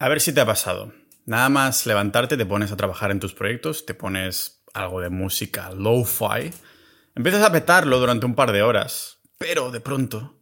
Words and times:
A 0.00 0.08
ver 0.08 0.22
si 0.22 0.32
te 0.32 0.40
ha 0.40 0.46
pasado. 0.46 0.94
Nada 1.26 1.50
más 1.50 1.84
levantarte, 1.84 2.38
te 2.38 2.46
pones 2.46 2.72
a 2.72 2.76
trabajar 2.76 3.10
en 3.10 3.20
tus 3.20 3.34
proyectos, 3.34 3.84
te 3.84 3.92
pones 3.92 4.64
algo 4.72 5.02
de 5.02 5.10
música 5.10 5.72
lo-fi, 5.72 6.50
empiezas 7.14 7.42
a 7.42 7.52
petarlo 7.52 8.00
durante 8.00 8.24
un 8.24 8.34
par 8.34 8.50
de 8.52 8.62
horas, 8.62 9.18
pero 9.36 9.70
de 9.70 9.80
pronto 9.80 10.40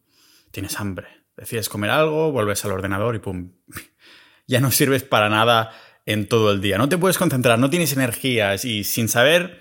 tienes 0.53 0.79
hambre. 0.79 1.09
Decides 1.37 1.69
comer 1.69 1.91
algo, 1.91 2.31
vuelves 2.31 2.65
al 2.65 2.71
ordenador 2.71 3.17
y 3.17 3.19
pum. 3.19 3.51
Ya 4.47 4.61
no 4.61 4.71
sirves 4.71 5.03
para 5.03 5.29
nada 5.29 5.72
en 6.06 6.29
todo 6.29 6.53
el 6.53 6.61
día. 6.61 6.79
No 6.79 6.88
te 6.88 6.97
puedes 6.97 7.19
concentrar, 7.19 7.59
no 7.59 7.69
tienes 7.69 7.93
energías 7.93 8.65
y 8.65 8.85
sin 8.85 9.09
saber 9.09 9.61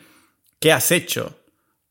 qué 0.59 0.71
has 0.71 0.91
hecho, 0.91 1.41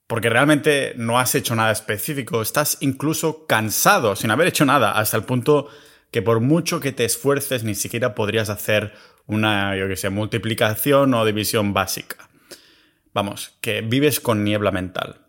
porque 0.06 0.30
realmente 0.30 0.94
no 0.96 1.18
has 1.18 1.34
hecho 1.34 1.56
nada 1.56 1.72
específico, 1.72 2.40
estás 2.40 2.78
incluso 2.82 3.48
cansado 3.48 4.14
sin 4.14 4.30
haber 4.30 4.46
hecho 4.46 4.64
nada, 4.64 4.92
hasta 4.92 5.16
el 5.16 5.24
punto 5.24 5.68
que 6.16 6.22
por 6.22 6.40
mucho 6.40 6.80
que 6.80 6.92
te 6.92 7.04
esfuerces 7.04 7.62
ni 7.62 7.74
siquiera 7.74 8.14
podrías 8.14 8.48
hacer 8.48 8.94
una, 9.26 9.76
yo 9.76 9.86
que 9.86 9.96
sé, 9.96 10.08
multiplicación 10.08 11.12
o 11.12 11.26
división 11.26 11.74
básica. 11.74 12.30
Vamos, 13.12 13.58
que 13.60 13.82
vives 13.82 14.18
con 14.18 14.42
niebla 14.42 14.70
mental. 14.70 15.26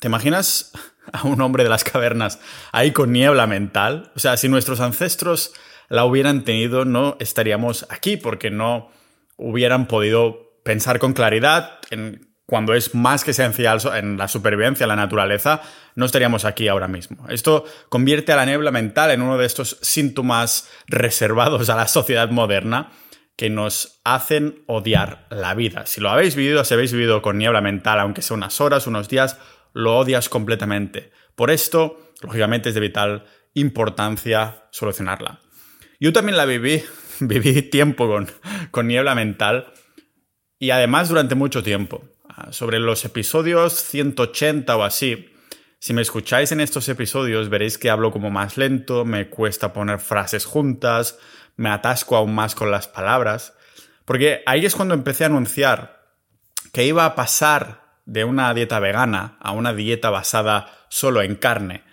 ¿Te 0.00 0.08
imaginas 0.08 0.72
a 1.12 1.28
un 1.28 1.40
hombre 1.40 1.62
de 1.62 1.70
las 1.70 1.84
cavernas 1.84 2.40
ahí 2.72 2.90
con 2.90 3.12
niebla 3.12 3.46
mental? 3.46 4.10
O 4.16 4.18
sea, 4.18 4.36
si 4.36 4.48
nuestros 4.48 4.80
ancestros 4.80 5.52
la 5.88 6.04
hubieran 6.04 6.42
tenido, 6.42 6.84
no 6.84 7.16
estaríamos 7.20 7.86
aquí 7.88 8.16
porque 8.16 8.50
no 8.50 8.90
hubieran 9.36 9.86
podido 9.86 10.60
pensar 10.64 10.98
con 10.98 11.12
claridad 11.12 11.78
en 11.92 12.29
cuando 12.50 12.74
es 12.74 12.96
más 12.96 13.22
que 13.22 13.30
esencial 13.30 13.80
en 13.94 14.18
la 14.18 14.26
supervivencia, 14.26 14.82
en 14.82 14.88
la 14.88 14.96
naturaleza, 14.96 15.62
no 15.94 16.04
estaríamos 16.04 16.44
aquí 16.44 16.66
ahora 16.66 16.88
mismo. 16.88 17.24
Esto 17.28 17.64
convierte 17.88 18.32
a 18.32 18.36
la 18.36 18.44
niebla 18.44 18.72
mental 18.72 19.12
en 19.12 19.22
uno 19.22 19.38
de 19.38 19.46
estos 19.46 19.78
síntomas 19.82 20.68
reservados 20.88 21.70
a 21.70 21.76
la 21.76 21.86
sociedad 21.86 22.28
moderna 22.30 22.90
que 23.36 23.50
nos 23.50 24.00
hacen 24.02 24.64
odiar 24.66 25.28
la 25.30 25.54
vida. 25.54 25.86
Si 25.86 26.00
lo 26.00 26.10
habéis 26.10 26.34
vivido, 26.34 26.64
si 26.64 26.74
habéis 26.74 26.92
vivido 26.92 27.22
con 27.22 27.38
niebla 27.38 27.60
mental, 27.60 28.00
aunque 28.00 28.20
sea 28.20 28.36
unas 28.36 28.60
horas, 28.60 28.88
unos 28.88 29.08
días, 29.08 29.38
lo 29.72 29.96
odias 29.96 30.28
completamente. 30.28 31.12
Por 31.36 31.52
esto, 31.52 32.14
lógicamente, 32.20 32.70
es 32.70 32.74
de 32.74 32.80
vital 32.80 33.26
importancia 33.54 34.64
solucionarla. 34.72 35.38
Yo 36.00 36.12
también 36.12 36.36
la 36.36 36.46
viví, 36.46 36.82
viví 37.20 37.62
tiempo 37.62 38.08
con, 38.08 38.28
con 38.72 38.88
niebla 38.88 39.14
mental 39.14 39.72
y 40.58 40.70
además 40.70 41.08
durante 41.08 41.36
mucho 41.36 41.62
tiempo 41.62 42.09
sobre 42.50 42.78
los 42.78 43.04
episodios 43.04 43.74
180 43.74 44.76
o 44.76 44.82
así. 44.82 45.30
Si 45.78 45.94
me 45.94 46.02
escucháis 46.02 46.52
en 46.52 46.60
estos 46.60 46.88
episodios 46.88 47.48
veréis 47.48 47.78
que 47.78 47.90
hablo 47.90 48.10
como 48.10 48.30
más 48.30 48.56
lento, 48.56 49.04
me 49.04 49.28
cuesta 49.28 49.72
poner 49.72 49.98
frases 49.98 50.44
juntas, 50.44 51.18
me 51.56 51.70
atasco 51.70 52.16
aún 52.16 52.34
más 52.34 52.54
con 52.54 52.70
las 52.70 52.88
palabras, 52.88 53.54
porque 54.04 54.42
ahí 54.46 54.66
es 54.66 54.74
cuando 54.74 54.94
empecé 54.94 55.24
a 55.24 55.28
anunciar 55.28 56.04
que 56.72 56.84
iba 56.84 57.04
a 57.04 57.14
pasar 57.14 57.98
de 58.04 58.24
una 58.24 58.52
dieta 58.54 58.80
vegana 58.80 59.36
a 59.40 59.52
una 59.52 59.72
dieta 59.72 60.10
basada 60.10 60.86
solo 60.88 61.22
en 61.22 61.36
carne. 61.36 61.84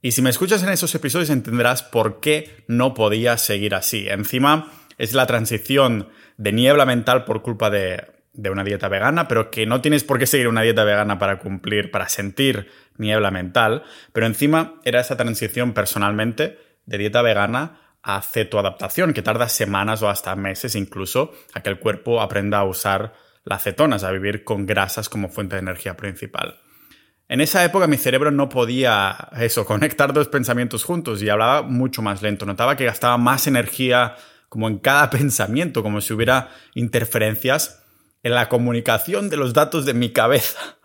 Y 0.00 0.12
si 0.12 0.22
me 0.22 0.30
escuchas 0.30 0.62
en 0.62 0.70
esos 0.70 0.94
episodios 0.94 1.30
entenderás 1.30 1.82
por 1.82 2.20
qué 2.20 2.64
no 2.66 2.92
podía 2.94 3.38
seguir 3.38 3.74
así. 3.74 4.08
Encima 4.08 4.72
es 4.98 5.14
la 5.14 5.26
transición 5.26 6.08
de 6.36 6.52
niebla 6.52 6.84
mental 6.84 7.24
por 7.24 7.42
culpa 7.42 7.70
de 7.70 8.10
de 8.32 8.50
una 8.50 8.64
dieta 8.64 8.88
vegana, 8.88 9.28
pero 9.28 9.50
que 9.50 9.66
no 9.66 9.80
tienes 9.80 10.04
por 10.04 10.18
qué 10.18 10.26
seguir 10.26 10.48
una 10.48 10.62
dieta 10.62 10.84
vegana 10.84 11.18
para 11.18 11.38
cumplir, 11.38 11.90
para 11.90 12.08
sentir 12.08 12.70
niebla 12.96 13.30
mental, 13.30 13.82
pero 14.12 14.26
encima 14.26 14.80
era 14.84 15.00
esa 15.00 15.16
transición 15.16 15.72
personalmente 15.72 16.58
de 16.86 16.98
dieta 16.98 17.22
vegana 17.22 17.80
a 18.02 18.20
cetoadaptación, 18.22 19.12
que 19.12 19.22
tarda 19.22 19.48
semanas 19.48 20.02
o 20.02 20.08
hasta 20.08 20.34
meses 20.34 20.74
incluso 20.74 21.32
a 21.54 21.62
que 21.62 21.70
el 21.70 21.78
cuerpo 21.78 22.20
aprenda 22.20 22.58
a 22.58 22.64
usar 22.64 23.14
las 23.44 23.62
cetonas, 23.62 24.04
a 24.04 24.10
vivir 24.10 24.44
con 24.44 24.66
grasas 24.66 25.08
como 25.08 25.28
fuente 25.28 25.56
de 25.56 25.62
energía 25.62 25.96
principal. 25.96 26.58
En 27.28 27.40
esa 27.40 27.64
época 27.64 27.86
mi 27.86 27.96
cerebro 27.96 28.30
no 28.30 28.48
podía 28.48 29.28
eso, 29.38 29.64
conectar 29.66 30.12
dos 30.12 30.28
pensamientos 30.28 30.84
juntos 30.84 31.22
y 31.22 31.28
hablaba 31.28 31.62
mucho 31.62 32.02
más 32.02 32.22
lento. 32.22 32.46
Notaba 32.46 32.76
que 32.76 32.84
gastaba 32.84 33.18
más 33.18 33.46
energía 33.46 34.16
como 34.48 34.68
en 34.68 34.78
cada 34.78 35.10
pensamiento, 35.10 35.82
como 35.82 36.00
si 36.00 36.12
hubiera 36.12 36.50
interferencias 36.74 37.81
en 38.22 38.34
la 38.34 38.48
comunicación 38.48 39.30
de 39.30 39.36
los 39.36 39.52
datos 39.52 39.84
de 39.84 39.94
mi 39.94 40.10
cabeza. 40.10 40.78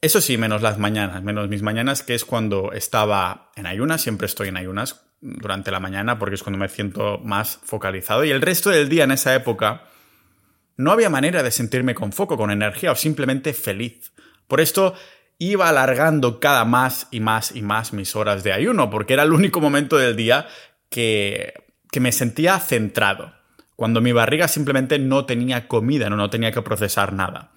Eso 0.00 0.20
sí, 0.20 0.38
menos 0.38 0.62
las 0.62 0.78
mañanas, 0.78 1.22
menos 1.22 1.48
mis 1.48 1.62
mañanas, 1.62 2.02
que 2.02 2.14
es 2.14 2.24
cuando 2.24 2.72
estaba 2.72 3.50
en 3.56 3.66
ayunas, 3.66 4.00
siempre 4.00 4.26
estoy 4.26 4.48
en 4.48 4.56
ayunas 4.56 5.02
durante 5.20 5.70
la 5.70 5.80
mañana 5.80 6.18
porque 6.18 6.36
es 6.36 6.42
cuando 6.42 6.58
me 6.58 6.68
siento 6.68 7.18
más 7.18 7.60
focalizado. 7.62 8.24
Y 8.24 8.30
el 8.30 8.40
resto 8.40 8.70
del 8.70 8.88
día 8.88 9.04
en 9.04 9.10
esa 9.10 9.34
época 9.34 9.84
no 10.76 10.92
había 10.92 11.10
manera 11.10 11.42
de 11.42 11.50
sentirme 11.50 11.94
con 11.94 12.12
foco, 12.12 12.38
con 12.38 12.50
energía 12.50 12.92
o 12.92 12.96
simplemente 12.96 13.52
feliz. 13.52 14.12
Por 14.48 14.62
esto 14.62 14.94
iba 15.38 15.68
alargando 15.68 16.40
cada 16.40 16.64
más 16.64 17.08
y 17.10 17.20
más 17.20 17.54
y 17.54 17.60
más 17.60 17.92
mis 17.92 18.16
horas 18.16 18.42
de 18.42 18.52
ayuno, 18.52 18.88
porque 18.88 19.12
era 19.12 19.24
el 19.24 19.32
único 19.32 19.60
momento 19.60 19.98
del 19.98 20.16
día 20.16 20.48
que, 20.88 21.52
que 21.90 22.00
me 22.00 22.12
sentía 22.12 22.58
centrado 22.58 23.39
cuando 23.80 24.02
mi 24.02 24.12
barriga 24.12 24.46
simplemente 24.46 24.98
no 24.98 25.24
tenía 25.24 25.66
comida, 25.66 26.10
no, 26.10 26.16
no 26.16 26.28
tenía 26.28 26.52
que 26.52 26.60
procesar 26.60 27.14
nada. 27.14 27.52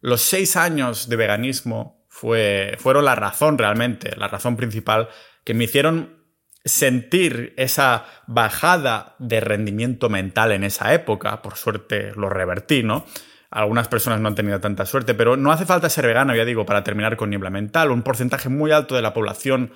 Los 0.00 0.20
seis 0.20 0.54
años 0.54 1.08
de 1.08 1.16
veganismo 1.16 2.06
fue, 2.08 2.76
fueron 2.78 3.06
la 3.06 3.16
razón 3.16 3.58
realmente, 3.58 4.14
la 4.16 4.28
razón 4.28 4.56
principal 4.56 5.08
que 5.42 5.54
me 5.54 5.64
hicieron 5.64 6.22
sentir 6.64 7.54
esa 7.56 8.04
bajada 8.28 9.16
de 9.18 9.40
rendimiento 9.40 10.08
mental 10.08 10.52
en 10.52 10.62
esa 10.62 10.94
época. 10.94 11.42
Por 11.42 11.56
suerte 11.56 12.12
lo 12.14 12.28
revertí, 12.28 12.84
¿no? 12.84 13.04
Algunas 13.50 13.88
personas 13.88 14.20
no 14.20 14.28
han 14.28 14.36
tenido 14.36 14.60
tanta 14.60 14.86
suerte, 14.86 15.14
pero 15.14 15.36
no 15.36 15.50
hace 15.50 15.66
falta 15.66 15.90
ser 15.90 16.06
vegano, 16.06 16.36
ya 16.36 16.44
digo, 16.44 16.66
para 16.66 16.84
terminar 16.84 17.16
con 17.16 17.30
niebla 17.30 17.50
mental. 17.50 17.90
Un 17.90 18.02
porcentaje 18.02 18.48
muy 18.48 18.70
alto 18.70 18.94
de 18.94 19.02
la 19.02 19.12
población 19.12 19.72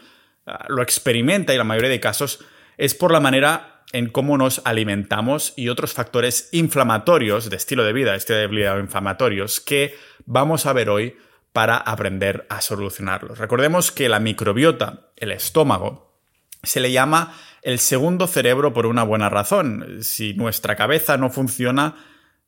ah, 0.47 0.64
lo 0.69 0.81
experimenta 0.81 1.53
y 1.53 1.59
la 1.59 1.64
mayoría 1.64 1.91
de 1.91 1.99
casos 1.99 2.38
es 2.76 2.94
por 2.94 3.10
la 3.10 3.19
manera 3.19 3.72
en 3.92 4.08
cómo 4.08 4.38
nos 4.38 4.62
alimentamos 4.64 5.53
y 5.56 5.69
otros 5.69 5.92
factores 5.92 6.48
inflamatorios 6.53 7.50
de 7.50 7.56
estilo 7.56 7.84
de 7.84 7.92
vida, 7.92 8.14
estilo 8.14 8.38
de 8.38 8.47
vida 8.47 8.78
inflamatorios, 8.78 9.60
que 9.60 9.94
vamos 10.25 10.66
a 10.66 10.72
ver 10.72 10.88
hoy 10.88 11.16
para 11.53 11.76
aprender 11.76 12.47
a 12.48 12.60
solucionarlos. 12.60 13.38
Recordemos 13.38 13.92
que 13.92 14.08
la 14.08 14.20
microbiota, 14.20 15.10
el 15.16 15.32
estómago, 15.32 16.19
se 16.62 16.81
le 16.81 16.92
llama 16.92 17.34
el 17.62 17.78
segundo 17.78 18.26
cerebro 18.26 18.72
por 18.72 18.86
una 18.86 19.02
buena 19.02 19.28
razón. 19.28 19.98
Si 20.00 20.34
nuestra 20.34 20.76
cabeza 20.76 21.16
no 21.16 21.31
funciona, 21.31 21.94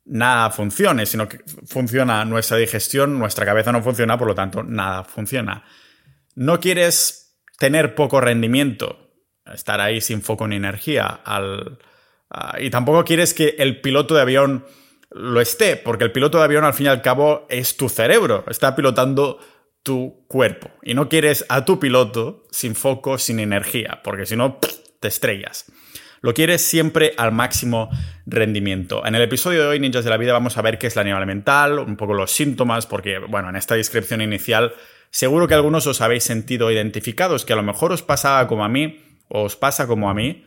nada 0.05 0.49
funciona. 0.49 1.05
Si 1.05 1.17
no 1.17 1.27
funciona 1.65 2.25
nuestra 2.25 2.57
digestión, 2.57 3.19
nuestra 3.19 3.45
cabeza 3.45 3.71
no 3.71 3.81
funciona, 3.83 4.17
por 4.17 4.27
lo 4.27 4.35
tanto, 4.35 4.63
nada 4.63 5.03
funciona. 5.03 5.63
No 6.35 6.59
quieres 6.59 7.37
tener 7.57 7.95
poco 7.95 8.19
rendimiento, 8.21 9.04
estar 9.53 9.81
ahí 9.81 10.01
sin 10.01 10.21
foco 10.21 10.47
ni 10.47 10.55
energía. 10.55 11.05
Al, 11.05 11.77
y 12.59 12.69
tampoco 12.69 13.03
quieres 13.03 13.33
que 13.33 13.55
el 13.59 13.81
piloto 13.81 14.15
de 14.15 14.21
avión 14.21 14.65
lo 15.11 15.39
esté, 15.39 15.77
porque 15.77 16.03
el 16.03 16.11
piloto 16.11 16.39
de 16.39 16.43
avión 16.43 16.65
al 16.65 16.73
fin 16.73 16.87
y 16.87 16.89
al 16.89 17.01
cabo 17.01 17.45
es 17.49 17.77
tu 17.77 17.89
cerebro, 17.89 18.43
está 18.49 18.75
pilotando 18.75 19.39
tu 19.83 20.25
cuerpo. 20.27 20.71
Y 20.83 20.93
no 20.93 21.07
quieres 21.07 21.45
a 21.47 21.63
tu 21.63 21.79
piloto 21.79 22.43
sin 22.51 22.75
foco, 22.75 23.17
sin 23.17 23.39
energía, 23.39 24.01
porque 24.03 24.25
si 24.25 24.35
no, 24.35 24.59
te 24.99 25.07
estrellas. 25.07 25.71
Lo 26.21 26.33
quieres 26.33 26.61
siempre 26.63 27.13
al 27.17 27.31
máximo 27.31 27.89
rendimiento. 28.25 29.05
En 29.05 29.13
el 29.13 29.21
episodio 29.21 29.61
de 29.61 29.67
hoy, 29.67 29.79
Ninjas 29.79 30.03
de 30.03 30.09
la 30.09 30.17
Vida, 30.17 30.33
vamos 30.33 30.57
a 30.57 30.63
ver 30.63 30.79
qué 30.79 30.87
es 30.87 30.95
la 30.95 31.03
niebla 31.03 31.25
mental, 31.25 31.77
un 31.77 31.97
poco 31.97 32.15
los 32.15 32.31
síntomas, 32.31 32.87
porque, 32.87 33.19
bueno, 33.19 33.49
en 33.49 33.55
esta 33.55 33.75
descripción 33.75 34.21
inicial, 34.21 34.73
seguro 35.11 35.47
que 35.47 35.53
algunos 35.53 35.85
os 35.85 36.01
habéis 36.01 36.23
sentido 36.23 36.71
identificados, 36.71 37.45
que 37.45 37.53
a 37.53 37.57
lo 37.57 37.61
mejor 37.61 37.91
os 37.91 38.01
pasaba 38.01 38.47
como 38.47 38.65
a 38.65 38.69
mí, 38.69 39.04
os 39.27 39.55
pasa 39.55 39.87
como 39.87 40.09
a 40.09 40.13
mí 40.13 40.45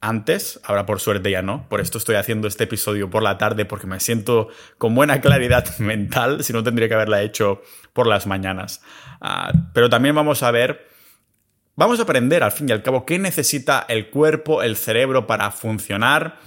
antes, 0.00 0.58
ahora 0.64 0.86
por 0.86 0.98
suerte 0.98 1.30
ya 1.30 1.42
no, 1.42 1.68
por 1.68 1.80
esto 1.80 1.98
estoy 1.98 2.16
haciendo 2.16 2.48
este 2.48 2.64
episodio 2.64 3.10
por 3.10 3.22
la 3.22 3.36
tarde 3.36 3.66
porque 3.66 3.86
me 3.86 4.00
siento 4.00 4.48
con 4.78 4.94
buena 4.94 5.20
claridad 5.20 5.66
mental, 5.78 6.42
si 6.42 6.52
no 6.52 6.62
tendría 6.62 6.88
que 6.88 6.94
haberla 6.94 7.22
hecho 7.22 7.62
por 7.92 8.06
las 8.06 8.26
mañanas. 8.26 8.80
Ah, 9.20 9.52
pero 9.74 9.90
también 9.90 10.14
vamos 10.14 10.42
a 10.42 10.50
ver, 10.50 10.88
vamos 11.76 11.98
a 11.98 12.04
aprender 12.04 12.42
al 12.42 12.52
fin 12.52 12.68
y 12.68 12.72
al 12.72 12.82
cabo 12.82 13.04
qué 13.04 13.18
necesita 13.18 13.84
el 13.88 14.08
cuerpo, 14.08 14.62
el 14.62 14.76
cerebro 14.76 15.26
para 15.26 15.50
funcionar, 15.50 16.38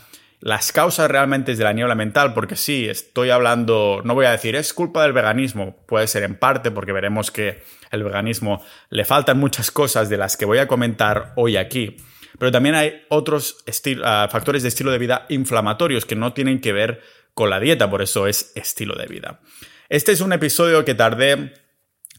las 0.44 0.74
causas 0.74 1.10
realmente 1.10 1.56
de 1.56 1.64
la 1.64 1.72
niebla 1.72 1.96
mental, 1.96 2.34
porque 2.34 2.58
sí, 2.58 2.90
estoy 2.90 3.30
hablando, 3.30 4.02
no 4.04 4.14
voy 4.14 4.26
a 4.26 4.32
decir 4.32 4.58
es 4.58 4.74
culpa 4.74 5.04
del 5.04 5.14
veganismo, 5.14 5.78
puede 5.88 6.06
ser 6.06 6.24
en 6.24 6.36
parte 6.36 6.70
porque 6.70 6.92
veremos 6.92 7.32
que 7.32 7.64
el 7.92 8.04
veganismo 8.04 8.62
le 8.90 9.06
faltan 9.06 9.40
muchas 9.40 9.72
cosas 9.72 10.10
de 10.10 10.18
las 10.18 10.36
que 10.36 10.44
voy 10.44 10.58
a 10.58 10.68
comentar 10.68 11.32
hoy 11.38 11.56
aquí. 11.56 11.96
Pero 12.38 12.52
también 12.52 12.76
hay 12.76 13.04
otros 13.08 13.64
ah, 14.04 14.28
factores 14.30 14.64
de 14.64 14.68
estilo 14.68 14.92
de 14.92 14.98
vida 14.98 15.26
inflamatorios 15.30 16.06
que 16.06 16.18
no 16.18 16.34
tienen 16.34 16.60
que 16.60 16.74
ver 16.74 17.02
con 17.34 17.50
la 17.50 17.62
dieta, 17.62 17.90
por 17.90 18.02
eso 18.02 18.28
es 18.28 18.52
estilo 18.56 18.96
de 18.96 19.08
vida. 19.08 19.40
Este 19.88 20.12
es 20.12 20.20
un 20.20 20.34
episodio 20.34 20.84
que 20.84 20.94
tardé 20.94 21.54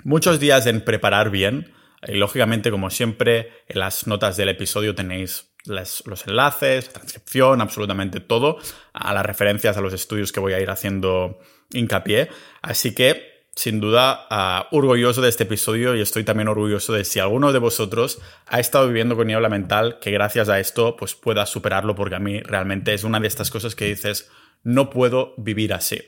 muchos 0.03 0.41
días 0.41 0.67
en 0.67 0.81
preparar 0.81 1.29
bien. 1.29 1.75
Y 2.07 2.15
lógicamente, 2.15 2.71
como 2.71 2.89
siempre, 2.89 3.53
en 3.69 3.81
las 3.81 4.07
notas 4.07 4.39
del 4.39 4.49
episodio 4.49 4.95
tenéis 4.95 5.54
los 5.67 6.27
enlaces, 6.27 6.87
la 6.87 6.93
transcripción 6.93 7.61
absolutamente 7.61 8.21
todo, 8.21 8.59
a 8.93 9.15
las 9.15 9.25
referencias 9.25 9.77
a 9.77 9.81
los 9.81 9.93
estudios 9.93 10.33
que 10.33 10.41
voy 10.41 10.53
a 10.53 10.61
ir 10.61 10.71
haciendo 10.71 11.39
hincapié. 11.73 12.29
Así 12.63 12.95
que 12.95 13.35
sin 13.57 13.81
duda 13.81 14.27
uh, 14.31 14.77
orgulloso 14.77 15.23
de 15.23 15.29
este 15.29 15.45
episodio 15.45 15.95
y 15.95 16.01
estoy 16.01 16.25
también 16.25 16.49
orgulloso 16.49 16.93
de 16.93 17.05
si 17.05 17.21
alguno 17.21 17.53
de 17.53 17.61
vosotros 17.61 18.21
ha 18.47 18.59
estado 18.59 18.89
viviendo 18.89 19.17
con 19.17 19.29
niebla 19.29 19.49
mental, 19.49 19.99
que 20.01 20.11
gracias 20.11 20.49
a 20.49 20.59
esto 20.59 20.97
pues 20.97 21.15
pueda 21.15 21.47
superarlo 21.47 21.95
porque 21.95 22.17
a 22.17 22.21
mí 22.21 22.41
realmente 22.41 22.95
es 22.95 23.05
una 23.05 23.21
de 23.21 23.29
estas 23.29 23.51
cosas 23.51 23.75
que 23.75 23.87
dices, 23.87 24.31
no 24.63 24.91
puedo 24.91 25.35
vivir 25.37 25.73
así. 25.73 26.01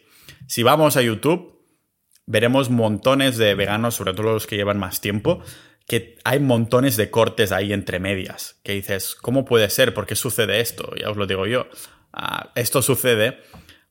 Si 0.48 0.62
vamos 0.62 0.96
a 0.96 1.02
YouTube, 1.02 1.56
veremos 2.26 2.68
montones 2.68 3.36
de 3.36 3.54
veganos, 3.54 3.94
sobre 3.94 4.12
todo 4.12 4.32
los 4.32 4.46
que 4.46 4.56
llevan 4.56 4.78
más 4.78 5.00
tiempo, 5.00 5.40
que 5.86 6.18
hay 6.24 6.40
montones 6.40 6.96
de 6.96 7.10
cortes 7.10 7.52
ahí 7.52 7.72
entre 7.72 8.00
medias, 8.00 8.56
que 8.62 8.72
dices, 8.72 9.14
¿cómo 9.14 9.44
puede 9.44 9.70
ser? 9.70 9.94
¿Por 9.94 10.06
qué 10.06 10.16
sucede 10.16 10.60
esto? 10.60 10.92
Ya 11.00 11.10
os 11.10 11.16
lo 11.16 11.26
digo 11.26 11.46
yo. 11.46 11.66
Uh, 12.12 12.48
esto 12.54 12.82
sucede 12.82 13.38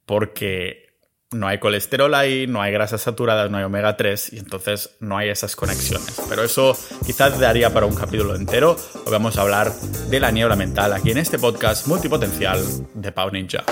porque 0.06 0.86
no 1.31 1.47
hay 1.47 1.59
colesterol 1.59 2.13
ahí, 2.13 2.47
no 2.47 2.62
hay 2.62 2.71
grasas 2.71 3.01
saturadas, 3.01 3.50
no 3.50 3.57
hay 3.57 3.63
omega 3.63 3.95
3 3.97 4.33
y 4.33 4.39
entonces 4.39 4.95
no 5.00 5.18
hay 5.18 5.30
esas 5.30 5.56
conexiones. 5.56 6.21
Pero 6.30 6.44
eso 6.44 6.77
quizás 7.06 7.39
daría 7.39 7.74
para 7.74 7.86
un 7.86 7.95
capítulo 7.95 8.36
entero. 8.36 8.75
Hoy 9.06 9.12
vamos 9.12 9.38
a 9.38 9.41
hablar 9.41 9.74
de 9.74 10.19
la 10.19 10.31
niebla 10.31 10.56
mental 10.56 10.94
aquí 10.94 11.12
en 11.12 11.18
este 11.18 11.39
podcast 11.39 11.88
multipotencial 11.88 12.62
de 12.94 13.12
Pau 13.12 13.31
Ninja. 13.31 13.63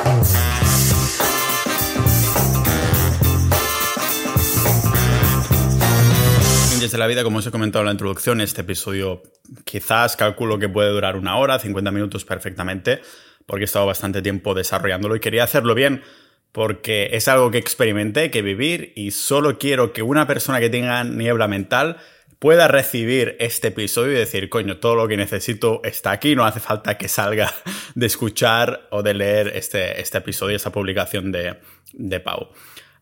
De 6.91 6.97
la 6.97 7.07
vida, 7.07 7.24
como 7.24 7.38
os 7.38 7.47
he 7.47 7.51
comentado 7.51 7.81
en 7.83 7.85
la 7.85 7.91
introducción, 7.94 8.41
este 8.41 8.59
episodio 8.59 9.24
quizás 9.63 10.18
calculo 10.18 10.59
que 10.59 10.68
puede 10.68 10.89
durar 10.89 11.15
una 11.15 11.38
hora, 11.38 11.57
50 11.57 11.91
minutos 11.91 12.25
perfectamente, 12.25 13.01
porque 13.45 13.63
he 13.63 13.65
estado 13.65 13.85
bastante 13.85 14.21
tiempo 14.21 14.53
desarrollándolo 14.53 15.15
y 15.15 15.21
quería 15.21 15.45
hacerlo 15.45 15.75
bien 15.75 16.03
porque 16.51 17.12
es 17.13 17.30
algo 17.30 17.51
que 17.51 17.57
experimenté, 17.57 18.30
que 18.31 18.41
vivir 18.41 18.91
y 18.97 19.12
solo 19.12 19.57
quiero 19.57 19.94
que 19.94 20.01
una 20.01 20.27
persona 20.27 20.59
que 20.59 20.69
tenga 20.69 21.06
niebla 21.06 21.47
mental 21.47 21.97
pueda 22.38 22.68
recibir 22.68 23.38
este 23.39 23.69
episodio 23.69 24.12
y 24.12 24.15
decir, 24.15 24.50
coño, 24.50 24.77
todo 24.77 24.95
lo 24.95 25.07
que 25.07 25.15
necesito 25.15 25.80
está 25.85 26.12
aquí, 26.12 26.35
no 26.35 26.45
hace 26.45 26.59
falta 26.59 26.97
que 26.97 27.07
salga 27.07 27.51
de 27.95 28.06
escuchar 28.06 28.89
o 28.91 29.01
de 29.01 29.13
leer 29.13 29.53
este, 29.56 30.01
este 30.01 30.18
episodio, 30.18 30.57
esta 30.57 30.74
publicación 30.74 31.31
de, 31.31 31.62
de 31.94 32.19
Pau. 32.19 32.50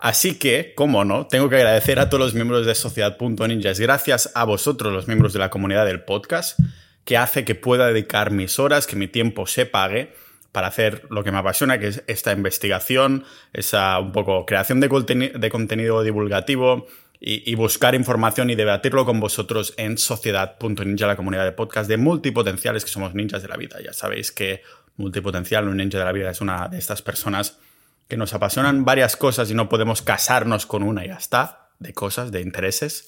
Así 0.02 0.40
que, 0.40 0.74
como 0.74 1.06
no, 1.06 1.28
tengo 1.28 1.48
que 1.48 1.58
agradecer 1.58 2.00
a 2.00 2.10
todos 2.10 2.20
los 2.20 2.34
miembros 2.34 2.66
de 2.66 2.74
Sociedad.ninja. 2.74 3.74
gracias 3.78 4.32
a 4.34 4.46
vosotros, 4.46 4.92
los 4.92 5.08
miembros 5.08 5.32
de 5.32 5.38
la 5.38 5.52
comunidad 5.52 5.86
del 5.86 6.04
podcast, 6.04 6.60
que 7.06 7.18
hace 7.18 7.46
que 7.46 7.54
pueda 7.54 7.86
dedicar 7.86 8.32
mis 8.32 8.58
horas, 8.58 8.88
que 8.88 8.96
mi 8.96 9.08
tiempo 9.08 9.46
se 9.46 9.68
pague 9.68 10.12
para 10.52 10.66
hacer 10.66 11.04
lo 11.12 11.24
que 11.24 11.32
me 11.32 11.38
apasiona, 11.38 11.80
que 11.80 11.90
es 11.90 12.04
esta 12.08 12.32
investigación, 12.32 13.26
esa 13.54 14.00
un 14.00 14.12
poco 14.12 14.44
creación 14.48 14.80
de, 14.80 14.90
contenido 14.90 16.02
divulgativo 16.02 16.88
y, 17.20 17.54
buscar 17.54 17.94
información 17.94 18.50
y 18.50 18.56
debatirlo 18.56 19.06
con 19.06 19.20
vosotros 19.20 19.76
en 19.78 20.00
sociedad.ninja, 20.00 21.06
la 21.06 21.16
comunidad 21.16 21.46
de 21.46 21.52
podcast 21.52 21.88
de 21.88 21.98
multipotenciales 21.98 22.84
que 22.84 22.90
somos 22.90 23.14
ninjas 23.14 23.44
de 23.44 23.50
la 23.50 23.56
vida. 23.56 23.78
Ya 23.86 23.94
sabéis 23.94 24.32
que 24.32 24.64
multipotencial, 24.98 25.68
un 25.68 25.78
ninja 25.78 26.00
de 26.00 26.06
la 26.06 26.12
vida, 26.12 26.32
es 26.32 26.42
una 26.42 26.68
de 26.70 26.80
estas 26.80 27.04
personas 27.04 27.60
que 28.08 28.18
nos 28.18 28.34
apasionan 28.34 28.86
varias 28.86 29.16
cosas 29.16 29.50
y 29.52 29.54
no 29.54 29.70
podemos 29.70 30.02
casarnos 30.02 30.66
con 30.66 30.84
una 30.84 31.06
y 31.06 31.08
ya 31.10 31.16
está 31.16 31.62
de 31.82 31.94
cosas, 31.94 32.32
de 32.32 32.42
intereses. 32.42 33.08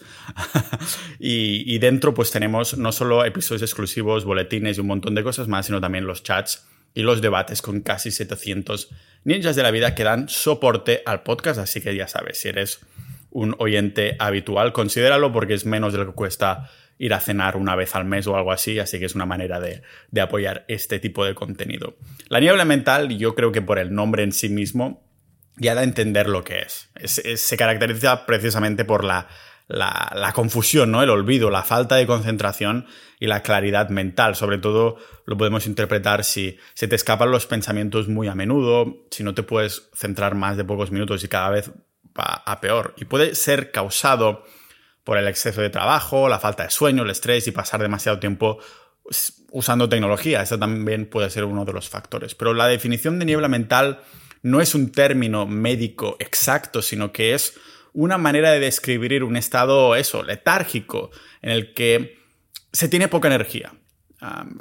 y, 1.19 1.77
dentro 1.77 2.13
pues 2.13 2.31
tenemos 2.31 2.77
no 2.77 2.91
solo 2.91 3.23
episodios 3.23 3.61
exclusivos, 3.61 4.25
boletines 4.25 4.77
y 4.77 4.81
un 4.81 4.87
montón 4.87 5.13
de 5.15 5.23
cosas 5.23 5.47
más, 5.47 5.67
sino 5.67 5.79
también 5.79 6.07
los 6.07 6.23
chats 6.23 6.65
y 6.93 7.03
los 7.03 7.21
debates 7.21 7.61
con 7.61 7.81
casi 7.81 8.11
700 8.11 8.89
ninjas 9.23 9.55
de 9.55 9.63
la 9.63 9.71
vida 9.71 9.95
que 9.95 10.03
dan 10.03 10.27
soporte 10.27 11.03
al 11.05 11.23
podcast. 11.23 11.59
Así 11.59 11.81
que 11.81 11.95
ya 11.95 12.07
sabes, 12.07 12.39
si 12.39 12.49
eres 12.49 12.79
un 13.29 13.55
oyente 13.59 14.15
habitual, 14.19 14.73
considéralo 14.73 15.31
porque 15.31 15.53
es 15.53 15.65
menos 15.65 15.93
de 15.93 15.99
lo 15.99 16.07
que 16.07 16.13
cuesta 16.13 16.69
ir 17.03 17.13
a 17.13 17.19
cenar 17.19 17.57
una 17.57 17.75
vez 17.75 17.95
al 17.95 18.05
mes 18.05 18.27
o 18.27 18.35
algo 18.35 18.51
así, 18.51 18.79
así 18.79 18.97
que 18.97 19.05
es 19.05 19.15
una 19.15 19.25
manera 19.25 19.59
de, 19.59 19.81
apoyar 20.21 20.63
este 20.67 20.99
tipo 20.99 21.25
de 21.25 21.35
contenido. 21.35 21.97
La 22.29 22.39
niebla 22.39 22.65
mental, 22.65 23.09
yo 23.17 23.35
creo 23.35 23.51
que 23.51 23.61
por 23.61 23.77
el 23.77 23.93
nombre 23.93 24.23
en 24.23 24.31
sí 24.31 24.47
mismo, 24.49 25.03
ya 25.57 25.75
da 25.75 25.81
a 25.81 25.83
entender 25.83 26.27
lo 26.27 26.43
que 26.43 26.59
es 26.59 26.89
se 27.35 27.57
caracteriza 27.57 28.25
precisamente 28.25 28.85
por 28.85 29.03
la 29.03 29.27
la, 29.67 30.31
confusión, 30.33 30.91
¿no? 30.91 31.01
El 31.03 31.09
olvido, 31.09 31.49
la 31.49 31.63
falta 31.63 31.95
de 31.95 32.05
concentración 32.05 32.85
y 33.19 33.27
la 33.27 33.43
claridad 33.43 33.89
mental. 33.89 34.35
Sobre 34.35 34.57
todo 34.57 34.97
lo 35.25 35.37
podemos 35.37 35.67
interpretar 35.67 36.23
si 36.23 36.57
se 36.73 36.87
te 36.87 36.95
escapan 36.95 37.31
los 37.31 37.45
pensamientos 37.47 38.07
muy 38.07 38.27
a 38.27 38.35
menudo, 38.35 39.05
si 39.11 39.23
no 39.23 39.33
te 39.33 39.43
puedes 39.43 39.89
centrar 39.93 40.35
más 40.35 40.57
de 40.57 40.65
pocos 40.65 40.91
minutos 40.91 41.23
y 41.23 41.27
cada 41.27 41.49
vez 41.49 41.71
va 42.17 42.43
a 42.45 42.61
peor. 42.61 42.93
Y 42.97 43.05
puede 43.05 43.35
ser 43.35 43.71
causado 43.71 44.43
por 45.03 45.17
el 45.17 45.27
exceso 45.27 45.61
de 45.61 45.69
trabajo, 45.69 46.29
la 46.29 46.39
falta 46.39 46.63
de 46.63 46.69
sueño, 46.69 47.03
el 47.03 47.09
estrés 47.09 47.47
y 47.47 47.51
pasar 47.51 47.81
demasiado 47.81 48.19
tiempo 48.19 48.59
usando 49.51 49.89
tecnología. 49.89 50.41
Eso 50.41 50.57
también 50.57 51.05
puede 51.07 51.29
ser 51.29 51.43
uno 51.43 51.65
de 51.65 51.73
los 51.73 51.89
factores. 51.89 52.35
Pero 52.35 52.53
la 52.53 52.67
definición 52.67 53.19
de 53.19 53.25
niebla 53.25 53.47
mental 53.47 54.01
no 54.41 54.61
es 54.61 54.75
un 54.75 54.91
término 54.91 55.45
médico 55.45 56.17
exacto, 56.19 56.81
sino 56.81 57.11
que 57.11 57.33
es 57.33 57.55
una 57.93 58.17
manera 58.17 58.51
de 58.51 58.59
describir 58.59 59.23
un 59.23 59.37
estado, 59.37 59.95
eso, 59.95 60.23
letárgico, 60.23 61.11
en 61.41 61.51
el 61.51 61.73
que 61.73 62.17
se 62.71 62.89
tiene 62.89 63.07
poca 63.07 63.27
energía. 63.27 63.73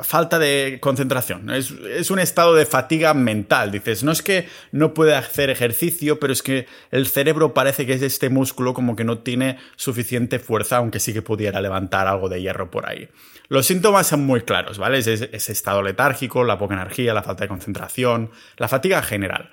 Falta 0.00 0.38
de 0.38 0.78
concentración. 0.80 1.50
Es, 1.50 1.70
es, 1.70 2.10
un 2.10 2.18
estado 2.18 2.54
de 2.54 2.66
fatiga 2.66 3.14
mental. 3.14 3.70
Dices, 3.70 4.02
no 4.02 4.12
es 4.12 4.22
que 4.22 4.48
no 4.72 4.94
puede 4.94 5.14
hacer 5.14 5.50
ejercicio, 5.50 6.18
pero 6.18 6.32
es 6.32 6.42
que 6.42 6.66
el 6.90 7.06
cerebro 7.06 7.54
parece 7.54 7.86
que 7.86 7.94
es 7.94 8.02
este 8.02 8.28
músculo 8.28 8.74
como 8.74 8.96
que 8.96 9.04
no 9.04 9.18
tiene 9.18 9.58
suficiente 9.76 10.38
fuerza, 10.38 10.78
aunque 10.78 11.00
sí 11.00 11.12
que 11.12 11.22
pudiera 11.22 11.60
levantar 11.60 12.08
algo 12.08 12.28
de 12.28 12.40
hierro 12.40 12.70
por 12.70 12.88
ahí. 12.88 13.08
Los 13.48 13.66
síntomas 13.66 14.06
son 14.06 14.24
muy 14.24 14.42
claros, 14.42 14.78
¿vale? 14.78 14.98
Es 14.98 15.06
ese 15.06 15.52
estado 15.52 15.82
letárgico, 15.82 16.42
la 16.42 16.58
poca 16.58 16.74
energía, 16.74 17.14
la 17.14 17.22
falta 17.22 17.44
de 17.44 17.48
concentración, 17.48 18.30
la 18.56 18.68
fatiga 18.68 19.02
general. 19.02 19.50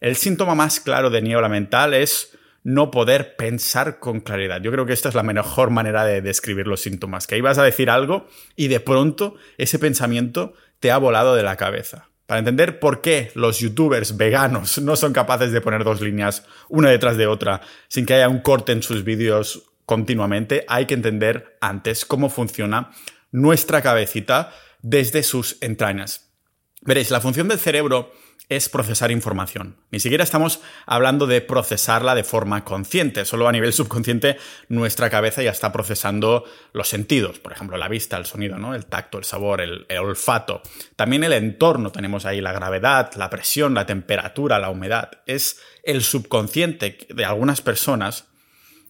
El 0.00 0.16
síntoma 0.16 0.54
más 0.54 0.80
claro 0.80 1.10
de 1.10 1.22
niebla 1.22 1.48
mental 1.48 1.94
es 1.94 2.36
no 2.64 2.90
poder 2.90 3.36
pensar 3.36 3.98
con 3.98 4.20
claridad. 4.20 4.60
Yo 4.60 4.70
creo 4.70 4.86
que 4.86 4.92
esta 4.92 5.08
es 5.08 5.14
la 5.14 5.22
mejor 5.22 5.70
manera 5.70 6.04
de 6.04 6.22
describir 6.22 6.66
los 6.66 6.80
síntomas, 6.80 7.26
que 7.26 7.36
ibas 7.36 7.58
a 7.58 7.64
decir 7.64 7.90
algo 7.90 8.26
y 8.56 8.68
de 8.68 8.80
pronto 8.80 9.34
ese 9.58 9.78
pensamiento 9.78 10.54
te 10.80 10.90
ha 10.90 10.98
volado 10.98 11.34
de 11.34 11.42
la 11.42 11.56
cabeza. 11.56 12.08
Para 12.26 12.38
entender 12.38 12.78
por 12.78 13.00
qué 13.00 13.30
los 13.34 13.58
youtubers 13.58 14.16
veganos 14.16 14.78
no 14.78 14.96
son 14.96 15.12
capaces 15.12 15.52
de 15.52 15.60
poner 15.60 15.84
dos 15.84 16.00
líneas 16.00 16.46
una 16.68 16.88
detrás 16.88 17.16
de 17.16 17.26
otra 17.26 17.60
sin 17.88 18.06
que 18.06 18.14
haya 18.14 18.28
un 18.28 18.40
corte 18.40 18.72
en 18.72 18.82
sus 18.82 19.04
vídeos 19.04 19.64
continuamente, 19.84 20.64
hay 20.68 20.86
que 20.86 20.94
entender 20.94 21.58
antes 21.60 22.04
cómo 22.04 22.30
funciona 22.30 22.90
nuestra 23.32 23.82
cabecita 23.82 24.52
desde 24.80 25.22
sus 25.22 25.58
entrañas. 25.60 26.32
Veréis, 26.80 27.10
la 27.10 27.20
función 27.20 27.48
del 27.48 27.58
cerebro 27.58 28.12
es 28.56 28.68
procesar 28.68 29.10
información. 29.10 29.76
Ni 29.90 30.00
siquiera 30.00 30.24
estamos 30.24 30.60
hablando 30.86 31.26
de 31.26 31.40
procesarla 31.40 32.14
de 32.14 32.24
forma 32.24 32.64
consciente, 32.64 33.24
solo 33.24 33.48
a 33.48 33.52
nivel 33.52 33.72
subconsciente 33.72 34.36
nuestra 34.68 35.10
cabeza 35.10 35.42
ya 35.42 35.50
está 35.50 35.72
procesando 35.72 36.44
los 36.72 36.88
sentidos, 36.88 37.38
por 37.38 37.52
ejemplo, 37.52 37.76
la 37.76 37.88
vista, 37.88 38.16
el 38.16 38.26
sonido, 38.26 38.58
¿no? 38.58 38.74
el 38.74 38.86
tacto, 38.86 39.18
el 39.18 39.24
sabor, 39.24 39.60
el, 39.60 39.86
el 39.88 39.98
olfato. 39.98 40.62
También 40.96 41.24
el 41.24 41.32
entorno, 41.32 41.92
tenemos 41.92 42.24
ahí 42.24 42.40
la 42.40 42.52
gravedad, 42.52 43.12
la 43.16 43.30
presión, 43.30 43.74
la 43.74 43.86
temperatura, 43.86 44.58
la 44.58 44.70
humedad. 44.70 45.10
Es 45.26 45.60
el 45.82 46.02
subconsciente 46.02 46.98
de 47.08 47.24
algunas 47.24 47.60
personas 47.60 48.26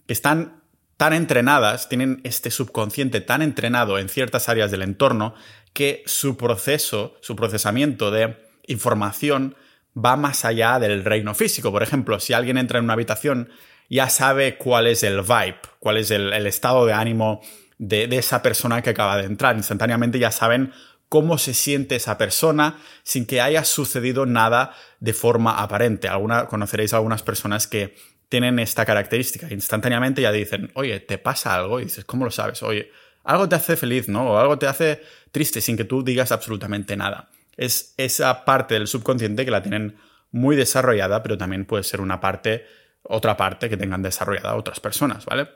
que 0.07 0.12
están 0.12 0.62
tan 0.97 1.12
entrenadas, 1.12 1.88
tienen 1.88 2.21
este 2.23 2.50
subconsciente 2.50 3.21
tan 3.21 3.42
entrenado 3.42 3.99
en 3.99 4.09
ciertas 4.09 4.49
áreas 4.49 4.71
del 4.71 4.83
entorno 4.83 5.35
que 5.73 6.02
su 6.07 6.37
proceso, 6.37 7.16
su 7.21 7.35
procesamiento 7.35 8.11
de 8.11 8.37
información 8.73 9.55
va 9.97 10.17
más 10.17 10.45
allá 10.45 10.79
del 10.79 11.05
reino 11.05 11.35
físico. 11.35 11.71
Por 11.71 11.83
ejemplo, 11.83 12.19
si 12.21 12.33
alguien 12.33 12.59
entra 12.59 12.79
en 12.79 12.85
una 12.85 12.95
habitación, 12.95 13.50
ya 13.88 14.09
sabe 14.09 14.57
cuál 14.57 14.87
es 14.87 15.02
el 15.02 15.21
vibe, 15.21 15.59
cuál 15.79 15.99
es 15.99 16.11
el, 16.11 16.33
estado 16.47 16.87
de 16.87 16.93
ánimo 16.93 17.41
de, 17.79 18.05
esa 18.17 18.43
persona 18.43 18.83
que 18.83 18.91
acaba 18.91 19.17
de 19.17 19.25
entrar. 19.25 19.57
Instantáneamente 19.57 20.19
ya 20.19 20.31
saben 20.31 20.73
cómo 21.09 21.37
se 21.37 21.52
siente 21.52 21.97
esa 21.97 22.17
persona 22.17 22.79
sin 23.02 23.26
que 23.26 23.43
haya 23.43 23.64
sucedido 23.64 24.25
nada 24.25 24.75
de 25.00 25.12
forma 25.12 25.62
aparente. 25.62 26.09
Alguna, 26.09 26.47
conoceréis 26.47 26.95
a 26.95 26.97
algunas 26.97 27.23
personas 27.23 27.67
que 27.67 27.95
tienen 28.31 28.59
esta 28.59 28.87
característica. 28.87 29.52
Instantáneamente 29.52 30.23
ya 30.23 30.33
dicen, 30.33 30.71
oye, 30.75 31.00
¿te 31.00 31.19
pasa 31.19 31.55
algo? 31.55 31.81
Y 31.81 31.85
dices, 31.85 32.07
¿cómo 32.07 32.25
lo 32.25 32.31
sabes? 32.31 32.62
Oye, 32.62 32.91
algo 33.25 33.47
te 33.47 33.57
hace 33.57 33.76
feliz, 33.76 34.09
¿no? 34.09 34.33
O 34.33 34.38
algo 34.38 34.59
te 34.59 34.67
hace 34.67 35.02
triste 35.31 35.61
sin 35.61 35.76
que 35.76 35.85
tú 35.85 36.02
digas 36.02 36.33
absolutamente 36.33 36.97
nada 36.97 37.29
es 37.57 37.95
esa 37.97 38.45
parte 38.45 38.75
del 38.75 38.87
subconsciente 38.87 39.45
que 39.45 39.51
la 39.51 39.63
tienen 39.63 39.97
muy 40.31 40.57
desarrollada, 40.57 41.23
pero 41.23 41.39
también 41.39 41.67
puede 41.67 41.85
ser 41.85 42.01
una 42.01 42.21
parte, 42.21 42.67
otra 43.03 43.37
parte 43.37 43.69
que 43.69 43.77
tengan 43.77 44.03
desarrollada 44.03 44.57
otras 44.57 44.81
personas, 44.81 45.25
¿vale? 45.27 45.49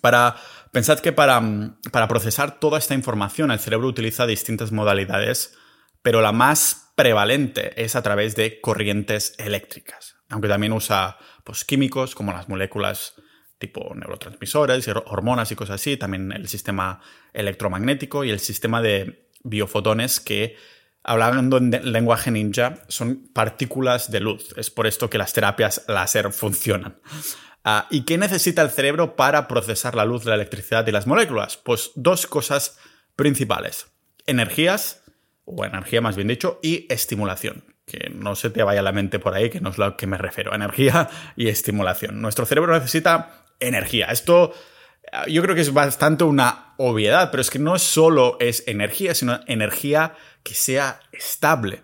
Para, 0.00 0.36
pensad 0.70 1.00
que 1.00 1.12
para, 1.12 1.42
para 1.90 2.08
procesar 2.08 2.58
toda 2.58 2.78
esta 2.78 2.94
información 2.94 3.50
el 3.50 3.58
cerebro 3.58 3.88
utiliza 3.88 4.26
distintas 4.26 4.72
modalidades, 4.72 5.56
pero 6.02 6.20
la 6.20 6.32
más 6.32 6.92
prevalente 6.94 7.82
es 7.82 7.96
a 7.96 8.02
través 8.02 8.36
de 8.36 8.60
corrientes 8.60 9.34
eléctricas, 9.38 10.16
aunque 10.28 10.48
también 10.48 10.72
usa 10.72 11.18
pues, 11.44 11.64
químicos 11.64 12.14
como 12.14 12.32
las 12.32 12.48
moléculas 12.48 13.14
tipo 13.58 13.94
neurotransmisores, 13.94 14.88
hormonas 14.88 15.52
y 15.52 15.54
cosas 15.54 15.76
así, 15.76 15.96
también 15.96 16.32
el 16.32 16.48
sistema 16.48 17.00
electromagnético 17.32 18.24
y 18.24 18.30
el 18.30 18.40
sistema 18.40 18.82
de 18.82 19.28
biofotones 19.44 20.18
que, 20.18 20.56
hablando 21.04 21.56
en 21.56 21.70
lenguaje 21.92 22.30
ninja, 22.30 22.78
son 22.88 23.28
partículas 23.32 24.10
de 24.10 24.20
luz. 24.20 24.54
Es 24.56 24.70
por 24.70 24.86
esto 24.86 25.10
que 25.10 25.18
las 25.18 25.32
terapias 25.32 25.84
láser 25.88 26.32
funcionan. 26.32 26.96
Ah, 27.64 27.86
¿Y 27.90 28.02
qué 28.02 28.18
necesita 28.18 28.62
el 28.62 28.70
cerebro 28.70 29.14
para 29.14 29.46
procesar 29.46 29.94
la 29.94 30.04
luz, 30.04 30.24
la 30.24 30.34
electricidad 30.34 30.86
y 30.86 30.92
las 30.92 31.06
moléculas? 31.06 31.56
Pues 31.56 31.92
dos 31.94 32.26
cosas 32.26 32.78
principales. 33.14 33.86
Energías, 34.26 35.02
o 35.44 35.64
energía 35.64 36.00
más 36.00 36.16
bien 36.16 36.28
dicho, 36.28 36.58
y 36.62 36.86
estimulación. 36.92 37.64
Que 37.86 38.10
no 38.14 38.34
se 38.36 38.50
te 38.50 38.62
vaya 38.62 38.82
la 38.82 38.92
mente 38.92 39.18
por 39.18 39.34
ahí, 39.34 39.50
que 39.50 39.60
no 39.60 39.70
es 39.70 39.78
lo 39.78 39.96
que 39.96 40.06
me 40.06 40.18
refiero. 40.18 40.54
Energía 40.54 41.08
y 41.36 41.48
estimulación. 41.48 42.20
Nuestro 42.20 42.46
cerebro 42.46 42.72
necesita 42.72 43.44
energía. 43.60 44.06
Esto 44.06 44.52
ah, 45.12 45.26
yo 45.28 45.42
creo 45.42 45.54
que 45.54 45.60
es 45.60 45.72
bastante 45.72 46.24
una 46.24 46.74
obviedad, 46.78 47.30
pero 47.30 47.40
es 47.40 47.50
que 47.50 47.60
no 47.60 47.78
solo 47.78 48.36
es 48.40 48.64
energía, 48.66 49.14
sino 49.14 49.40
energía 49.46 50.14
que 50.42 50.54
sea 50.54 51.00
estable. 51.12 51.82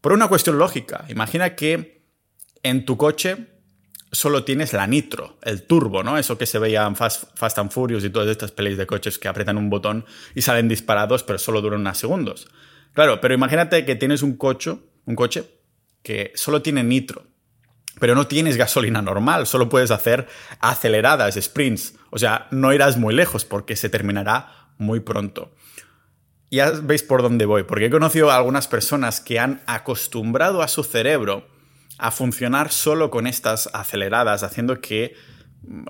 Por 0.00 0.12
una 0.12 0.28
cuestión 0.28 0.58
lógica, 0.58 1.04
imagina 1.08 1.54
que 1.54 2.02
en 2.62 2.84
tu 2.84 2.96
coche 2.96 3.48
solo 4.10 4.44
tienes 4.44 4.72
la 4.72 4.86
nitro, 4.86 5.38
el 5.42 5.62
turbo, 5.62 6.02
¿no? 6.02 6.18
Eso 6.18 6.36
que 6.36 6.46
se 6.46 6.58
veía 6.58 6.86
en 6.86 6.96
Fast, 6.96 7.58
and 7.58 7.70
Furious 7.70 8.04
y 8.04 8.10
todas 8.10 8.28
estas 8.28 8.52
pelis 8.52 8.76
de 8.76 8.86
coches 8.86 9.18
que 9.18 9.28
apretan 9.28 9.56
un 9.56 9.70
botón 9.70 10.04
y 10.34 10.42
salen 10.42 10.68
disparados, 10.68 11.22
pero 11.22 11.38
solo 11.38 11.60
duran 11.60 11.80
unos 11.80 11.98
segundos. 11.98 12.48
Claro, 12.92 13.20
pero 13.20 13.34
imagínate 13.34 13.84
que 13.84 13.94
tienes 13.94 14.22
un 14.22 14.36
coche, 14.36 14.76
un 15.06 15.16
coche 15.16 15.44
que 16.02 16.32
solo 16.34 16.60
tiene 16.62 16.82
nitro 16.82 17.32
pero 18.00 18.14
no 18.14 18.26
tienes 18.26 18.56
gasolina 18.56 19.02
normal, 19.02 19.46
solo 19.46 19.68
puedes 19.68 19.90
hacer 19.90 20.26
aceleradas, 20.60 21.38
sprints. 21.40 21.94
O 22.10 22.18
sea, 22.18 22.48
no 22.50 22.72
irás 22.72 22.96
muy 22.96 23.14
lejos 23.14 23.44
porque 23.44 23.76
se 23.76 23.88
terminará 23.88 24.70
muy 24.78 25.00
pronto. 25.00 25.54
Ya 26.52 26.70
veis 26.70 27.02
por 27.02 27.22
dónde 27.22 27.46
voy, 27.46 27.62
porque 27.62 27.86
he 27.86 27.90
conocido 27.90 28.30
a 28.30 28.36
algunas 28.36 28.68
personas 28.68 29.22
que 29.22 29.40
han 29.40 29.62
acostumbrado 29.64 30.60
a 30.60 30.68
su 30.68 30.84
cerebro 30.84 31.48
a 31.96 32.10
funcionar 32.10 32.70
solo 32.70 33.10
con 33.10 33.26
estas 33.26 33.70
aceleradas, 33.72 34.42
haciendo 34.42 34.82
que 34.82 35.16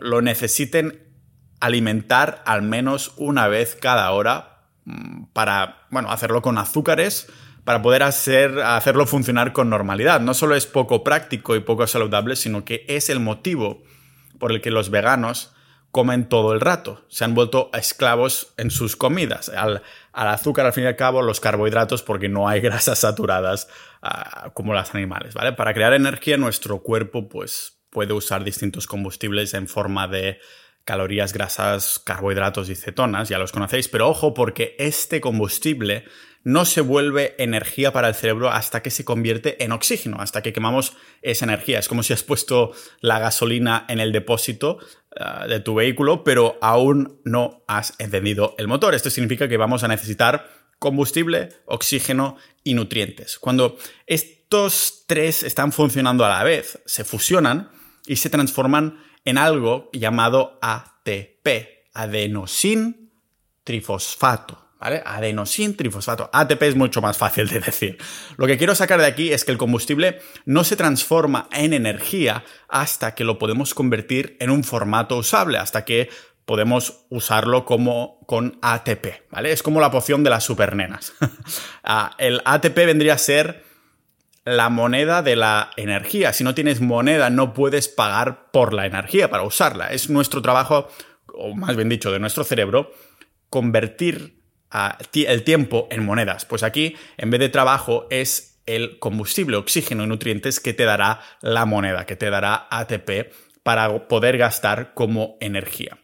lo 0.01 0.23
necesiten 0.23 1.03
alimentar 1.59 2.45
al 2.47 2.63
menos 2.63 3.13
una 3.17 3.49
vez 3.49 3.75
cada 3.75 4.09
hora 4.13 4.69
mm, 4.85 5.25
para, 5.33 5.89
bueno, 5.91 6.13
hacerlo 6.13 6.43
con 6.43 6.57
azúcares 6.59 7.27
para 7.65 7.83
poder 7.83 8.05
hacer, 8.05 8.61
hacerlo 8.61 9.07
funcionar 9.07 9.53
con 9.53 9.69
normalidad. 9.69 10.21
No 10.21 10.33
solo 10.33 10.55
es 10.55 10.67
poco 10.67 11.03
práctico 11.03 11.57
y 11.57 11.61
poco 11.61 11.89
saludable, 11.89 12.37
sino 12.37 12.65
que 12.65 12.85
es 12.87 13.11
el 13.11 13.19
motivo 13.19 13.83
por 14.39 14.53
el 14.53 14.61
que 14.61 14.71
los 14.71 14.91
veganos 14.91 15.53
comen 15.93 16.29
todo 16.29 16.55
el 16.55 16.61
rato. 16.61 17.05
Se 17.09 17.25
han 17.25 17.35
vuelto 17.35 17.71
esclavos 17.75 18.55
en 18.57 18.71
sus 18.71 18.97
comidas. 18.97 19.51
Azúcar, 20.13 20.67
al 20.67 20.73
fin 20.73 20.85
y 20.85 20.87
al 20.87 20.97
cabo, 20.97 21.23
los 21.23 21.41
carbohidratos, 21.41 22.03
porque 22.03 22.29
no 22.29 22.49
hay 22.49 22.61
grasas 22.63 23.01
saturadas 23.01 23.69
ah, 24.03 24.51
como 24.55 24.75
los 24.75 24.95
animales, 24.95 25.35
¿vale? 25.35 25.53
Para 25.53 25.75
crear 25.75 25.93
energía, 25.95 26.37
nuestro 26.37 26.83
cuerpo, 26.83 27.29
pues, 27.29 27.83
puede 27.91 28.13
usar 28.13 28.45
distintos 28.45 28.87
combustibles 28.87 29.55
en 29.55 29.69
forma 29.69 30.09
de 30.09 30.39
calorías, 30.85 31.33
grasas, 31.33 31.99
carbohidratos 31.99 32.69
y 32.69 32.75
cetonas, 32.75 33.29
ya 33.29 33.39
los 33.39 33.53
conocéis, 33.53 33.89
pero 33.89 34.09
ojo 34.09 34.35
porque 34.35 34.75
este 34.79 35.21
combustible 35.21 36.05
no 36.45 36.65
se 36.65 36.81
vuelve 36.81 37.37
energía 37.39 37.93
para 37.93 38.09
el 38.09 38.15
cerebro 38.15 38.51
hasta 38.51 38.83
que 38.83 38.91
se 38.91 39.05
convierte 39.05 39.63
en 39.63 39.71
oxígeno, 39.71 40.17
hasta 40.21 40.43
que 40.43 40.53
quemamos 40.53 40.95
esa 41.23 41.45
energía. 41.45 41.79
Es 41.79 41.89
como 41.89 42.03
si 42.03 42.13
has 42.13 42.25
puesto 42.25 42.73
la 43.01 43.21
gasolina 43.21 43.87
en 43.89 44.01
el 44.01 44.11
depósito 44.11 44.79
ah, 45.19 45.47
de 45.47 45.61
tu 45.61 45.75
vehículo, 45.75 46.25
pero 46.25 46.59
aún 46.61 47.21
no 47.25 47.63
has 47.67 47.95
encendido 47.99 48.55
el 48.59 48.69
motor. 48.69 48.95
Esto 48.95 49.11
significa 49.11 49.49
que 49.49 49.57
vamos 49.57 49.85
a 49.85 49.89
necesitar 49.89 50.49
combustible, 50.79 51.51
oxígeno 51.67 52.37
y 52.65 52.75
nutrientes. 52.75 53.39
Cuando 53.39 53.77
estos 54.07 55.05
tres 55.07 55.43
están 55.43 55.73
funcionando 55.73 56.25
a 56.25 56.29
la 56.29 56.43
vez, 56.43 56.81
se 56.87 57.05
fusionan 57.05 57.71
y 58.07 58.17
se 58.17 58.31
transforman 58.31 58.99
en 59.25 59.39
algo 59.39 59.91
llamado 59.93 60.59
ATP, 60.61 61.47
adenosin 61.95 63.13
trifosfato. 63.65 64.62
¿Vale? 64.83 65.01
Adenosin 65.07 65.77
trifosfato. 65.77 66.29
ATP 66.33 66.61
es 66.63 66.75
mucho 66.75 67.01
más 67.01 67.17
fácil 67.17 67.47
de 67.47 67.61
decir. 67.61 67.99
Lo 68.37 68.49
que 68.49 68.59
quiero 68.59 68.75
sacar 68.75 69.01
de 69.01 69.07
aquí 69.07 69.33
es 69.33 69.45
que 69.45 69.53
el 69.53 69.57
combustible 69.57 70.19
no 70.45 70.65
se 70.65 70.75
transforma 70.75 71.49
en 71.53 71.73
energía 71.73 72.43
hasta 72.69 73.15
que 73.15 73.23
lo 73.23 73.39
podemos 73.39 73.75
convertir 73.75 74.37
en 74.41 74.51
un 74.51 74.65
formato 74.65 75.19
usable, 75.19 75.59
hasta 75.59 75.85
que 75.85 76.11
podemos 76.45 77.05
usarlo 77.11 77.65
como 77.65 78.19
con 78.27 78.59
ATP, 78.61 79.31
¿vale? 79.31 79.53
Es 79.53 79.63
como 79.63 79.81
la 79.81 79.93
poción 79.93 80.25
de 80.25 80.31
las 80.31 80.43
supernenas. 80.43 81.13
Ah, 81.85 82.17
el 82.19 82.41
ATP 82.45 82.75
vendría 82.75 83.15
a 83.15 83.19
ser 83.19 83.65
la 84.45 84.69
moneda 84.69 85.23
de 85.23 85.37
la 85.37 85.71
energía. 85.77 86.33
Si 86.33 86.43
no 86.43 86.55
tienes 86.55 86.81
moneda, 86.81 87.31
no 87.31 87.55
puedes 87.55 87.87
pagar 87.87 88.51
por 88.51 88.73
la 88.73 88.87
energía 88.87 89.31
para 89.31 89.45
usarla. 89.45 89.93
Es 89.93 90.11
nuestro 90.11 90.43
trabajo, 90.43 90.89
o 91.33 91.55
más 91.55 91.77
bien 91.77 91.89
dicho, 91.89 92.11
de 92.11 92.19
nuestro 92.19 92.43
cerebro, 92.43 92.93
convertir 93.49 94.42
el 95.15 95.43
tiempo 95.45 95.89
en 95.91 96.05
monedas. 96.05 96.45
Pues 96.45 96.63
aquí, 96.63 96.97
en 97.17 97.31
vez 97.31 97.41
de 97.41 97.49
trabajo, 97.49 98.07
es 98.11 98.61
el 98.67 98.99
combustible, 98.99 99.57
oxígeno 99.57 100.05
y 100.05 100.07
nutrientes 100.07 100.61
que 100.61 100.73
te 100.73 100.85
dará 100.85 101.21
la 101.41 101.67
moneda, 101.67 102.07
que 102.07 102.17
te 102.17 102.31
dará 102.31 102.69
ATP 102.71 103.33
para 103.63 104.09
poder 104.09 104.39
gastar 104.39 104.95
como 104.95 105.37
energía. 105.41 105.99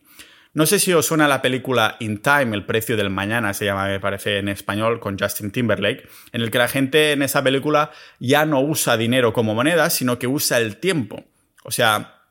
No 0.54 0.66
sé 0.66 0.78
si 0.78 0.92
os 0.92 1.06
suena 1.06 1.28
la 1.28 1.42
película 1.42 1.96
In 2.00 2.18
Time, 2.20 2.56
El 2.56 2.64
precio 2.64 2.96
del 2.96 3.10
mañana, 3.10 3.54
se 3.54 3.66
llama, 3.66 3.86
me 3.86 4.00
parece 4.00 4.38
en 4.38 4.48
español, 4.48 4.98
con 4.98 5.18
Justin 5.18 5.52
Timberlake, 5.52 6.08
en 6.32 6.40
el 6.40 6.50
que 6.50 6.58
la 6.58 6.68
gente 6.68 7.12
en 7.12 7.22
esa 7.22 7.44
película 7.44 7.92
ya 8.18 8.44
no 8.44 8.60
usa 8.60 8.96
dinero 8.96 9.32
como 9.32 9.54
moneda, 9.54 9.90
sino 9.90 10.18
que 10.18 10.26
usa 10.26 10.58
el 10.58 10.78
tiempo. 10.78 11.24
O 11.64 11.70
sea, 11.70 12.22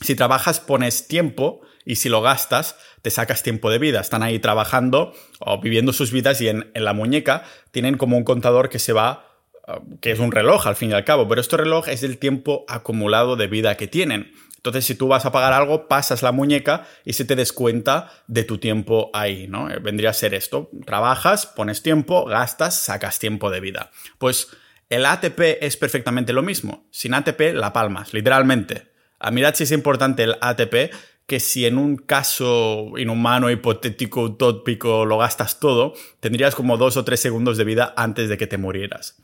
si 0.00 0.14
trabajas 0.14 0.58
pones 0.58 1.06
tiempo 1.06 1.60
y 1.84 1.96
si 1.96 2.08
lo 2.08 2.22
gastas, 2.22 2.76
te 3.06 3.10
sacas 3.10 3.44
tiempo 3.44 3.70
de 3.70 3.78
vida. 3.78 4.00
Están 4.00 4.24
ahí 4.24 4.40
trabajando 4.40 5.14
o 5.38 5.60
viviendo 5.60 5.92
sus 5.92 6.10
vidas 6.10 6.40
y 6.40 6.48
en, 6.48 6.72
la 6.74 6.92
muñeca 6.92 7.44
tienen 7.70 7.96
como 7.96 8.16
un 8.16 8.24
contador 8.24 8.68
que 8.68 8.80
se 8.80 8.92
va, 8.92 9.28
uh, 9.68 10.00
que 10.00 10.10
es 10.10 10.18
un 10.18 10.32
reloj 10.32 10.66
al 10.66 10.74
fin 10.74 10.90
y 10.90 10.92
al 10.92 11.04
cabo, 11.04 11.28
pero 11.28 11.40
este 11.40 11.56
reloj 11.56 11.86
es 11.88 12.02
el 12.02 12.18
tiempo 12.18 12.64
acumulado 12.66 13.36
de 13.36 13.46
vida 13.46 13.76
que 13.76 13.86
tienen. 13.86 14.32
Entonces, 14.56 14.86
si 14.86 14.96
tú 14.96 15.06
vas 15.06 15.24
a 15.24 15.30
pagar 15.30 15.52
algo, 15.52 15.86
pasas 15.86 16.24
la 16.24 16.32
muñeca 16.32 16.88
y 17.04 17.12
se 17.12 17.24
te 17.24 17.36
descuenta 17.36 18.10
de 18.26 18.42
tu 18.42 18.58
tiempo 18.58 19.08
ahí, 19.14 19.46
¿no? 19.46 19.70
Eh, 19.70 19.78
vendría 19.78 20.10
a 20.10 20.12
ser 20.12 20.34
esto. 20.34 20.68
Trabajas, 20.84 21.46
pones 21.46 21.84
tiempo, 21.84 22.24
gastas, 22.24 22.74
sacas 22.74 23.20
tiempo 23.20 23.52
de 23.52 23.60
vida. 23.60 23.92
Pues 24.18 24.48
el 24.90 25.06
ATP 25.06 25.58
es 25.60 25.76
perfectamente 25.76 26.32
lo 26.32 26.42
mismo. 26.42 26.88
Sin 26.90 27.14
ATP, 27.14 27.54
la 27.54 27.72
palmas, 27.72 28.12
literalmente. 28.12 28.88
A 29.20 29.30
mirad 29.30 29.54
si 29.54 29.62
es 29.62 29.70
importante 29.70 30.24
el 30.24 30.36
ATP 30.40 30.90
que 31.26 31.40
si 31.40 31.66
en 31.66 31.76
un 31.76 31.96
caso 31.96 32.92
inhumano, 32.96 33.50
hipotético, 33.50 34.22
utópico 34.22 35.04
lo 35.04 35.18
gastas 35.18 35.58
todo, 35.58 35.94
tendrías 36.20 36.54
como 36.54 36.76
dos 36.76 36.96
o 36.96 37.04
tres 37.04 37.20
segundos 37.20 37.56
de 37.56 37.64
vida 37.64 37.92
antes 37.96 38.28
de 38.28 38.38
que 38.38 38.46
te 38.46 38.58
murieras. 38.58 39.16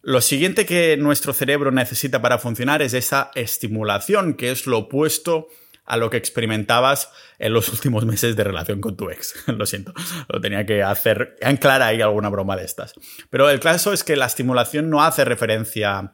Lo 0.00 0.20
siguiente 0.20 0.66
que 0.66 0.96
nuestro 0.96 1.32
cerebro 1.32 1.70
necesita 1.70 2.20
para 2.20 2.38
funcionar 2.38 2.82
es 2.82 2.94
esa 2.94 3.30
estimulación, 3.34 4.34
que 4.34 4.50
es 4.50 4.66
lo 4.66 4.78
opuesto 4.78 5.48
a 5.86 5.96
lo 5.98 6.08
que 6.08 6.16
experimentabas 6.16 7.10
en 7.38 7.52
los 7.52 7.68
últimos 7.72 8.06
meses 8.06 8.36
de 8.36 8.44
relación 8.44 8.80
con 8.80 8.96
tu 8.96 9.10
ex. 9.10 9.34
lo 9.46 9.66
siento, 9.66 9.92
lo 10.28 10.40
tenía 10.40 10.64
que 10.64 10.82
hacer, 10.82 11.36
anclar 11.42 11.82
ahí 11.82 12.00
alguna 12.00 12.28
broma 12.28 12.56
de 12.56 12.64
estas. 12.64 12.94
Pero 13.30 13.50
el 13.50 13.60
caso 13.60 13.92
es 13.92 14.04
que 14.04 14.16
la 14.16 14.26
estimulación 14.26 14.90
no 14.90 15.02
hace 15.02 15.24
referencia 15.24 16.12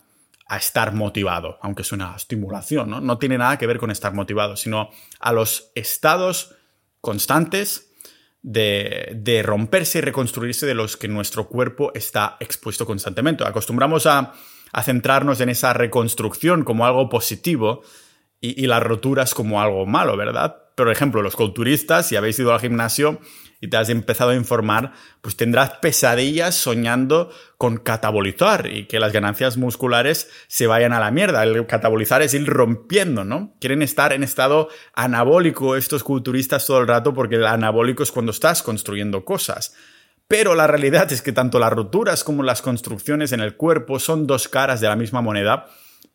a 0.50 0.57
estar 0.57 0.92
motivado, 0.92 1.61
aunque 1.62 1.83
es 1.83 1.92
una 1.92 2.16
estimulación, 2.16 2.90
¿no? 2.90 3.00
No 3.00 3.19
tiene 3.19 3.38
nada 3.38 3.57
que 3.57 3.69
ver 3.69 3.78
con 3.78 3.92
estar 3.92 4.12
motivado, 4.12 4.57
sino 4.57 4.90
a 5.21 5.33
los 5.33 5.71
estados 5.76 6.57
constantes 7.00 7.92
de, 8.42 9.12
de, 9.14 9.45
romperse 9.45 9.99
y 9.99 10.00
reconstruirse 10.00 10.66
de 10.66 10.75
los 10.75 10.97
que 10.97 11.07
nuestro 11.07 11.47
cuerpo 11.47 11.92
está 11.95 12.37
expuesto 12.40 12.85
constantemente. 12.85 13.45
Acostumbramos 13.45 14.07
a, 14.07 14.33
a 14.73 14.83
centrarnos 14.83 15.40
en 15.40 15.50
esa 15.50 15.73
reconstrucción 15.73 16.64
como 16.64 16.85
algo 16.85 17.09
positivo 17.09 17.83
y, 18.40 18.61
y, 18.61 18.66
las 18.66 18.83
roturas 18.83 19.35
como 19.35 19.61
algo 19.61 19.87
malo, 19.87 20.16
¿verdad? 20.16 20.57
Por 20.80 20.90
ejemplo, 20.90 21.20
los 21.20 21.37
culturistas, 21.37 22.08
si 22.08 22.16
habéis 22.16 22.38
ido 22.38 22.54
al 22.54 22.60
gimnasio, 22.60 23.20
y 23.60 23.68
te 23.68 23.76
has 23.76 23.90
empezado 23.90 24.30
a 24.30 24.34
informar, 24.34 24.92
pues 25.20 25.37
tendrás 25.37 25.72
pesadillas 25.82 26.54
soñando 26.54 27.30
con 27.58 27.76
catabolizar 27.76 28.66
y 28.66 28.87
que 28.87 28.99
las 28.99 29.12
ganancias 29.12 29.58
musculares 29.58 30.30
se 30.49 30.66
vayan 30.66 30.94
a 30.94 31.00
la 31.00 31.10
mierda. 31.10 31.42
El 31.42 31.66
catabolizar 31.66 32.22
es 32.22 32.32
ir 32.32 32.46
rompiendo, 32.46 33.25
¿no? 33.25 33.54
Quieren 33.60 33.82
estar 33.82 34.14
en 34.14 34.22
estado 34.22 34.68
anabólico 34.94 35.76
estos 35.76 36.02
culturistas 36.02 36.64
todo 36.64 36.80
el 36.80 36.88
rato 36.88 37.12
porque 37.12 37.34
el 37.34 37.44
anabólico 37.44 38.02
es 38.02 38.10
cuando 38.10 38.32
estás 38.32 38.62
construyendo 38.62 39.26
cosas. 39.26 39.75
Pero 40.26 40.54
la 40.54 40.66
realidad 40.66 41.12
es 41.12 41.20
que 41.20 41.32
tanto 41.32 41.58
las 41.58 41.72
roturas 41.72 42.25
como 42.25 42.42
las 42.42 42.62
construcciones 42.62 43.32
en 43.32 43.40
el 43.40 43.56
cuerpo 43.56 43.99
son 43.99 44.26
dos 44.26 44.49
caras 44.49 44.80
de 44.80 44.88
la 44.88 44.96
misma 44.96 45.20
moneda 45.20 45.66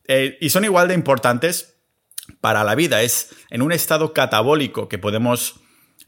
eh, 0.07 0.39
y 0.41 0.49
son 0.49 0.63
igual 0.63 0.87
de 0.87 0.95
importantes 0.95 1.74
para 2.41 2.63
la 2.63 2.75
vida. 2.75 3.01
Es 3.01 3.35
en 3.49 3.61
un 3.61 3.71
estado 3.71 4.13
catabólico 4.13 4.89
que 4.89 4.97
podemos 4.97 5.59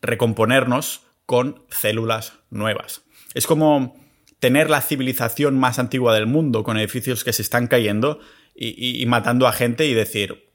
recomponernos 0.02 1.04
con 1.26 1.64
células 1.70 2.34
nuevas. 2.50 3.04
Es 3.34 3.48
como 3.48 3.96
tener 4.40 4.70
la 4.70 4.82
civilización 4.82 5.60
más 5.60 5.80
antigua 5.80 6.14
del 6.14 6.28
mundo 6.28 6.64
con 6.64 6.78
edificios 6.78 7.24
que 7.24 7.34
se 7.34 7.42
están 7.42 7.68
cayendo 7.68 8.20
y, 8.56 9.06
matando 9.06 9.48
a 9.48 9.52
gente 9.52 9.86
y 9.86 9.94
decir, 9.94 10.52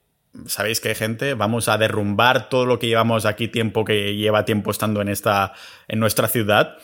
sabéis 0.46 0.80
que 0.80 0.94
gente, 0.94 1.34
vamos 1.34 1.68
a 1.68 1.78
derrumbar 1.78 2.48
todo 2.48 2.66
lo 2.66 2.78
que 2.78 2.88
llevamos 2.88 3.26
aquí 3.26 3.46
tiempo 3.46 3.84
que 3.84 4.16
lleva 4.16 4.44
tiempo 4.44 4.72
estando 4.72 5.00
en 5.00 5.08
esta 5.08 5.52
en 5.86 6.00
nuestra 6.00 6.26
ciudad 6.26 6.78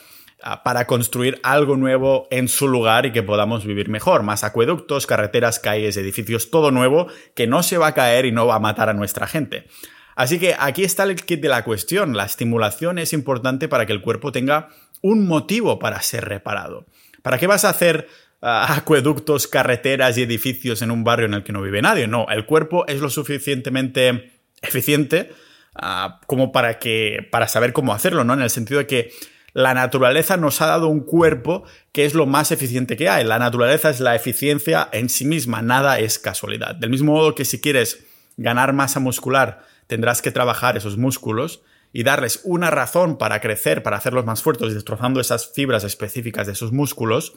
para 0.63 0.87
construir 0.87 1.39
algo 1.43 1.75
nuevo 1.75 2.27
en 2.31 2.47
su 2.47 2.67
lugar 2.67 3.05
y 3.05 3.11
que 3.11 3.23
podamos 3.23 3.65
vivir 3.65 3.89
mejor. 3.89 4.23
Más 4.23 4.43
acueductos, 4.43 5.05
carreteras, 5.05 5.59
calles, 5.59 5.97
edificios, 5.97 6.49
todo 6.49 6.71
nuevo 6.71 7.07
que 7.35 7.47
no 7.47 7.61
se 7.63 7.77
va 7.77 7.87
a 7.87 7.93
caer 7.93 8.25
y 8.25 8.31
no 8.31 8.47
va 8.47 8.55
a 8.55 8.59
matar 8.59 8.89
a 8.89 8.93
nuestra 8.93 9.27
gente. 9.27 9.67
Así 10.15 10.39
que 10.39 10.55
aquí 10.57 10.83
está 10.83 11.03
el 11.03 11.15
kit 11.15 11.41
de 11.41 11.49
la 11.49 11.63
cuestión. 11.63 12.15
La 12.15 12.25
estimulación 12.25 12.99
es 12.99 13.13
importante 13.13 13.67
para 13.67 13.85
que 13.85 13.93
el 13.93 14.01
cuerpo 14.01 14.31
tenga 14.31 14.69
un 15.01 15.27
motivo 15.27 15.79
para 15.79 16.01
ser 16.01 16.25
reparado. 16.25 16.85
¿Para 17.21 17.37
qué 17.37 17.47
vas 17.47 17.65
a 17.65 17.69
hacer 17.69 18.07
ah, 18.41 18.73
acueductos, 18.77 19.47
carreteras 19.47 20.17
y 20.17 20.23
edificios 20.23 20.81
en 20.81 20.91
un 20.91 21.03
barrio 21.03 21.27
en 21.27 21.33
el 21.33 21.43
que 21.43 21.53
no 21.53 21.61
vive 21.61 21.81
nadie? 21.81 22.07
No, 22.07 22.27
el 22.29 22.45
cuerpo 22.45 22.85
es 22.87 23.01
lo 23.01 23.09
suficientemente 23.09 24.31
eficiente 24.61 25.31
ah, 25.75 26.19
como 26.27 26.51
para 26.51 26.79
que 26.79 27.27
para 27.31 27.47
saber 27.47 27.73
cómo 27.73 27.93
hacerlo, 27.93 28.23
¿no? 28.23 28.33
En 28.33 28.41
el 28.41 28.49
sentido 28.49 28.79
de 28.79 28.87
que 28.87 29.11
la 29.59 29.73
naturaleza 29.73 30.37
nos 30.37 30.61
ha 30.61 30.67
dado 30.67 30.87
un 30.87 31.01
cuerpo 31.01 31.63
que 31.91 32.05
es 32.05 32.13
lo 32.13 32.25
más 32.25 32.53
eficiente 32.53 32.95
que 32.95 33.09
hay. 33.09 33.25
La 33.25 33.39
naturaleza 33.39 33.89
es 33.89 33.99
la 33.99 34.15
eficiencia 34.15 34.87
en 34.93 35.09
sí 35.09 35.25
misma, 35.25 35.61
nada 35.61 35.99
es 35.99 36.17
casualidad. 36.17 36.75
Del 36.75 36.89
mismo 36.89 37.11
modo 37.11 37.35
que 37.35 37.43
si 37.43 37.59
quieres 37.59 38.05
ganar 38.37 38.71
masa 38.71 39.01
muscular, 39.01 39.65
tendrás 39.87 40.21
que 40.21 40.31
trabajar 40.31 40.77
esos 40.77 40.95
músculos 40.95 41.61
y 41.91 42.03
darles 42.03 42.39
una 42.45 42.71
razón 42.71 43.17
para 43.17 43.41
crecer, 43.41 43.83
para 43.83 43.97
hacerlos 43.97 44.23
más 44.23 44.41
fuertes, 44.41 44.73
destrozando 44.73 45.19
esas 45.19 45.51
fibras 45.51 45.83
específicas 45.83 46.47
de 46.47 46.53
esos 46.53 46.71
músculos, 46.71 47.33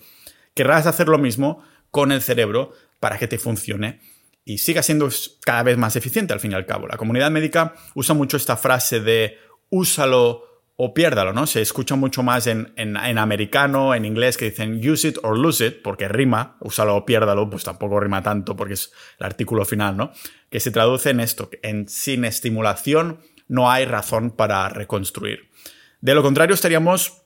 querrás 0.55 0.87
hacer 0.87 1.09
lo 1.09 1.19
mismo 1.19 1.65
con 1.91 2.13
el 2.13 2.23
cerebro 2.23 2.73
para 3.01 3.19
que 3.19 3.27
te 3.27 3.39
funcione 3.39 4.01
y 4.45 4.59
siga 4.59 4.85
siendo 4.85 5.09
cada 5.41 5.65
vez 5.65 5.77
más 5.77 5.97
eficiente 5.97 6.33
al 6.33 6.41
fin 6.41 6.53
y 6.53 6.55
al 6.55 6.67
cabo. 6.67 6.87
La 6.87 6.99
comunidad 6.99 7.33
médica 7.33 7.75
usa 7.97 8.15
mucho 8.15 8.37
esta 8.37 8.57
frase 8.57 9.01
de 9.01 9.39
úsalo 9.71 10.52
o 10.77 10.95
piérdalo, 10.95 11.33
¿no? 11.33 11.47
Se 11.47 11.61
escucha 11.61 11.97
mucho 11.97 12.23
más 12.23 12.47
en, 12.47 12.97
americano, 13.19 13.95
en 13.95 14.05
inglés, 14.05 14.37
que 14.37 14.47
dicen 14.47 14.81
use 14.89 15.09
it 15.09 15.19
or 15.23 15.39
lose 15.39 15.67
it, 15.67 15.83
porque 15.83 16.09
rima, 16.09 16.57
úsalo 16.61 16.97
o 16.97 17.05
piérdalo, 17.05 17.49
pues 17.51 17.65
tampoco 17.65 18.01
rima 18.01 18.23
tanto 18.23 18.57
porque 18.57 18.75
es 18.75 18.93
el 19.19 19.27
artículo 19.27 19.65
final, 19.65 19.97
¿no? 19.97 20.13
Que 20.51 20.61
se 20.61 20.71
traduce 20.71 21.11
en 21.11 21.21
esto, 21.21 21.51
en 21.63 21.89
sin 21.89 22.25
estimulación 22.25 23.21
no 23.49 23.71
hay 23.71 23.85
razón 23.85 24.31
para 24.31 24.69
reconstruir. 24.71 25.51
De 26.01 26.15
lo 26.15 26.23
contrario, 26.23 26.55
estaríamos 26.55 27.23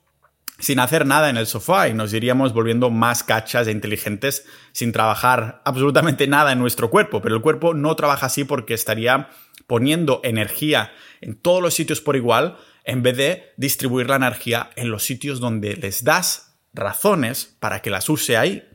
sin 0.59 0.81
hacer 0.81 1.07
nada 1.07 1.29
en 1.29 1.37
el 1.37 1.47
sofá 1.47 1.89
y 1.89 1.95
nos 1.95 2.13
iríamos 2.15 2.53
volviendo 2.53 2.91
más 2.91 3.23
cachas 3.23 3.67
e 3.67 3.73
inteligentes 3.73 4.47
sin 4.73 4.91
trabajar 4.91 5.61
absolutamente 5.65 6.27
nada 6.27 6.53
en 6.53 6.59
nuestro 6.59 6.91
cuerpo. 6.91 7.21
Pero 7.21 7.37
el 7.37 7.43
cuerpo 7.43 7.75
no 7.75 7.95
trabaja 7.95 8.27
así 8.27 8.45
porque 8.45 8.75
estaría 8.75 9.29
poniendo 9.67 10.21
energía 10.25 10.93
en 11.21 11.37
todos 11.37 11.63
los 11.63 11.75
sitios 11.75 12.01
por 12.01 12.17
igual 12.17 12.57
en 12.87 13.03
vez 13.03 13.17
de 13.17 13.53
distribuir 13.57 14.09
la 14.09 14.17
energía 14.17 14.71
en 14.77 14.91
los 14.91 15.05
sitios 15.05 15.41
donde 15.41 15.77
les 15.77 16.05
das 16.05 16.57
razones 16.73 17.57
para 17.59 17.83
que 17.83 17.91
las 17.91 18.09
use 18.09 18.37
ahí. 18.37 18.67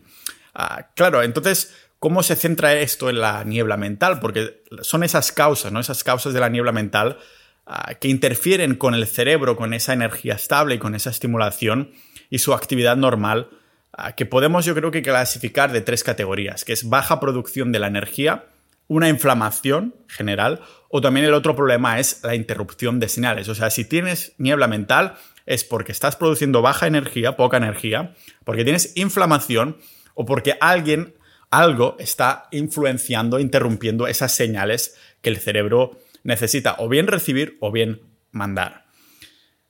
Ah, 0.53 0.89
claro, 0.95 1.23
entonces, 1.23 1.73
¿cómo 1.97 2.21
se 2.21 2.35
centra 2.35 2.73
esto 2.73 3.09
en 3.09 3.21
la 3.21 3.43
niebla 3.45 3.77
mental? 3.77 4.19
Porque 4.19 4.63
son 4.81 5.03
esas 5.03 5.31
causas, 5.31 5.71
¿no? 5.71 5.79
Esas 5.79 6.03
causas 6.03 6.33
de 6.33 6.41
la 6.41 6.49
niebla 6.49 6.73
mental 6.73 7.19
ah, 7.65 7.93
que 7.95 8.09
interfieren 8.09 8.75
con 8.75 8.93
el 8.93 9.07
cerebro, 9.07 9.55
con 9.55 9.73
esa 9.73 9.93
energía 9.93 10.33
estable 10.33 10.75
y 10.75 10.79
con 10.79 10.93
esa 10.93 11.09
estimulación 11.09 11.91
y 12.29 12.39
su 12.39 12.53
actividad 12.53 12.97
normal, 12.97 13.49
ah, 13.93 14.13
que 14.13 14.25
podemos 14.25 14.65
yo 14.65 14.75
creo 14.75 14.91
que 14.91 15.01
clasificar 15.01 15.71
de 15.71 15.81
tres 15.81 16.03
categorías, 16.03 16.65
que 16.65 16.73
es 16.73 16.89
baja 16.89 17.21
producción 17.21 17.71
de 17.71 17.79
la 17.79 17.87
energía, 17.87 18.45
una 18.91 19.07
inflamación 19.07 19.95
general 20.09 20.59
o 20.89 20.99
también 20.99 21.25
el 21.25 21.33
otro 21.33 21.55
problema 21.55 22.01
es 22.01 22.19
la 22.23 22.35
interrupción 22.35 22.99
de 22.99 23.07
señales. 23.07 23.47
O 23.47 23.55
sea, 23.55 23.69
si 23.69 23.85
tienes 23.85 24.33
niebla 24.37 24.67
mental 24.67 25.13
es 25.45 25.63
porque 25.63 25.93
estás 25.93 26.17
produciendo 26.17 26.61
baja 26.61 26.87
energía, 26.87 27.37
poca 27.37 27.55
energía, 27.55 28.15
porque 28.43 28.65
tienes 28.65 28.91
inflamación 28.97 29.77
o 30.13 30.25
porque 30.25 30.57
alguien, 30.59 31.15
algo 31.49 31.95
está 31.99 32.49
influenciando, 32.51 33.39
interrumpiendo 33.39 34.07
esas 34.07 34.33
señales 34.33 34.97
que 35.21 35.29
el 35.29 35.37
cerebro 35.37 35.97
necesita 36.23 36.75
o 36.77 36.89
bien 36.89 37.07
recibir 37.07 37.55
o 37.61 37.71
bien 37.71 38.01
mandar. 38.33 38.87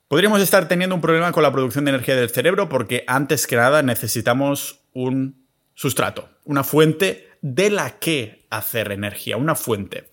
Podríamos 0.08 0.42
estar 0.42 0.68
teniendo 0.68 0.96
un 0.96 1.02
problema 1.02 1.32
con 1.32 1.44
la 1.44 1.52
producción 1.52 1.86
de 1.86 1.92
energía 1.92 2.16
del 2.16 2.32
cerebro 2.32 2.70
porque 2.70 3.04
antes 3.06 3.46
que 3.46 3.56
nada 3.56 3.84
necesitamos 3.84 4.80
un 4.94 5.46
sustrato, 5.76 6.28
una 6.44 6.64
fuente 6.64 7.31
de 7.41 7.69
la 7.69 7.99
que 7.99 8.45
hacer 8.49 8.91
energía, 8.91 9.38
una 9.38 9.56
fuente. 9.56 10.12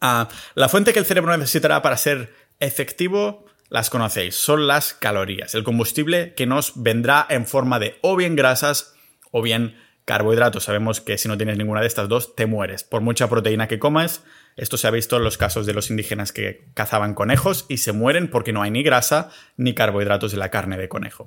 Ah, 0.00 0.28
la 0.54 0.68
fuente 0.68 0.92
que 0.92 0.98
el 0.98 1.06
cerebro 1.06 1.36
necesitará 1.36 1.80
para 1.80 1.96
ser 1.96 2.34
efectivo 2.58 3.46
las 3.68 3.88
conocéis, 3.88 4.34
son 4.34 4.66
las 4.66 4.92
calorías, 4.92 5.54
el 5.54 5.64
combustible 5.64 6.34
que 6.34 6.44
nos 6.44 6.82
vendrá 6.82 7.26
en 7.30 7.46
forma 7.46 7.78
de 7.78 7.96
o 8.02 8.16
bien 8.16 8.36
grasas 8.36 8.94
o 9.30 9.40
bien 9.40 9.78
carbohidratos. 10.04 10.64
Sabemos 10.64 11.00
que 11.00 11.16
si 11.16 11.26
no 11.26 11.38
tienes 11.38 11.56
ninguna 11.56 11.80
de 11.80 11.86
estas 11.86 12.08
dos, 12.08 12.36
te 12.36 12.44
mueres. 12.44 12.84
Por 12.84 13.00
mucha 13.00 13.30
proteína 13.30 13.68
que 13.68 13.78
comas, 13.78 14.24
esto 14.56 14.76
se 14.76 14.88
ha 14.88 14.90
visto 14.90 15.16
en 15.16 15.24
los 15.24 15.38
casos 15.38 15.64
de 15.64 15.72
los 15.72 15.88
indígenas 15.88 16.32
que 16.32 16.68
cazaban 16.74 17.14
conejos 17.14 17.64
y 17.70 17.78
se 17.78 17.92
mueren 17.92 18.28
porque 18.28 18.52
no 18.52 18.60
hay 18.60 18.70
ni 18.70 18.82
grasa 18.82 19.30
ni 19.56 19.74
carbohidratos 19.74 20.34
en 20.34 20.40
la 20.40 20.50
carne 20.50 20.76
de 20.76 20.90
conejo. 20.90 21.26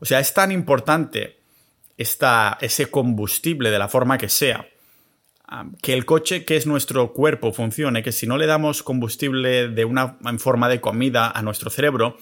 O 0.00 0.06
sea, 0.06 0.20
es 0.20 0.32
tan 0.32 0.50
importante 0.50 1.41
ese 2.02 2.86
combustible 2.90 3.70
de 3.70 3.78
la 3.78 3.88
forma 3.88 4.18
que 4.18 4.28
sea 4.28 4.66
que 5.82 5.92
el 5.92 6.04
coche 6.04 6.44
que 6.44 6.56
es 6.56 6.66
nuestro 6.66 7.12
cuerpo 7.12 7.52
funcione, 7.52 8.02
que 8.02 8.12
si 8.12 8.26
no 8.26 8.38
le 8.38 8.46
damos 8.46 8.82
combustible 8.82 9.68
de 9.68 9.84
una 9.84 10.16
en 10.24 10.38
forma 10.38 10.68
de 10.68 10.80
comida 10.80 11.30
a 11.30 11.42
nuestro 11.42 11.70
cerebro, 11.70 12.16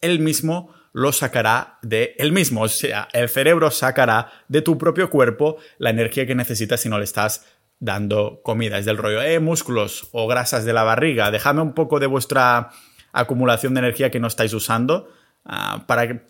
él 0.00 0.18
mismo 0.18 0.74
lo 0.92 1.12
sacará 1.12 1.78
de 1.82 2.14
él 2.18 2.32
mismo, 2.32 2.62
o 2.62 2.68
sea, 2.68 3.08
el 3.12 3.28
cerebro 3.28 3.70
sacará 3.70 4.30
de 4.48 4.60
tu 4.62 4.76
propio 4.76 5.08
cuerpo 5.08 5.56
la 5.78 5.90
energía 5.90 6.26
que 6.26 6.34
necesitas 6.34 6.80
si 6.80 6.88
no 6.88 6.98
le 6.98 7.04
estás 7.04 7.46
dando 7.78 8.40
comida. 8.42 8.78
Es 8.78 8.84
del 8.84 8.98
rollo, 8.98 9.22
eh, 9.22 9.40
músculos 9.40 10.08
o 10.12 10.26
grasas 10.26 10.64
de 10.64 10.72
la 10.72 10.82
barriga, 10.82 11.30
dejadme 11.30 11.62
un 11.62 11.72
poco 11.72 11.98
de 11.98 12.06
vuestra 12.06 12.70
acumulación 13.12 13.74
de 13.74 13.80
energía 13.80 14.10
que 14.10 14.20
no 14.20 14.26
estáis 14.26 14.52
usando 14.52 15.08
ah, 15.44 15.84
para 15.86 16.24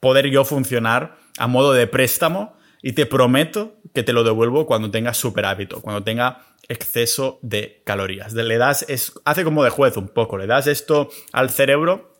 poder 0.00 0.30
yo 0.30 0.44
funcionar 0.44 1.16
a 1.38 1.46
modo 1.46 1.72
de 1.72 1.86
préstamo 1.86 2.56
y 2.82 2.92
te 2.92 3.06
prometo 3.06 3.76
que 3.94 4.02
te 4.02 4.12
lo 4.12 4.24
devuelvo 4.24 4.66
cuando 4.66 4.90
tenga 4.90 5.14
superávito, 5.14 5.80
cuando 5.80 6.04
tenga 6.04 6.44
exceso 6.68 7.38
de 7.42 7.82
calorías. 7.84 8.34
Le 8.34 8.58
das, 8.58 8.84
es, 8.88 9.12
hace 9.24 9.44
como 9.44 9.64
de 9.64 9.70
juez 9.70 9.96
un 9.96 10.08
poco, 10.08 10.36
le 10.36 10.46
das 10.46 10.66
esto 10.66 11.08
al 11.32 11.50
cerebro 11.50 12.14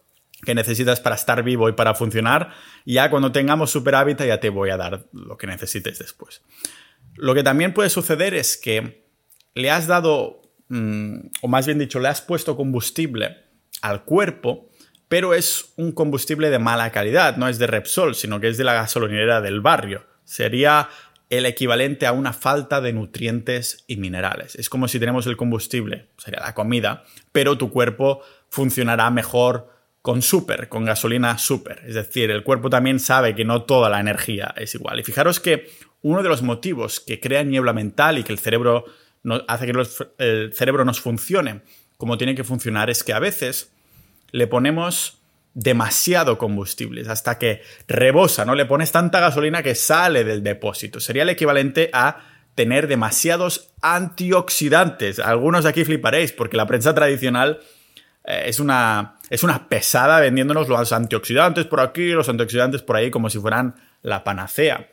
que 0.44 0.54
necesitas 0.54 1.00
para 1.00 1.16
estar 1.16 1.42
vivo 1.42 1.68
y 1.68 1.72
para 1.72 1.94
funcionar, 1.94 2.54
y 2.84 2.94
ya 2.94 3.10
cuando 3.10 3.32
tengamos 3.32 3.70
superávit 3.70 4.22
ya 4.22 4.38
te 4.38 4.50
voy 4.50 4.70
a 4.70 4.76
dar 4.76 5.06
lo 5.12 5.36
que 5.36 5.46
necesites 5.48 5.98
después. 5.98 6.42
Lo 7.16 7.34
que 7.34 7.42
también 7.42 7.74
puede 7.74 7.90
suceder 7.90 8.34
es 8.34 8.56
que 8.56 9.08
le 9.54 9.70
has 9.70 9.88
dado, 9.88 10.42
mm, 10.68 11.16
o 11.42 11.48
más 11.48 11.66
bien 11.66 11.80
dicho, 11.80 11.98
le 11.98 12.08
has 12.08 12.20
puesto 12.20 12.56
combustible 12.56 13.36
al 13.82 14.04
cuerpo, 14.04 14.70
pero 15.08 15.34
es 15.34 15.72
un 15.76 15.92
combustible 15.92 16.50
de 16.50 16.58
mala 16.58 16.90
calidad, 16.90 17.36
no 17.36 17.48
es 17.48 17.58
de 17.58 17.66
Repsol, 17.66 18.14
sino 18.14 18.40
que 18.40 18.48
es 18.48 18.58
de 18.58 18.64
la 18.64 18.74
gasolinera 18.74 19.40
del 19.40 19.60
barrio. 19.60 20.04
Sería 20.24 20.88
el 21.30 21.46
equivalente 21.46 22.06
a 22.06 22.12
una 22.12 22.32
falta 22.32 22.80
de 22.80 22.92
nutrientes 22.92 23.84
y 23.86 23.96
minerales. 23.96 24.54
Es 24.56 24.68
como 24.68 24.88
si 24.88 24.98
tenemos 24.98 25.26
el 25.26 25.36
combustible, 25.36 26.08
sería 26.16 26.40
la 26.40 26.54
comida, 26.54 27.04
pero 27.32 27.58
tu 27.58 27.70
cuerpo 27.70 28.22
funcionará 28.48 29.10
mejor 29.10 29.72
con 30.02 30.22
super, 30.22 30.68
con 30.68 30.84
gasolina 30.84 31.36
super. 31.38 31.82
Es 31.86 31.94
decir, 31.94 32.30
el 32.30 32.44
cuerpo 32.44 32.70
también 32.70 32.98
sabe 32.98 33.34
que 33.34 33.44
no 33.44 33.62
toda 33.62 33.90
la 33.90 34.00
energía 34.00 34.54
es 34.56 34.74
igual. 34.74 35.00
Y 35.00 35.04
fijaros 35.04 35.40
que 35.40 35.70
uno 36.02 36.22
de 36.22 36.28
los 36.28 36.42
motivos 36.42 37.00
que 37.00 37.20
crea 37.20 37.42
niebla 37.42 37.72
mental 37.72 38.18
y 38.18 38.22
que 38.22 38.32
el 38.32 38.38
cerebro 38.38 38.84
hace 39.48 39.66
que 39.66 39.72
el 40.18 40.54
cerebro 40.54 40.84
nos 40.84 41.00
funcione 41.00 41.62
como 41.98 42.16
tiene 42.16 42.34
que 42.34 42.44
funcionar 42.44 42.88
es 42.88 43.04
que 43.04 43.12
a 43.12 43.18
veces 43.18 43.72
le 44.32 44.46
ponemos 44.46 45.18
demasiado 45.54 46.38
combustibles 46.38 47.08
hasta 47.08 47.38
que 47.38 47.62
rebosa, 47.88 48.44
¿no? 48.44 48.54
Le 48.54 48.66
pones 48.66 48.92
tanta 48.92 49.20
gasolina 49.20 49.62
que 49.62 49.74
sale 49.74 50.24
del 50.24 50.42
depósito. 50.42 51.00
Sería 51.00 51.24
el 51.24 51.30
equivalente 51.30 51.90
a 51.92 52.18
tener 52.54 52.86
demasiados 52.86 53.70
antioxidantes. 53.82 55.18
Algunos 55.18 55.64
aquí 55.64 55.84
fliparéis 55.84 56.32
porque 56.32 56.56
la 56.56 56.66
prensa 56.66 56.94
tradicional 56.94 57.60
eh, 58.24 58.44
es 58.46 58.60
una 58.60 59.16
es 59.30 59.42
una 59.42 59.68
pesada 59.68 60.20
vendiéndonos 60.20 60.68
los 60.68 60.92
antioxidantes 60.92 61.66
por 61.66 61.80
aquí, 61.80 62.10
los 62.10 62.28
antioxidantes 62.28 62.82
por 62.82 62.96
ahí, 62.96 63.10
como 63.10 63.30
si 63.30 63.38
fueran 63.38 63.74
la 64.02 64.24
panacea. 64.24 64.88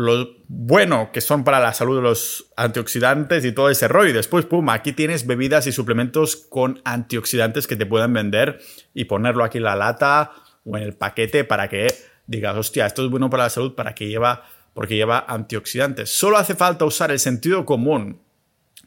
Lo 0.00 0.28
bueno 0.48 1.10
que 1.12 1.20
son 1.20 1.44
para 1.44 1.60
la 1.60 1.74
salud 1.74 1.96
de 1.96 2.02
los 2.02 2.52
antioxidantes 2.56 3.44
y 3.44 3.52
todo 3.52 3.70
ese 3.70 3.86
rollo. 3.88 4.10
Y 4.10 4.14
después, 4.14 4.46
pum, 4.46 4.68
aquí 4.70 4.92
tienes 4.92 5.26
bebidas 5.26 5.66
y 5.66 5.72
suplementos 5.72 6.36
con 6.36 6.80
antioxidantes 6.84 7.66
que 7.66 7.76
te 7.76 7.86
pueden 7.86 8.12
vender 8.12 8.60
y 8.94 9.04
ponerlo 9.04 9.44
aquí 9.44 9.58
en 9.58 9.64
la 9.64 9.76
lata 9.76 10.32
o 10.64 10.76
en 10.76 10.82
el 10.82 10.94
paquete 10.94 11.44
para 11.44 11.68
que 11.68 11.88
digas, 12.26 12.56
hostia, 12.56 12.86
esto 12.86 13.04
es 13.04 13.10
bueno 13.10 13.28
para 13.28 13.44
la 13.44 13.50
salud 13.50 13.74
para 13.74 13.94
que 13.94 14.08
lleva, 14.08 14.44
porque 14.72 14.94
lleva 14.94 15.24
antioxidantes. 15.28 16.10
Solo 16.10 16.38
hace 16.38 16.54
falta 16.54 16.84
usar 16.84 17.10
el 17.10 17.18
sentido 17.18 17.66
común 17.66 18.20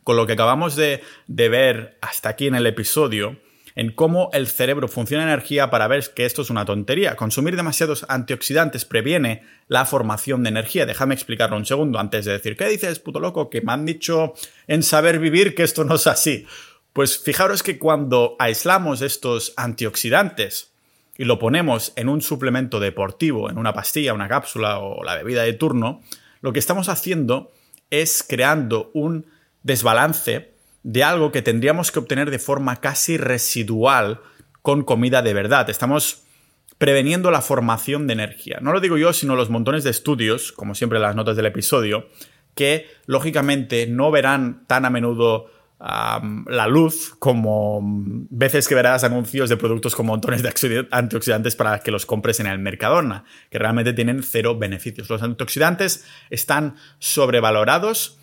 con 0.03 0.17
lo 0.17 0.25
que 0.25 0.33
acabamos 0.33 0.75
de, 0.75 1.01
ver 1.27 1.97
hasta 2.01 2.29
aquí 2.29 2.47
en 2.47 2.55
el 2.55 2.67
episodio, 2.67 3.39
en 3.75 3.91
cómo 3.91 4.29
el 4.33 4.47
cerebro 4.47 4.87
funciona 4.87 5.23
energía 5.23 5.69
para 5.69 5.87
ver 5.87 6.13
que 6.15 6.25
esto 6.25 6.41
es 6.41 6.49
una 6.49 6.65
tontería. 6.65 7.15
Consumir 7.15 7.55
demasiados 7.55 8.05
antioxidantes 8.07 8.85
previene 8.85 9.43
la 9.67 9.85
formación 9.85 10.43
de 10.43 10.49
energía. 10.49 10.85
Déjame 10.85 11.13
explicarlo 11.13 11.57
un 11.57 11.65
segundo 11.65 11.99
antes 11.99 12.25
de 12.25 12.33
decir, 12.33 12.55
¿qué 12.55 12.67
dices, 12.67 12.99
puto 12.99 13.19
loco? 13.19 13.49
Que 13.49 13.61
me 13.61 13.73
han 13.73 13.85
dicho 13.85 14.33
en 14.67 14.83
saber 14.83 15.19
vivir 15.19 15.55
que 15.55 15.63
esto 15.63 15.83
no 15.83 15.95
es 15.95 16.07
así. 16.07 16.45
Pues 16.93 17.17
fijaros 17.17 17.63
que 17.63 17.79
cuando 17.79 18.35
aislamos 18.37 19.01
estos 19.01 19.53
antioxidantes 19.57 20.71
y 21.17 21.25
lo 21.25 21.39
ponemos 21.39 21.93
en 21.95 22.09
un 22.09 22.21
suplemento 22.21 22.79
deportivo, 22.79 23.49
en 23.49 23.57
una 23.57 23.73
pastilla, 23.73 24.13
una 24.13 24.27
cápsula 24.27 24.79
o 24.79 25.03
la 25.03 25.15
bebida 25.15 25.43
de 25.43 25.53
turno, 25.53 26.01
lo 26.41 26.53
que 26.53 26.59
estamos 26.59 26.89
haciendo 26.89 27.51
es 27.89 28.23
creando 28.27 28.91
un 28.93 29.25
desbalance 29.63 30.52
de 30.83 31.03
algo 31.03 31.31
que 31.31 31.41
tendríamos 31.41 31.91
que 31.91 31.99
obtener 31.99 32.29
de 32.29 32.39
forma 32.39 32.77
casi 32.77 33.17
residual 33.17 34.21
con 34.61 34.83
comida 34.83 35.21
de 35.21 35.33
verdad. 35.33 35.69
Estamos 35.69 36.23
preveniendo 36.77 37.31
la 37.31 37.41
formación 37.41 38.07
de 38.07 38.13
energía. 38.13 38.59
No 38.61 38.73
lo 38.73 38.81
digo 38.81 38.97
yo, 38.97 39.13
sino 39.13 39.35
los 39.35 39.49
montones 39.49 39.83
de 39.83 39.89
estudios, 39.89 40.51
como 40.51 40.75
siempre 40.75 40.99
las 40.99 41.15
notas 41.15 41.35
del 41.35 41.45
episodio, 41.45 42.09
que 42.55 42.87
lógicamente 43.05 43.87
no 43.87 44.11
verán 44.11 44.65
tan 44.67 44.85
a 44.85 44.89
menudo 44.89 45.49
la 45.79 46.67
luz 46.67 47.13
como 47.19 47.81
veces 47.83 48.69
que 48.69 48.75
verás 48.75 49.03
anuncios 49.03 49.49
de 49.49 49.57
productos 49.57 49.95
con 49.95 50.05
montones 50.05 50.41
de 50.41 50.87
antioxidantes 50.91 51.57
para 51.57 51.79
que 51.79 51.91
los 51.91 52.05
compres 52.05 52.39
en 52.39 52.47
el 52.47 52.57
Mercadona, 52.57 53.25
que 53.49 53.59
realmente 53.59 53.91
tienen 53.91 54.23
cero 54.23 54.57
beneficios. 54.57 55.09
Los 55.09 55.21
antioxidantes 55.23 56.05
están 56.29 56.75
sobrevalorados 56.99 58.17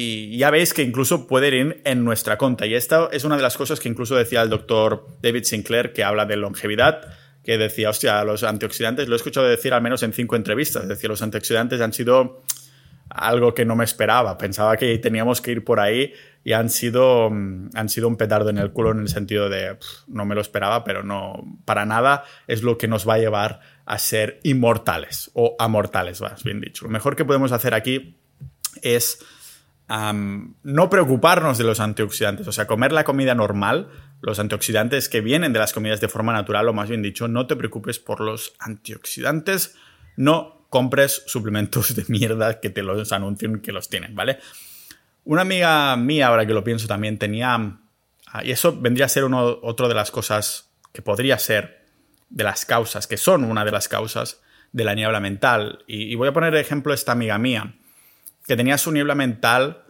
y 0.00 0.38
ya 0.38 0.52
veis 0.52 0.74
que 0.74 0.82
incluso 0.82 1.26
pueden 1.26 1.54
ir 1.54 1.82
en 1.84 2.04
nuestra 2.04 2.38
conta. 2.38 2.66
Y 2.66 2.74
esta 2.74 3.08
es 3.10 3.24
una 3.24 3.34
de 3.34 3.42
las 3.42 3.56
cosas 3.56 3.80
que 3.80 3.88
incluso 3.88 4.14
decía 4.14 4.42
el 4.42 4.48
doctor 4.48 5.08
David 5.20 5.42
Sinclair, 5.42 5.92
que 5.92 6.04
habla 6.04 6.24
de 6.24 6.36
longevidad, 6.36 7.00
que 7.42 7.58
decía, 7.58 7.90
hostia, 7.90 8.22
los 8.22 8.44
antioxidantes, 8.44 9.08
lo 9.08 9.16
he 9.16 9.16
escuchado 9.16 9.48
decir 9.48 9.74
al 9.74 9.82
menos 9.82 10.04
en 10.04 10.12
cinco 10.12 10.36
entrevistas, 10.36 10.84
es 10.84 10.88
decir, 10.88 11.10
los 11.10 11.20
antioxidantes 11.20 11.80
han 11.80 11.92
sido 11.92 12.44
algo 13.10 13.54
que 13.54 13.64
no 13.64 13.74
me 13.74 13.82
esperaba. 13.82 14.38
Pensaba 14.38 14.76
que 14.76 14.96
teníamos 14.98 15.40
que 15.40 15.50
ir 15.50 15.64
por 15.64 15.80
ahí 15.80 16.12
y 16.44 16.52
han 16.52 16.70
sido, 16.70 17.28
mm, 17.28 17.70
han 17.74 17.88
sido 17.88 18.06
un 18.06 18.16
petardo 18.16 18.50
en 18.50 18.58
el 18.58 18.70
culo 18.70 18.92
en 18.92 19.00
el 19.00 19.08
sentido 19.08 19.48
de 19.48 19.78
no 20.06 20.24
me 20.24 20.36
lo 20.36 20.40
esperaba, 20.40 20.84
pero 20.84 21.02
no, 21.02 21.42
para 21.64 21.84
nada 21.84 22.22
es 22.46 22.62
lo 22.62 22.78
que 22.78 22.86
nos 22.86 23.08
va 23.08 23.14
a 23.14 23.18
llevar 23.18 23.62
a 23.84 23.98
ser 23.98 24.38
inmortales 24.44 25.32
o 25.34 25.56
amortales, 25.58 26.20
más 26.20 26.44
bien 26.44 26.60
dicho. 26.60 26.84
Lo 26.84 26.90
mejor 26.92 27.16
que 27.16 27.24
podemos 27.24 27.50
hacer 27.50 27.74
aquí 27.74 28.16
es 28.80 29.24
no 29.88 30.90
preocuparnos 30.90 31.56
de 31.56 31.64
los 31.64 31.80
antioxidantes, 31.80 32.46
o 32.46 32.52
sea, 32.52 32.66
comer 32.66 32.92
la 32.92 33.04
comida 33.04 33.34
normal, 33.34 33.88
los 34.20 34.38
antioxidantes 34.38 35.08
que 35.08 35.22
vienen 35.22 35.52
de 35.52 35.58
las 35.58 35.72
comidas 35.72 36.00
de 36.00 36.08
forma 36.08 36.32
natural, 36.32 36.68
o 36.68 36.74
más 36.74 36.88
bien 36.88 37.02
dicho, 37.02 37.26
no 37.26 37.46
te 37.46 37.56
preocupes 37.56 37.98
por 37.98 38.20
los 38.20 38.54
antioxidantes, 38.58 39.76
no 40.16 40.66
compres 40.68 41.22
suplementos 41.26 41.94
de 41.96 42.04
mierda 42.08 42.60
que 42.60 42.70
te 42.70 42.82
los 42.82 43.12
anuncien 43.12 43.60
que 43.60 43.72
los 43.72 43.88
tienen, 43.88 44.14
¿vale? 44.14 44.38
Una 45.24 45.42
amiga 45.42 45.96
mía, 45.96 46.28
ahora 46.28 46.46
que 46.46 46.52
lo 46.52 46.64
pienso, 46.64 46.86
también 46.86 47.18
tenía, 47.18 47.54
ah, 48.26 48.44
y 48.44 48.50
eso 48.50 48.78
vendría 48.78 49.06
a 49.06 49.08
ser 49.08 49.24
uno, 49.24 49.58
otro 49.62 49.88
de 49.88 49.94
las 49.94 50.10
cosas 50.10 50.70
que 50.92 51.02
podría 51.02 51.38
ser 51.38 51.86
de 52.28 52.44
las 52.44 52.66
causas, 52.66 53.06
que 53.06 53.16
son 53.16 53.44
una 53.44 53.64
de 53.64 53.70
las 53.70 53.88
causas 53.88 54.42
de 54.72 54.84
la 54.84 54.94
niebla 54.94 55.20
mental. 55.20 55.84
Y, 55.86 56.14
voy 56.14 56.28
a 56.28 56.32
poner 56.32 56.52
de 56.52 56.60
ejemplo 56.60 56.92
esta 56.92 57.12
amiga 57.12 57.38
mía 57.38 57.77
que 58.48 58.56
tenía 58.56 58.78
su 58.78 58.90
niebla 58.90 59.14
mental 59.14 59.84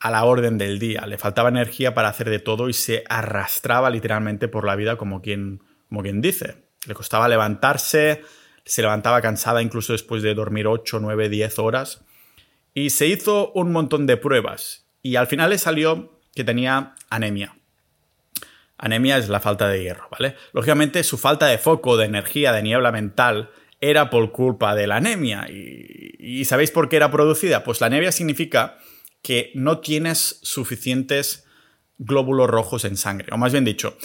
a 0.00 0.10
la 0.10 0.24
orden 0.24 0.58
del 0.58 0.80
día, 0.80 1.06
le 1.06 1.18
faltaba 1.18 1.48
energía 1.48 1.94
para 1.94 2.08
hacer 2.08 2.28
de 2.28 2.40
todo 2.40 2.68
y 2.68 2.72
se 2.72 3.04
arrastraba 3.08 3.88
literalmente 3.90 4.48
por 4.48 4.66
la 4.66 4.74
vida 4.74 4.96
como 4.96 5.22
quien, 5.22 5.62
como 5.88 6.02
quien 6.02 6.20
dice. 6.20 6.64
Le 6.88 6.94
costaba 6.94 7.28
levantarse, 7.28 8.24
se 8.64 8.82
levantaba 8.82 9.22
cansada 9.22 9.62
incluso 9.62 9.92
después 9.92 10.24
de 10.24 10.34
dormir 10.34 10.66
8, 10.66 10.98
9, 11.00 11.28
10 11.28 11.58
horas 11.60 12.04
y 12.74 12.90
se 12.90 13.06
hizo 13.06 13.52
un 13.52 13.70
montón 13.70 14.06
de 14.08 14.16
pruebas 14.16 14.84
y 15.00 15.14
al 15.14 15.28
final 15.28 15.50
le 15.50 15.58
salió 15.58 16.18
que 16.34 16.42
tenía 16.42 16.96
anemia. 17.08 17.56
Anemia 18.78 19.16
es 19.16 19.28
la 19.28 19.38
falta 19.38 19.68
de 19.68 19.80
hierro, 19.80 20.08
¿vale? 20.10 20.34
Lógicamente 20.52 21.04
su 21.04 21.18
falta 21.18 21.46
de 21.46 21.58
foco, 21.58 21.96
de 21.96 22.06
energía, 22.06 22.50
de 22.50 22.64
niebla 22.64 22.90
mental 22.90 23.50
era 23.82 24.10
por 24.10 24.30
culpa 24.30 24.74
de 24.74 24.86
la 24.86 24.96
anemia. 24.96 25.46
¿Y, 25.50 26.44
sabéis 26.46 26.70
por 26.70 26.88
qué 26.88 26.96
era 26.96 27.10
producida? 27.10 27.64
Pues 27.64 27.80
la 27.80 27.88
anemia 27.88 28.12
significa 28.12 28.78
que 29.22 29.50
no 29.54 29.80
tienes 29.80 30.38
suficientes 30.42 31.44
glóbulos 31.98 32.48
rojos 32.48 32.84
en 32.84 32.96
sangre, 32.96 33.28
o 33.32 33.36
más 33.36 33.52
bien 33.52 33.64
dicho, 33.64 33.96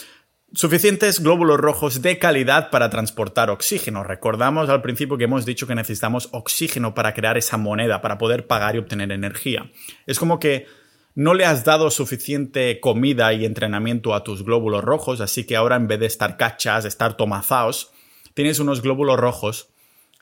suficientes 0.53 1.19
glóbulos 1.19 1.59
rojos 1.59 2.01
de 2.01 2.17
calidad 2.17 2.71
para 2.71 2.89
transportar 2.89 3.49
oxígeno. 3.51 4.03
Recordamos 4.03 4.69
al 4.69 4.81
principio 4.81 5.17
que 5.17 5.25
hemos 5.25 5.45
dicho 5.45 5.67
que 5.67 5.75
necesitamos 5.75 6.29
oxígeno 6.31 6.95
para 6.95 7.13
crear 7.13 7.37
esa 7.37 7.57
moneda, 7.57 8.01
para 8.01 8.17
poder 8.17 8.47
pagar 8.47 8.75
y 8.75 8.79
obtener 8.79 9.11
energía. 9.11 9.71
Es 10.07 10.17
como 10.17 10.39
que 10.39 10.65
no 11.13 11.35
le 11.35 11.45
has 11.45 11.65
dado 11.65 11.91
suficiente 11.91 12.79
comida 12.79 13.31
y 13.33 13.45
entrenamiento 13.45 14.15
a 14.15 14.23
tus 14.23 14.43
glóbulos 14.43 14.83
rojos, 14.83 15.21
así 15.21 15.45
que 15.45 15.55
ahora 15.55 15.75
en 15.75 15.87
vez 15.87 15.99
de 15.99 16.05
estar 16.07 16.37
cachas, 16.37 16.85
estar 16.85 17.15
tomazaos, 17.15 17.91
tienes 18.37 18.59
unos 18.59 18.83
glóbulos 18.83 19.19
rojos 19.19 19.69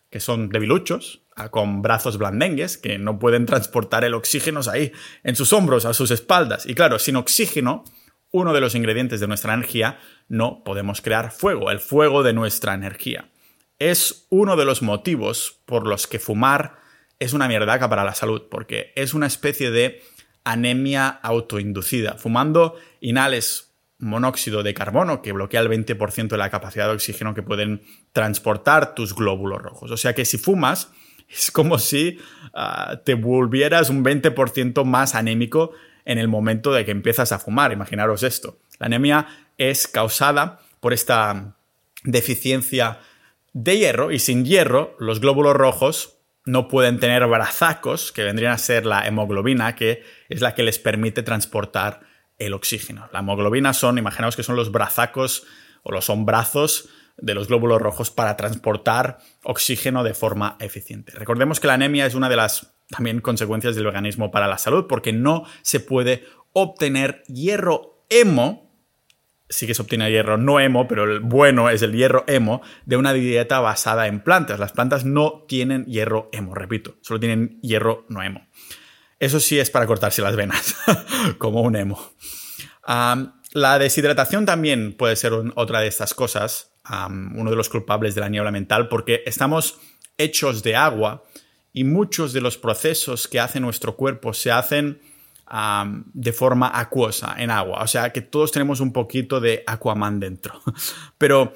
que 0.10 0.21
son 0.21 0.47
debiluchos, 0.47 1.21
con 1.51 1.82
brazos 1.82 2.17
blandengues, 2.17 2.78
que 2.78 2.97
no 2.97 3.19
pueden 3.19 3.45
transportar 3.45 4.06
el 4.06 4.13
oxígeno 4.13 4.62
ahí, 4.71 4.93
en 5.25 5.36
sus 5.36 5.51
hombros, 5.51 5.84
a 5.84 5.93
sus 5.93 6.12
espaldas. 6.12 6.65
Y 6.65 6.75
claro, 6.75 6.97
sin 6.97 7.17
oxígeno, 7.17 7.84
uno 8.32 8.54
de 8.54 8.62
los 8.62 8.73
ingredientes 8.73 9.19
de 9.19 9.28
nuestra 9.28 9.54
energía, 9.54 9.99
no 10.30 10.63
podemos 10.63 11.01
crear 11.01 11.34
fuego, 11.34 11.71
el 11.71 11.82
fuego 11.82 12.23
de 12.23 12.32
nuestra 12.32 12.73
energía. 12.73 13.32
Es 13.80 14.28
uno 14.30 14.56
de 14.56 14.63
los 14.63 14.82
motivos 14.82 15.60
por 15.65 15.86
los 15.86 16.08
que 16.08 16.19
fumar 16.19 16.78
es 17.19 17.34
una 17.34 17.49
mierdaca 17.49 17.89
para 17.89 18.06
la 18.06 18.15
salud, 18.15 18.43
porque 18.49 18.93
es 18.95 19.13
una 19.13 19.28
especie 19.28 19.71
de 19.71 20.01
anemia 20.45 21.10
autoinducida. 21.10 22.13
Fumando 22.13 22.78
inhales 23.01 23.75
monóxido 23.98 24.64
de 24.64 24.74
carbono 24.74 25.22
que 25.22 25.32
bloquea 25.32 25.62
el 25.62 25.70
20% 25.70 26.28
de 26.28 26.38
la 26.38 26.50
capacidad 26.50 26.88
de 26.88 26.94
oxígeno 26.94 27.34
que 27.34 27.44
pueden 27.44 27.82
transportar 28.12 28.94
tus 28.94 29.16
glóbulos 29.16 29.62
rojos. 29.62 29.92
O 29.92 29.98
sea 29.98 30.14
que 30.14 30.26
si 30.26 30.38
fumas, 30.38 30.92
es 31.30 31.52
como 31.52 31.80
si 31.80 32.20
ah, 32.54 33.02
te 33.04 33.16
volvieras 33.16 33.90
un 33.90 34.04
20% 34.04 34.84
más 34.84 35.16
anémico 35.16 35.72
en 36.04 36.18
el 36.18 36.28
momento 36.28 36.72
de 36.72 36.86
que 36.86 36.92
empiezas 36.92 37.32
a 37.32 37.40
fumar. 37.40 37.72
Imaginaros 37.72 38.24
esto. 38.24 38.60
La 38.80 38.88
anemia 38.88 39.28
es 39.58 39.88
causada 39.88 40.60
por 40.80 40.94
esta 40.94 41.56
deficiencia 42.04 43.00
de 43.54 43.78
hierro 43.78 44.12
y 44.12 44.20
sin 44.20 44.46
hierro 44.46 44.96
los 45.00 45.20
glóbulos 45.20 45.56
rojos 45.56 46.20
no 46.46 46.68
pueden 46.68 47.00
tener 47.00 47.26
brazacos, 47.26 48.12
que 48.12 48.24
vendrían 48.24 48.52
a 48.52 48.58
ser 48.60 48.86
la 48.86 49.08
hemoglobina, 49.08 49.76
que 49.76 50.04
es 50.30 50.42
la 50.42 50.54
que 50.54 50.62
les 50.62 50.78
permite 50.78 51.24
transportar 51.24 52.02
el 52.38 52.54
oxígeno. 52.54 53.10
La 53.12 53.19
hemoglobina 53.19 53.74
son, 53.74 53.98
imaginaos 53.98 54.36
que 54.36 54.43
son 54.43 54.56
los 54.56 54.71
brazacos 54.71 55.45
o 55.84 55.91
los 55.91 56.12
brazos 56.26 56.89
de 57.17 57.34
los 57.34 57.48
glóbulos 57.48 57.82
rojos 57.82 58.12
para 58.12 58.36
transportar 58.36 59.19
oxígeno 59.43 60.04
de 60.04 60.13
forma 60.13 60.58
eficiente. 60.60 61.13
Recordemos 61.13 61.60
que 61.60 61.67
la 61.67 61.76
anemia 61.76 62.06
es 62.06 62.15
una 62.15 62.30
de 62.30 62.36
las 62.36 62.76
también 62.89 63.21
consecuencias 63.21 63.76
del 63.76 63.88
organismo 63.88 64.32
para 64.32 64.48
la 64.48 64.58
salud 64.58 64.86
porque 64.88 65.13
no 65.13 65.45
se 65.62 65.80
puede 65.80 66.24
obtener 66.54 67.24
hierro 67.28 68.06
hemo, 68.10 68.71
sí 69.50 69.65
que 69.67 69.74
se 69.74 69.82
obtiene 69.82 70.12
hierro 70.12 70.38
no 70.38 70.60
hemo, 70.60 70.88
pero 70.88 71.04
el 71.04 71.19
bueno 71.19 71.69
es 71.69 71.82
el 71.82 71.93
hierro 71.93 72.24
hemo 72.28 72.62
de 72.86 72.98
una 72.98 73.13
dieta 73.13 73.60
basada 73.60 74.08
en 74.08 74.21
plantas. 74.21 74.60
Las 74.60 74.74
plantas 74.74 75.06
no 75.06 75.45
tienen 75.48 75.86
hierro 75.86 76.30
hemo, 76.32 76.54
repito, 76.54 76.95
solo 77.02 77.19
tienen 77.19 77.60
hierro 77.62 78.06
no 78.10 78.21
hemo. 78.21 78.48
Eso 79.19 79.39
sí 79.39 79.60
es 79.60 79.69
para 79.69 79.88
cortarse 79.88 80.21
las 80.21 80.36
venas, 80.36 80.75
como 81.38 81.62
un 81.62 81.75
emo. 81.75 81.99
la 83.54 83.80
deshidratación 83.80 84.45
también 84.45 84.93
puede 84.93 85.15
ser 85.15 85.34
otra 85.56 85.80
de 85.80 85.88
estas 85.88 86.13
cosas, 86.13 86.71
uno 87.10 87.49
de 87.49 87.56
los 87.56 87.69
culpables 87.69 88.15
de 88.15 88.21
la 88.21 88.30
niebla 88.30 88.51
mental, 88.51 88.89
porque 88.89 89.23
estamos 89.25 89.80
hechos 90.17 90.63
de 90.63 90.75
agua 90.75 91.23
y 91.73 91.84
muchos 91.84 92.34
de 92.34 92.41
los 92.41 92.58
procesos 92.58 93.28
que 93.28 93.39
hace 93.39 93.60
nuestro 93.60 93.95
cuerpo 93.95 94.34
se 94.34 94.51
hacen 94.51 95.01
de 96.13 96.34
forma 96.34 96.71
acuosa 96.73 97.36
en 97.38 97.51
agua. 97.51 97.82
O 97.84 97.88
sea 97.88 98.12
que 98.12 98.21
todos 98.21 98.51
tenemos 98.51 98.80
un 98.80 98.91
poquito 98.91 99.39
de 99.39 99.63
Aquaman 99.67 100.19
dentro. 100.19 100.62
Pero 101.17 101.54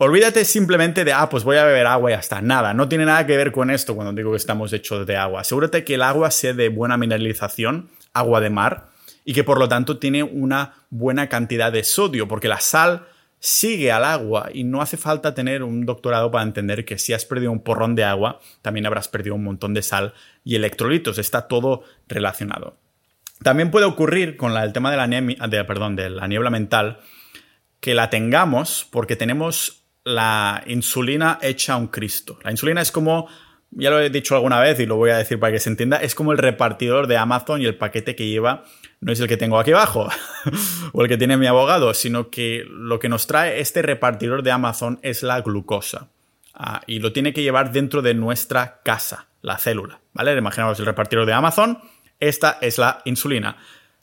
olvídate 0.00 0.46
simplemente 0.46 1.04
de, 1.04 1.12
ah, 1.12 1.28
pues 1.28 1.44
voy 1.44 1.58
a 1.58 1.64
beber 1.64 1.86
agua 1.86 2.10
y 2.10 2.14
hasta 2.14 2.40
nada. 2.40 2.72
No 2.72 2.88
tiene 2.88 3.04
nada 3.04 3.26
que 3.26 3.36
ver 3.36 3.52
con 3.52 3.70
esto 3.70 3.94
cuando 3.94 4.14
digo 4.14 4.30
que 4.30 4.38
estamos 4.38 4.72
hechos 4.72 5.06
de 5.06 5.16
agua. 5.16 5.42
Asegúrate 5.42 5.84
que 5.84 5.94
el 5.94 6.02
agua 6.02 6.30
sea 6.30 6.54
de 6.54 6.70
buena 6.70 6.96
mineralización, 6.96 7.90
agua 8.14 8.40
de 8.40 8.48
mar, 8.48 8.88
y 9.26 9.34
que 9.34 9.44
por 9.44 9.58
lo 9.58 9.68
tanto 9.68 9.98
tiene 9.98 10.22
una 10.22 10.74
buena 10.88 11.28
cantidad 11.28 11.70
de 11.70 11.84
sodio, 11.84 12.26
porque 12.26 12.48
la 12.48 12.60
sal 12.60 13.08
sigue 13.40 13.92
al 13.92 14.04
agua 14.04 14.48
y 14.52 14.64
no 14.64 14.80
hace 14.80 14.96
falta 14.96 15.34
tener 15.34 15.62
un 15.62 15.84
doctorado 15.84 16.30
para 16.30 16.44
entender 16.44 16.86
que 16.86 16.96
si 16.96 17.12
has 17.12 17.26
perdido 17.26 17.52
un 17.52 17.60
porrón 17.60 17.94
de 17.94 18.04
agua, 18.04 18.40
también 18.62 18.86
habrás 18.86 19.08
perdido 19.08 19.34
un 19.34 19.44
montón 19.44 19.74
de 19.74 19.82
sal 19.82 20.14
y 20.44 20.56
electrolitos. 20.56 21.18
Está 21.18 21.46
todo 21.46 21.84
relacionado. 22.08 22.78
También 23.42 23.70
puede 23.70 23.84
ocurrir 23.84 24.38
con 24.38 24.56
el 24.56 24.72
tema 24.72 24.90
de 24.90 24.96
la, 24.96 25.66
perdón, 25.66 25.94
de 25.94 26.08
la 26.08 26.26
niebla 26.26 26.48
mental 26.48 27.00
que 27.80 27.94
la 27.94 28.08
tengamos 28.08 28.86
porque 28.90 29.16
tenemos 29.16 29.79
la 30.04 30.62
insulina 30.66 31.38
hecha 31.42 31.76
un 31.76 31.88
Cristo. 31.88 32.38
La 32.42 32.50
insulina 32.50 32.80
es 32.80 32.92
como, 32.92 33.28
ya 33.70 33.90
lo 33.90 34.00
he 34.00 34.10
dicho 34.10 34.34
alguna 34.34 34.60
vez 34.60 34.80
y 34.80 34.86
lo 34.86 34.96
voy 34.96 35.10
a 35.10 35.18
decir 35.18 35.38
para 35.38 35.52
que 35.52 35.60
se 35.60 35.70
entienda, 35.70 35.98
es 35.98 36.14
como 36.14 36.32
el 36.32 36.38
repartidor 36.38 37.06
de 37.06 37.16
Amazon 37.16 37.60
y 37.62 37.66
el 37.66 37.76
paquete 37.76 38.16
que 38.16 38.28
lleva 38.28 38.64
no 39.00 39.12
es 39.12 39.20
el 39.20 39.28
que 39.28 39.36
tengo 39.36 39.58
aquí 39.58 39.72
abajo 39.72 40.08
o 40.92 41.02
el 41.02 41.08
que 41.08 41.16
tiene 41.16 41.36
mi 41.36 41.46
abogado, 41.46 41.94
sino 41.94 42.28
que 42.28 42.64
lo 42.68 42.98
que 42.98 43.08
nos 43.08 43.26
trae 43.26 43.60
este 43.60 43.82
repartidor 43.82 44.42
de 44.42 44.50
Amazon 44.50 44.98
es 45.02 45.22
la 45.22 45.40
glucosa. 45.40 46.08
Ah, 46.52 46.82
y 46.86 46.98
lo 46.98 47.12
tiene 47.12 47.32
que 47.32 47.42
llevar 47.42 47.72
dentro 47.72 48.02
de 48.02 48.12
nuestra 48.12 48.82
casa, 48.82 49.28
la 49.40 49.56
célula. 49.56 50.00
¿Vale? 50.12 50.36
Imaginaos 50.36 50.78
el 50.80 50.86
repartidor 50.86 51.24
de 51.24 51.32
Amazon 51.32 51.78
esta 52.20 52.58
es 52.60 52.76
la 52.76 53.00
insulina. 53.06 53.56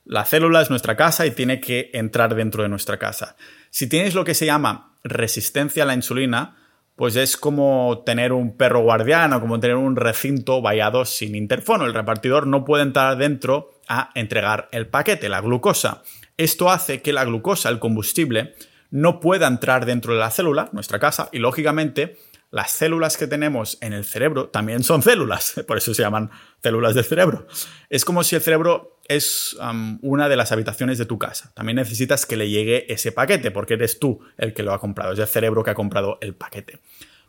La 0.04 0.26
célula 0.26 0.62
es 0.62 0.70
nuestra 0.70 0.98
casa 0.98 1.26
y 1.26 1.32
tiene 1.32 1.62
que 1.62 1.92
entrar 1.94 2.34
dentro 2.34 2.64
de 2.64 2.70
nuestra 2.70 2.98
casa. 2.98 3.36
Si 3.78 3.86
tienes 3.86 4.16
lo 4.16 4.26
que 4.26 4.34
se 4.34 4.48
llama 4.48 4.96
resistencia 5.04 5.84
a 5.84 5.86
la 5.86 5.94
insulina, 5.94 6.56
pues 6.96 7.16
es 7.16 7.38
como 7.38 8.02
tener 8.08 8.34
un 8.34 8.58
perro 8.58 8.82
guardián 8.82 9.34
o 9.34 9.40
como 9.40 9.60
tener 9.60 9.76
un 9.76 9.96
recinto 9.96 10.64
vallado 10.64 11.06
sin 11.06 11.36
interfono. 11.36 11.86
El 11.86 11.94
repartidor 11.94 12.48
no 12.48 12.66
puede 12.66 12.82
entrar 12.82 13.16
dentro 13.20 13.70
a 13.88 14.10
entregar 14.16 14.68
el 14.72 14.88
paquete, 14.88 15.30
la 15.30 15.42
glucosa. 15.42 16.02
Esto 16.38 16.72
hace 16.72 17.04
que 17.04 17.14
la 17.14 17.24
glucosa, 17.24 17.70
el 17.70 17.78
combustible, 17.78 18.56
no 18.90 19.20
pueda 19.20 19.46
entrar 19.46 19.86
dentro 19.86 20.14
de 20.14 20.22
la 20.22 20.32
célula, 20.32 20.70
nuestra 20.72 20.98
casa, 20.98 21.30
y 21.32 21.38
lógicamente 21.38 22.18
las 22.50 22.72
células 22.72 23.18
que 23.18 23.28
tenemos 23.28 23.78
en 23.82 23.94
el 23.94 24.06
cerebro 24.06 24.50
también 24.50 24.84
son 24.84 25.02
células, 25.02 25.62
por 25.68 25.78
eso 25.78 25.94
se 25.94 26.04
llaman 26.04 26.30
células 26.62 26.96
del 26.96 27.04
cerebro. 27.04 27.48
Es 27.90 28.06
como 28.06 28.24
si 28.24 28.36
el 28.36 28.42
cerebro 28.42 29.00
es 29.08 29.58
una 30.02 30.28
de 30.28 30.36
las 30.36 30.52
habitaciones 30.52 30.98
de 30.98 31.06
tu 31.06 31.18
casa. 31.18 31.52
También 31.54 31.78
necesitas 31.78 32.26
que 32.26 32.36
le 32.36 32.50
llegue 32.50 32.92
ese 32.92 33.12
paquete, 33.12 33.52
porque 33.52 33.76
eres 33.76 34.00
tú 34.00 34.20
el 34.38 34.54
que 34.54 34.64
lo 34.64 34.74
ha 34.74 34.80
comprado, 34.80 35.14
es 35.14 35.20
el 35.20 35.28
cerebro 35.28 35.64
que 35.64 35.72
ha 35.72 35.76
comprado 35.76 36.18
el 36.22 36.36
paquete. 36.36 36.80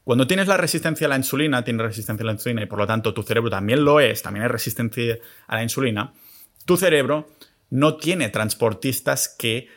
Cuando 0.04 0.26
tienes 0.26 0.48
la 0.48 0.56
resistencia 0.56 1.06
a 1.06 1.10
la 1.10 1.16
insulina, 1.16 1.62
tienes 1.62 1.84
resistencia 1.84 2.22
a 2.24 2.26
la 2.26 2.32
insulina 2.32 2.62
y 2.62 2.66
por 2.66 2.78
lo 2.78 2.86
tanto 2.86 3.12
tu 3.12 3.22
cerebro 3.22 3.50
también 3.50 3.84
lo 3.84 4.00
es, 4.00 4.22
también 4.22 4.44
hay 4.44 4.48
resistencia 4.48 5.18
a 5.46 5.56
la 5.56 5.62
insulina, 5.62 6.14
tu 6.64 6.76
cerebro 6.76 7.28
no 7.70 7.96
tiene 7.96 8.30
transportistas 8.30 9.28
que 9.28 9.68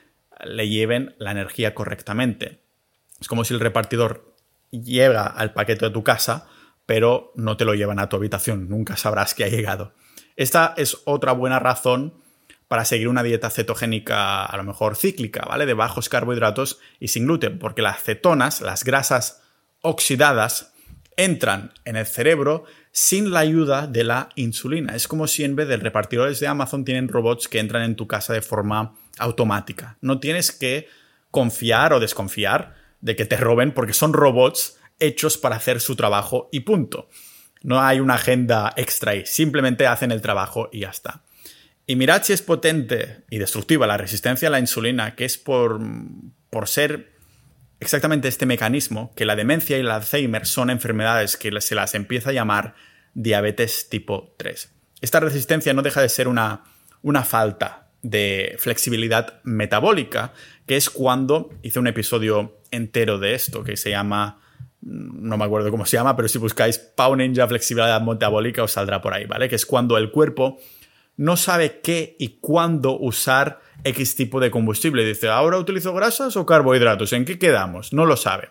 le 0.44 0.70
lleven 0.70 1.16
la 1.20 1.32
energía 1.32 1.76
correctamente. 1.76 2.62
Es 3.20 3.28
como 3.28 3.44
si 3.44 3.54
el 3.54 3.60
repartidor 3.60 4.31
llega 4.72 5.26
al 5.26 5.54
paquete 5.54 5.86
de 5.86 5.92
tu 5.92 6.04
casa, 6.04 6.48
pero 6.86 7.32
no 7.36 7.58
te 7.58 7.66
lo 7.66 7.74
llevan 7.74 8.00
a 8.00 8.10
tu 8.10 8.16
habitación, 8.16 8.70
nunca 8.70 8.98
sabrás 8.98 9.34
que 9.34 9.44
ha 9.44 9.50
llegado. 9.50 9.94
Esta 10.36 10.74
es 10.78 10.98
otra 11.06 11.34
buena 11.34 11.60
razón 11.60 12.14
para 12.68 12.86
seguir 12.86 13.10
una 13.10 13.22
dieta 13.22 13.50
cetogénica 13.50 14.46
a 14.46 14.58
lo 14.58 14.64
mejor 14.64 14.96
cíclica, 14.96 15.46
¿vale? 15.46 15.66
De 15.66 15.74
bajos 15.74 16.08
carbohidratos 16.08 16.80
y 17.00 17.10
sin 17.10 17.26
gluten, 17.26 17.60
porque 17.60 17.82
las 17.82 18.02
cetonas, 18.02 18.62
las 18.62 18.86
grasas 18.86 19.42
oxidadas, 19.82 20.72
entran 21.18 21.74
en 21.86 21.98
el 21.98 22.06
cerebro 22.06 22.64
sin 22.92 23.32
la 23.32 23.40
ayuda 23.40 23.88
de 23.88 24.04
la 24.04 24.30
insulina. 24.36 24.96
Es 24.96 25.08
como 25.08 25.28
si 25.28 25.44
en 25.44 25.56
vez 25.56 25.68
de 25.68 25.78
repartidores 25.78 26.40
de 26.40 26.48
Amazon 26.48 26.86
tienen 26.86 27.10
robots 27.10 27.48
que 27.48 27.60
entran 27.60 27.84
en 27.84 27.96
tu 27.96 28.08
casa 28.08 28.34
de 28.34 28.42
forma 28.42 28.96
automática. 29.20 29.98
No 30.02 30.20
tienes 30.20 30.52
que 30.52 30.88
confiar 31.30 31.94
o 31.94 32.00
desconfiar 32.00 32.76
de 33.02 33.16
que 33.16 33.26
te 33.26 33.38
roben 33.38 33.74
porque 33.74 33.94
son 33.94 34.14
robots 34.14 34.78
hechos 35.00 35.38
para 35.38 35.58
hacer 35.58 35.82
su 35.82 35.96
trabajo 35.96 36.50
y 36.52 36.62
punto. 36.62 37.10
No 37.64 37.82
hay 37.82 38.00
una 38.00 38.16
agenda 38.16 38.74
extra 38.76 39.12
ahí, 39.12 39.26
simplemente 39.26 39.88
hacen 39.88 40.12
el 40.12 40.22
trabajo 40.22 40.70
y 40.72 40.82
ya 40.82 40.90
está. 40.90 41.24
Y 41.86 41.96
mirad 41.96 42.24
si 42.24 42.34
es 42.34 42.42
potente 42.42 43.24
y 43.30 43.38
destructiva 43.38 43.88
la 43.88 43.98
resistencia 43.98 44.48
a 44.48 44.52
la 44.52 44.60
insulina, 44.60 45.16
que 45.16 45.26
es 45.26 45.38
por, 45.38 45.80
por 46.50 46.68
ser 46.68 47.12
exactamente 47.80 48.28
este 48.28 48.46
mecanismo, 48.46 49.12
que 49.16 49.26
la 49.26 49.36
demencia 49.36 49.78
y 49.78 49.82
el 49.82 49.92
Alzheimer 49.92 50.46
son 50.46 50.70
enfermedades 50.70 51.36
que 51.36 51.60
se 51.60 51.76
las 51.76 51.96
empieza 51.96 52.30
a 52.30 52.34
llamar 52.34 52.76
diabetes 53.14 53.90
tipo 53.90 54.34
3. 54.38 54.72
Esta 55.02 55.20
resistencia 55.20 55.74
no 55.74 55.82
deja 55.82 56.02
de 56.02 56.10
ser 56.10 56.28
una, 56.28 56.64
una 57.02 57.24
falta 57.24 57.90
de 58.04 58.56
flexibilidad 58.60 59.42
metabólica, 59.44 60.34
que 60.66 60.78
es 60.78 60.90
cuando 60.90 61.50
hice 61.64 61.80
un 61.80 61.88
episodio 61.88 62.61
entero 62.72 63.20
de 63.20 63.36
esto, 63.36 63.64
que 63.64 63.78
se 63.78 63.90
llama, 63.92 64.42
no 64.82 65.38
me 65.38 65.46
acuerdo 65.46 65.70
cómo 65.72 65.86
se 65.86 65.98
llama, 65.98 66.16
pero 66.16 66.28
si 66.28 66.38
buscáis 66.38 66.78
Pau 66.78 67.16
Ninja 67.16 67.48
Flexibilidad 67.48 68.02
Metabólica 68.02 68.64
os 68.64 68.72
saldrá 68.72 69.02
por 69.02 69.14
ahí, 69.14 69.26
¿vale? 69.26 69.50
Que 69.50 69.56
es 69.56 69.66
cuando 69.66 69.98
el 69.98 70.12
cuerpo 70.12 70.60
no 71.18 71.38
sabe 71.38 71.82
qué 71.82 72.16
y 72.20 72.40
cuándo 72.40 72.98
usar 72.98 73.60
X 73.84 74.16
tipo 74.16 74.40
de 74.40 74.50
combustible. 74.50 75.06
Dice, 75.06 75.28
¿ahora 75.28 75.58
utilizo 75.58 75.94
grasas 75.94 76.36
o 76.36 76.46
carbohidratos? 76.46 77.14
¿En 77.14 77.26
qué 77.26 77.38
quedamos? 77.38 77.94
No 77.94 78.06
lo 78.06 78.18
sabe. 78.18 78.50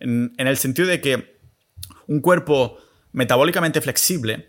En, 0.00 0.34
en 0.36 0.46
el 0.46 0.56
sentido 0.56 0.88
de 0.88 1.00
que 1.00 1.38
un 2.06 2.20
cuerpo 2.20 2.78
metabólicamente 3.12 3.80
flexible 3.80 4.48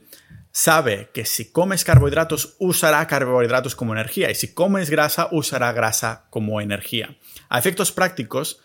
sabe 0.51 1.09
que 1.13 1.25
si 1.25 1.51
comes 1.51 1.85
carbohidratos 1.85 2.55
usará 2.59 3.05
carbohidratos 3.07 3.75
como 3.75 3.93
energía 3.93 4.29
y 4.29 4.35
si 4.35 4.53
comes 4.53 4.89
grasa 4.89 5.29
usará 5.31 5.71
grasa 5.71 6.25
como 6.29 6.59
energía. 6.61 7.17
A 7.49 7.59
efectos 7.59 7.91
prácticos, 7.91 8.59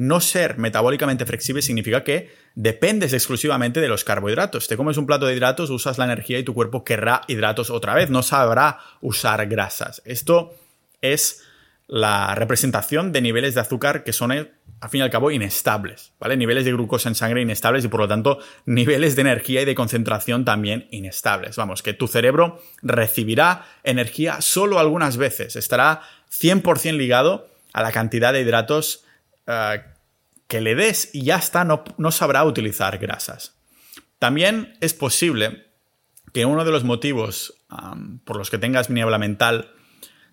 no 0.00 0.22
ser 0.22 0.56
metabólicamente 0.56 1.26
flexible 1.26 1.60
significa 1.60 2.02
que 2.04 2.30
dependes 2.54 3.12
exclusivamente 3.12 3.82
de 3.82 3.88
los 3.88 4.02
carbohidratos. 4.02 4.66
Te 4.66 4.78
comes 4.78 4.96
un 4.96 5.04
plato 5.04 5.26
de 5.26 5.36
hidratos, 5.36 5.68
usas 5.68 5.98
la 5.98 6.06
energía 6.06 6.38
y 6.38 6.42
tu 6.42 6.54
cuerpo 6.54 6.84
querrá 6.84 7.20
hidratos 7.28 7.68
otra 7.68 7.92
vez, 7.94 8.08
no 8.08 8.22
sabrá 8.22 8.78
usar 9.02 9.46
grasas. 9.46 10.00
Esto 10.06 10.54
es 11.02 11.42
la 11.86 12.34
representación 12.34 13.12
de 13.12 13.20
niveles 13.20 13.54
de 13.54 13.60
azúcar 13.60 14.02
que 14.02 14.14
son, 14.14 14.32
al 14.32 14.48
fin 14.88 15.00
y 15.00 15.02
al 15.02 15.10
cabo, 15.10 15.30
inestables, 15.32 16.14
¿vale? 16.18 16.34
Niveles 16.38 16.64
de 16.64 16.72
glucosa 16.72 17.10
en 17.10 17.14
sangre 17.14 17.42
inestables 17.42 17.84
y 17.84 17.88
por 17.88 18.00
lo 18.00 18.08
tanto 18.08 18.38
niveles 18.64 19.16
de 19.16 19.20
energía 19.20 19.60
y 19.60 19.64
de 19.66 19.74
concentración 19.74 20.46
también 20.46 20.88
inestables. 20.92 21.56
Vamos, 21.56 21.82
que 21.82 21.92
tu 21.92 22.08
cerebro 22.08 22.62
recibirá 22.80 23.66
energía 23.84 24.40
solo 24.40 24.78
algunas 24.78 25.18
veces, 25.18 25.56
estará 25.56 26.00
100% 26.32 26.96
ligado 26.96 27.50
a 27.74 27.82
la 27.82 27.92
cantidad 27.92 28.32
de 28.32 28.40
hidratos 28.40 29.04
eh, 29.46 29.82
que 30.50 30.60
le 30.60 30.74
des 30.74 31.10
y 31.14 31.22
ya 31.22 31.36
está, 31.36 31.64
no, 31.64 31.84
no 31.96 32.10
sabrá 32.10 32.44
utilizar 32.44 32.98
grasas. 32.98 33.56
También 34.18 34.76
es 34.80 34.92
posible 34.92 35.68
que 36.34 36.44
uno 36.44 36.64
de 36.64 36.72
los 36.72 36.82
motivos 36.82 37.54
por 38.24 38.36
los 38.36 38.50
que 38.50 38.58
tengas 38.58 38.90
niebla 38.90 39.16
mental 39.16 39.72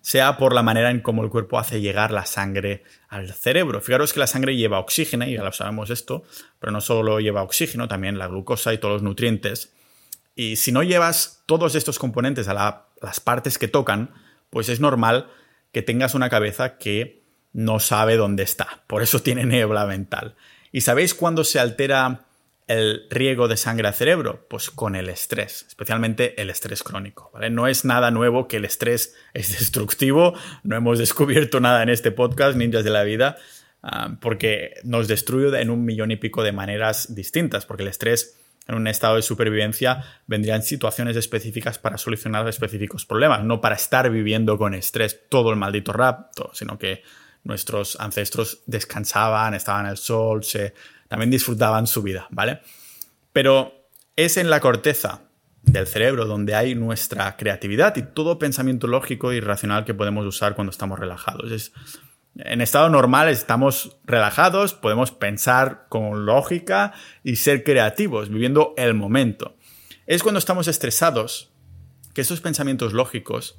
sea 0.00 0.36
por 0.36 0.54
la 0.54 0.64
manera 0.64 0.90
en 0.90 1.00
cómo 1.00 1.22
el 1.22 1.30
cuerpo 1.30 1.56
hace 1.56 1.80
llegar 1.80 2.10
la 2.10 2.26
sangre 2.26 2.82
al 3.08 3.32
cerebro. 3.32 3.80
Fijaros 3.80 4.12
que 4.12 4.18
la 4.18 4.26
sangre 4.26 4.56
lleva 4.56 4.80
oxígeno, 4.80 5.24
y 5.24 5.34
ya 5.34 5.44
lo 5.44 5.52
sabemos 5.52 5.88
esto, 5.90 6.24
pero 6.58 6.72
no 6.72 6.80
solo 6.80 7.20
lleva 7.20 7.44
oxígeno, 7.44 7.86
también 7.86 8.18
la 8.18 8.26
glucosa 8.26 8.74
y 8.74 8.78
todos 8.78 8.94
los 8.94 9.02
nutrientes. 9.02 9.72
Y 10.34 10.56
si 10.56 10.72
no 10.72 10.82
llevas 10.82 11.44
todos 11.46 11.76
estos 11.76 12.00
componentes 12.00 12.48
a 12.48 12.84
las 13.00 13.20
partes 13.20 13.56
que 13.56 13.68
tocan, 13.68 14.10
pues 14.50 14.68
es 14.68 14.80
normal 14.80 15.30
que 15.70 15.82
tengas 15.82 16.14
una 16.14 16.28
cabeza 16.28 16.76
que 16.76 17.22
no 17.52 17.80
sabe 17.80 18.16
dónde 18.16 18.42
está. 18.42 18.82
Por 18.86 19.02
eso 19.02 19.20
tiene 19.20 19.44
niebla 19.44 19.86
mental. 19.86 20.34
¿Y 20.72 20.82
sabéis 20.82 21.14
cuándo 21.14 21.44
se 21.44 21.58
altera 21.58 22.24
el 22.66 23.06
riego 23.10 23.48
de 23.48 23.56
sangre 23.56 23.88
al 23.88 23.94
cerebro? 23.94 24.46
Pues 24.48 24.70
con 24.70 24.94
el 24.94 25.08
estrés, 25.08 25.64
especialmente 25.68 26.40
el 26.40 26.50
estrés 26.50 26.82
crónico. 26.82 27.32
No 27.50 27.66
es 27.66 27.84
nada 27.84 28.10
nuevo 28.10 28.48
que 28.48 28.58
el 28.58 28.64
estrés 28.64 29.16
es 29.34 29.52
destructivo, 29.58 30.34
no 30.62 30.76
hemos 30.76 30.98
descubierto 30.98 31.60
nada 31.60 31.82
en 31.82 31.88
este 31.88 32.10
podcast, 32.10 32.56
Ninjas 32.56 32.84
de 32.84 32.90
la 32.90 33.02
Vida, 33.02 33.36
ah, 33.82 34.16
porque 34.20 34.74
nos 34.84 35.08
destruye 35.08 35.60
en 35.60 35.70
un 35.70 35.84
millón 35.84 36.10
y 36.10 36.16
pico 36.16 36.42
de 36.42 36.52
maneras 36.52 37.14
distintas, 37.14 37.64
porque 37.64 37.82
el 37.82 37.88
estrés 37.88 38.38
en 38.68 38.74
un 38.74 38.86
estado 38.86 39.16
de 39.16 39.22
supervivencia 39.22 40.04
vendrían 40.26 40.62
situaciones 40.62 41.16
específicas 41.16 41.78
para 41.78 41.96
solucionar 41.96 42.46
específicos 42.46 43.06
problemas, 43.06 43.42
no 43.42 43.62
para 43.62 43.76
estar 43.76 44.10
viviendo 44.10 44.58
con 44.58 44.74
estrés 44.74 45.18
todo 45.30 45.50
el 45.50 45.56
maldito 45.56 45.94
rato, 45.94 46.50
sino 46.52 46.78
que 46.78 47.02
nuestros 47.44 47.98
ancestros 48.00 48.62
descansaban, 48.66 49.54
estaban 49.54 49.86
al 49.86 49.96
sol, 49.96 50.44
se, 50.44 50.74
también 51.08 51.30
disfrutaban 51.30 51.86
su 51.86 52.02
vida, 52.02 52.26
¿vale? 52.30 52.60
Pero 53.32 53.90
es 54.16 54.36
en 54.36 54.50
la 54.50 54.60
corteza 54.60 55.22
del 55.62 55.86
cerebro 55.86 56.24
donde 56.24 56.54
hay 56.54 56.74
nuestra 56.74 57.36
creatividad 57.36 57.96
y 57.96 58.02
todo 58.02 58.38
pensamiento 58.38 58.86
lógico 58.86 59.32
y 59.32 59.40
racional 59.40 59.84
que 59.84 59.94
podemos 59.94 60.26
usar 60.26 60.54
cuando 60.54 60.70
estamos 60.70 60.98
relajados. 60.98 61.50
Es, 61.52 61.72
en 62.36 62.60
estado 62.60 62.88
normal 62.88 63.28
estamos 63.28 63.98
relajados, 64.04 64.74
podemos 64.74 65.10
pensar 65.10 65.86
con 65.88 66.24
lógica 66.24 66.92
y 67.24 67.36
ser 67.36 67.64
creativos, 67.64 68.28
viviendo 68.28 68.74
el 68.76 68.94
momento. 68.94 69.56
Es 70.06 70.22
cuando 70.22 70.38
estamos 70.38 70.68
estresados 70.68 71.52
que 72.14 72.20
esos 72.20 72.40
pensamientos 72.40 72.92
lógicos 72.92 73.58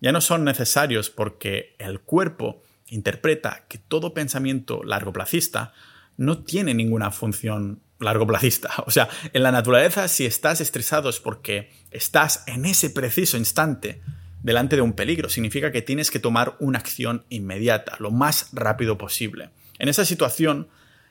ya 0.00 0.12
no 0.12 0.20
son 0.20 0.44
necesarios 0.44 1.10
porque 1.10 1.76
el 1.78 2.00
cuerpo 2.00 2.62
interpreta 2.90 3.64
que 3.68 3.78
todo 3.78 4.14
pensamiento 4.14 4.82
largoplacista 4.84 5.72
no 6.16 6.42
tiene 6.42 6.74
ninguna 6.74 7.10
función 7.10 7.80
largoplacista. 7.98 8.70
O 8.86 8.90
sea, 8.90 9.08
en 9.32 9.42
la 9.42 9.52
naturaleza 9.52 10.08
si 10.08 10.26
estás 10.26 10.60
estresado 10.60 11.08
es 11.08 11.20
porque 11.20 11.70
estás 11.90 12.44
en 12.46 12.66
ese 12.66 12.90
preciso 12.90 13.36
instante 13.36 14.02
delante 14.42 14.76
de 14.76 14.82
un 14.82 14.92
peligro. 14.92 15.28
Significa 15.28 15.72
que 15.72 15.82
tienes 15.82 16.10
que 16.10 16.18
tomar 16.18 16.56
una 16.60 16.78
acción 16.78 17.24
inmediata, 17.28 17.96
lo 17.98 18.10
más 18.10 18.48
rápido 18.52 18.98
posible. 18.98 19.50
En 19.78 19.88
esa 19.88 20.04
situación, 20.04 20.68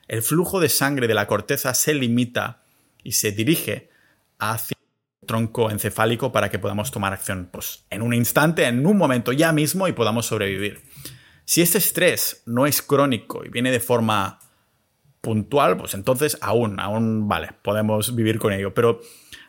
el 0.08 0.22
flujo 0.22 0.60
de 0.60 0.68
sangre 0.68 1.08
de 1.08 1.14
la 1.14 1.26
corteza 1.26 1.74
se 1.74 1.94
limita 1.94 2.62
y 3.02 3.12
se 3.12 3.32
dirige 3.32 3.90
hacia 4.38 4.76
el 5.22 5.26
tronco 5.26 5.70
encefálico 5.70 6.32
para 6.32 6.50
que 6.50 6.58
podamos 6.58 6.90
tomar 6.90 7.12
acción 7.12 7.48
pues, 7.52 7.84
en 7.90 8.02
un 8.02 8.14
instante, 8.14 8.66
en 8.66 8.86
un 8.86 8.96
momento 8.96 9.32
ya 9.32 9.52
mismo 9.52 9.88
y 9.88 9.92
podamos 9.92 10.26
sobrevivir. 10.26 10.82
Si 11.50 11.62
este 11.62 11.78
estrés 11.78 12.44
no 12.46 12.64
es 12.64 12.80
crónico 12.80 13.44
y 13.44 13.48
viene 13.48 13.72
de 13.72 13.80
forma 13.80 14.38
puntual, 15.20 15.76
pues 15.76 15.94
entonces 15.94 16.38
aún, 16.40 16.78
aún 16.78 17.26
vale, 17.26 17.48
podemos 17.62 18.14
vivir 18.14 18.38
con 18.38 18.52
ello. 18.52 18.72
Pero 18.72 19.00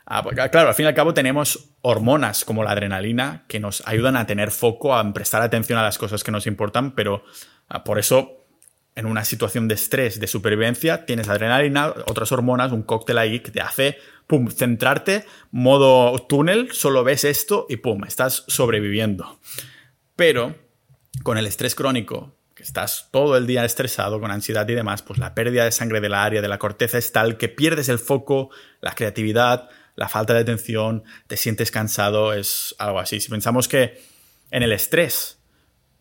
ah, 0.07 0.23
pues, 0.23 0.35
claro, 0.49 0.69
al 0.69 0.73
fin 0.73 0.85
y 0.85 0.87
al 0.87 0.95
cabo 0.95 1.13
tenemos 1.13 1.75
hormonas 1.81 2.43
como 2.43 2.63
la 2.63 2.71
adrenalina 2.71 3.45
que 3.47 3.59
nos 3.59 3.83
ayudan 3.85 4.15
a 4.15 4.25
tener 4.25 4.49
foco, 4.49 4.95
a 4.95 5.13
prestar 5.13 5.43
atención 5.43 5.77
a 5.77 5.83
las 5.83 5.99
cosas 5.99 6.23
que 6.23 6.31
nos 6.31 6.47
importan, 6.47 6.95
pero 6.95 7.23
ah, 7.69 7.83
por 7.83 7.99
eso 7.99 8.47
en 8.95 9.05
una 9.05 9.23
situación 9.23 9.67
de 9.67 9.75
estrés, 9.75 10.19
de 10.19 10.25
supervivencia, 10.25 11.05
tienes 11.05 11.29
adrenalina, 11.29 11.93
otras 12.07 12.31
hormonas, 12.31 12.71
un 12.71 12.81
cóctel 12.81 13.19
ahí 13.19 13.41
que 13.41 13.51
te 13.51 13.61
hace, 13.61 13.99
pum, 14.25 14.47
centrarte, 14.47 15.23
modo 15.51 16.17
túnel, 16.17 16.71
solo 16.71 17.03
ves 17.03 17.25
esto 17.25 17.67
y 17.69 17.77
pum, 17.77 18.05
estás 18.05 18.43
sobreviviendo. 18.47 19.39
Pero 20.15 20.70
con 21.23 21.37
el 21.37 21.47
estrés 21.47 21.75
crónico, 21.75 22.35
que 22.55 22.63
estás 22.63 23.09
todo 23.11 23.37
el 23.37 23.47
día 23.47 23.65
estresado, 23.65 24.19
con 24.19 24.31
ansiedad 24.31 24.67
y 24.67 24.73
demás, 24.73 25.01
pues 25.01 25.19
la 25.19 25.33
pérdida 25.33 25.65
de 25.65 25.71
sangre 25.71 26.01
de 26.01 26.09
la 26.09 26.23
área 26.23 26.41
de 26.41 26.47
la 26.47 26.57
corteza 26.57 26.97
es 26.97 27.11
tal 27.11 27.37
que 27.37 27.49
pierdes 27.49 27.89
el 27.89 27.99
foco, 27.99 28.49
la 28.81 28.93
creatividad, 28.93 29.69
la 29.95 30.09
falta 30.09 30.33
de 30.33 30.41
atención, 30.41 31.03
te 31.27 31.37
sientes 31.37 31.71
cansado, 31.71 32.33
es 32.33 32.75
algo 32.79 32.99
así. 32.99 33.19
Si 33.19 33.29
pensamos 33.29 33.67
que 33.67 34.01
en 34.49 34.63
el 34.63 34.71
estrés 34.71 35.39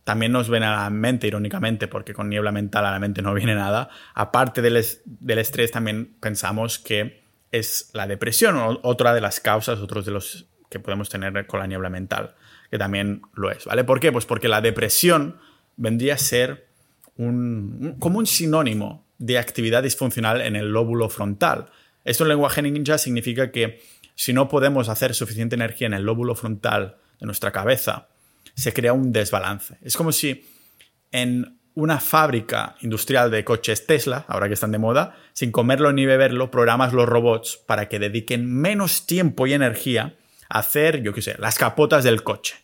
también 0.05 0.33
nos 0.33 0.49
ven 0.49 0.63
a 0.63 0.85
la 0.85 0.91
mente, 0.91 1.27
irónicamente, 1.27 1.87
porque 1.87 2.15
con 2.15 2.29
niebla 2.29 2.53
mental 2.53 2.87
a 2.87 2.93
la 2.93 2.99
mente 2.99 3.23
no 3.23 3.35
viene 3.35 3.55
nada, 3.55 3.91
aparte 4.15 4.63
del, 4.63 4.85
del 5.05 5.39
estrés 5.39 5.71
también 5.71 6.17
pensamos 6.21 6.79
que 6.79 7.25
es 7.53 7.91
la 7.93 8.07
depresión, 8.07 8.79
otra 8.83 9.13
de 9.13 9.21
las 9.21 9.41
causas, 9.41 9.81
otros 9.81 10.07
de 10.07 10.13
los 10.13 10.47
que 10.69 10.81
podemos 10.81 11.09
tener 11.09 11.47
con 11.47 11.61
la 11.61 11.67
niebla 11.67 11.91
mental 11.91 12.35
que 12.71 12.79
también 12.79 13.23
lo 13.35 13.51
es, 13.51 13.65
¿vale? 13.65 13.85
¿Por 13.85 14.01
qué? 14.01 14.13
Pues 14.13 14.27
porque 14.27 14.49
la 14.49 14.61
depresión 14.61 15.39
vendría 15.77 16.15
a 16.15 16.19
ser 16.19 16.69
un, 17.17 17.97
como 17.99 18.19
un 18.19 18.27
sinónimo 18.27 19.05
de 19.19 19.39
actividad 19.39 19.83
disfuncional 19.83 20.41
en 20.41 20.57
el 20.57 20.73
lóbulo 20.73 21.09
frontal. 21.09 21.67
Esto 22.05 22.25
en 22.25 22.29
lenguaje 22.29 22.63
ninja 22.63 22.97
significa 22.97 23.51
que 23.51 23.83
si 24.15 24.33
no 24.33 24.49
podemos 24.49 24.89
hacer 24.89 25.15
suficiente 25.15 25.57
energía 25.57 25.87
en 25.87 25.95
el 25.95 26.05
lóbulo 26.05 26.35
frontal 26.35 26.97
de 27.19 27.27
nuestra 27.27 27.53
cabeza, 27.53 28.09
se 28.55 28.73
crea 28.73 28.93
un 28.93 29.13
desbalance. 29.13 29.77
Es 29.83 29.97
como 29.97 30.13
si 30.13 30.45
en 31.13 31.59
una 31.75 32.01
fábrica 32.01 32.77
industrial 32.81 33.31
de 33.31 33.45
coches 33.45 33.87
Tesla, 33.87 34.25
ahora 34.29 34.49
que 34.49 34.55
están 34.55 34.73
de 34.73 34.79
moda, 34.79 35.17
sin 35.33 35.53
comerlo 35.53 35.93
ni 35.93 36.05
beberlo, 36.05 36.51
programas 36.51 36.93
los 36.93 37.09
robots 37.09 37.59
para 37.67 37.89
que 37.89 37.99
dediquen 37.99 38.53
menos 38.53 39.07
tiempo 39.07 39.47
y 39.47 39.55
energía 39.55 40.17
hacer, 40.49 41.03
yo 41.03 41.15
qué 41.15 41.23
sé, 41.23 41.37
las 41.39 41.59
capotas 41.59 42.05
del 42.05 42.23
coche. 42.23 42.57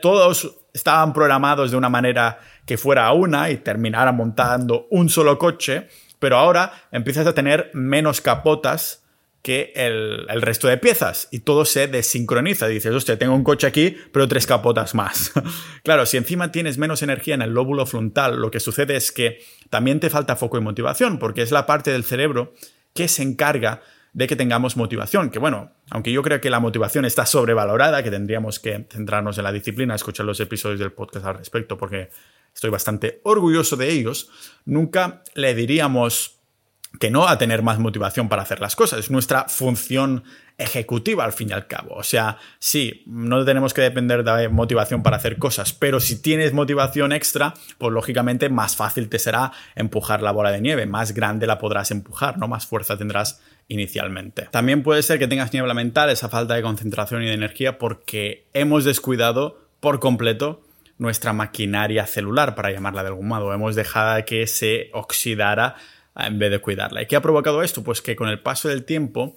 Todos 0.00 0.56
estaban 0.72 1.12
programados 1.12 1.70
de 1.70 1.76
una 1.76 1.88
manera 1.88 2.38
que 2.66 2.76
fuera 2.76 3.12
una 3.12 3.50
y 3.50 3.58
terminaran 3.58 4.16
montando 4.16 4.86
un 4.90 5.08
solo 5.08 5.38
coche, 5.38 5.88
pero 6.18 6.36
ahora 6.36 6.72
empiezas 6.92 7.26
a 7.26 7.34
tener 7.34 7.70
menos 7.74 8.20
capotas 8.20 9.02
que 9.46 9.72
el, 9.76 10.26
resto 10.42 10.66
de 10.66 10.76
piezas 10.76 11.28
y 11.30 11.38
todo 11.38 11.64
se 11.64 11.86
desincroniza. 11.86 12.66
Dices, 12.66 12.92
hostia, 12.92 13.16
tengo 13.16 13.32
un 13.32 13.44
coche 13.44 13.68
aquí, 13.68 13.96
pero 14.12 14.26
tres 14.26 14.44
capotas 14.44 14.92
más. 14.94 15.32
claro, 15.84 16.04
si 16.04 16.16
encima 16.16 16.50
tienes 16.50 16.78
menos 16.78 17.02
energía 17.02 17.36
en 17.36 17.42
el 17.42 17.50
lóbulo 17.50 17.86
frontal, 17.86 18.40
lo 18.40 18.50
que 18.50 18.58
sucede 18.58 18.96
es 18.96 19.12
que 19.12 19.38
también 19.70 20.00
te 20.00 20.10
falta 20.10 20.34
foco 20.34 20.58
y 20.58 20.62
motivación, 20.62 21.20
porque 21.20 21.42
es 21.42 21.52
la 21.52 21.64
parte 21.64 21.92
del 21.92 22.02
cerebro 22.02 22.54
que 22.92 23.06
se 23.06 23.22
encarga 23.22 23.82
de 24.16 24.26
que 24.26 24.34
tengamos 24.34 24.78
motivación, 24.78 25.28
que 25.28 25.38
bueno, 25.38 25.72
aunque 25.90 26.10
yo 26.10 26.22
creo 26.22 26.40
que 26.40 26.48
la 26.48 26.58
motivación 26.58 27.04
está 27.04 27.26
sobrevalorada, 27.26 28.02
que 28.02 28.10
tendríamos 28.10 28.58
que 28.58 28.86
centrarnos 28.90 29.36
en 29.36 29.44
la 29.44 29.52
disciplina, 29.52 29.94
escuchar 29.94 30.24
los 30.24 30.40
episodios 30.40 30.80
del 30.80 30.92
podcast 30.92 31.26
al 31.26 31.36
respecto, 31.36 31.76
porque 31.76 32.08
estoy 32.54 32.70
bastante 32.70 33.20
orgulloso 33.24 33.76
de 33.76 33.90
ellos, 33.90 34.30
nunca 34.64 35.22
le 35.34 35.54
diríamos 35.54 36.40
que 36.98 37.10
no 37.10 37.28
a 37.28 37.36
tener 37.36 37.60
más 37.60 37.78
motivación 37.78 38.30
para 38.30 38.40
hacer 38.40 38.58
las 38.60 38.74
cosas. 38.74 39.00
Es 39.00 39.10
nuestra 39.10 39.44
función 39.48 40.24
ejecutiva 40.56 41.26
al 41.26 41.34
fin 41.34 41.50
y 41.50 41.52
al 41.52 41.66
cabo. 41.66 41.94
O 41.94 42.02
sea, 42.02 42.38
sí, 42.58 43.02
no 43.06 43.44
tenemos 43.44 43.74
que 43.74 43.82
depender 43.82 44.24
de 44.24 44.48
motivación 44.48 45.02
para 45.02 45.18
hacer 45.18 45.36
cosas, 45.36 45.74
pero 45.74 46.00
si 46.00 46.22
tienes 46.22 46.54
motivación 46.54 47.12
extra, 47.12 47.52
pues 47.76 47.92
lógicamente 47.92 48.48
más 48.48 48.76
fácil 48.76 49.10
te 49.10 49.18
será 49.18 49.52
empujar 49.74 50.22
la 50.22 50.32
bola 50.32 50.50
de 50.50 50.62
nieve, 50.62 50.86
más 50.86 51.12
grande 51.12 51.46
la 51.46 51.58
podrás 51.58 51.90
empujar, 51.90 52.38
¿no? 52.38 52.48
Más 52.48 52.66
fuerza 52.66 52.96
tendrás 52.96 53.42
inicialmente. 53.68 54.48
También 54.50 54.82
puede 54.82 55.02
ser 55.02 55.18
que 55.18 55.28
tengas 55.28 55.52
niebla 55.52 55.74
mental, 55.74 56.10
esa 56.10 56.28
falta 56.28 56.54
de 56.54 56.62
concentración 56.62 57.22
y 57.22 57.26
de 57.26 57.34
energía, 57.34 57.78
porque 57.78 58.46
hemos 58.52 58.84
descuidado 58.84 59.58
por 59.80 60.00
completo 60.00 60.62
nuestra 60.98 61.32
maquinaria 61.32 62.06
celular, 62.06 62.54
para 62.54 62.70
llamarla 62.70 63.02
de 63.02 63.08
algún 63.08 63.28
modo. 63.28 63.52
Hemos 63.52 63.74
dejado 63.74 64.24
que 64.24 64.46
se 64.46 64.90
oxidara 64.92 65.76
en 66.16 66.38
vez 66.38 66.50
de 66.50 66.60
cuidarla. 66.60 67.02
¿Y 67.02 67.06
qué 67.06 67.16
ha 67.16 67.22
provocado 67.22 67.62
esto? 67.62 67.82
Pues 67.82 68.00
que 68.00 68.16
con 68.16 68.28
el 68.28 68.40
paso 68.40 68.68
del 68.68 68.84
tiempo 68.84 69.36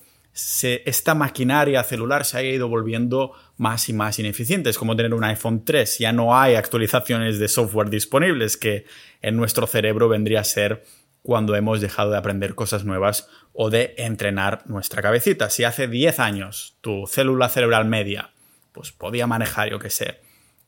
esta 0.85 1.15
maquinaria 1.15 1.83
celular 1.83 2.23
se 2.23 2.37
ha 2.37 2.43
ido 2.43 2.69
volviendo 2.69 3.33
más 3.57 3.89
y 3.89 3.93
más 3.93 4.19
ineficiente. 4.19 4.69
Es 4.69 4.77
como 4.77 4.95
tener 4.95 5.13
un 5.13 5.23
iPhone 5.23 5.65
3. 5.65 5.99
Ya 5.99 6.13
no 6.13 6.37
hay 6.37 6.55
actualizaciones 6.55 7.39
de 7.39 7.47
software 7.47 7.89
disponibles 7.89 8.55
que 8.55 8.85
en 9.21 9.35
nuestro 9.35 9.67
cerebro 9.67 10.07
vendría 10.07 10.41
a 10.41 10.45
ser 10.45 10.85
cuando 11.21 11.55
hemos 11.55 11.81
dejado 11.81 12.11
de 12.11 12.17
aprender 12.17 12.55
cosas 12.55 12.85
nuevas 12.85 13.27
o 13.53 13.69
de 13.69 13.93
entrenar 13.97 14.63
nuestra 14.67 15.01
cabecita. 15.01 15.49
Si 15.49 15.63
hace 15.63 15.87
10 15.87 16.19
años 16.19 16.77
tu 16.81 17.07
célula 17.07 17.49
cerebral 17.49 17.85
media 17.85 18.31
pues 18.71 18.91
podía 18.91 19.27
manejar, 19.27 19.69
yo 19.69 19.79
qué 19.79 19.89
sé, 19.89 20.21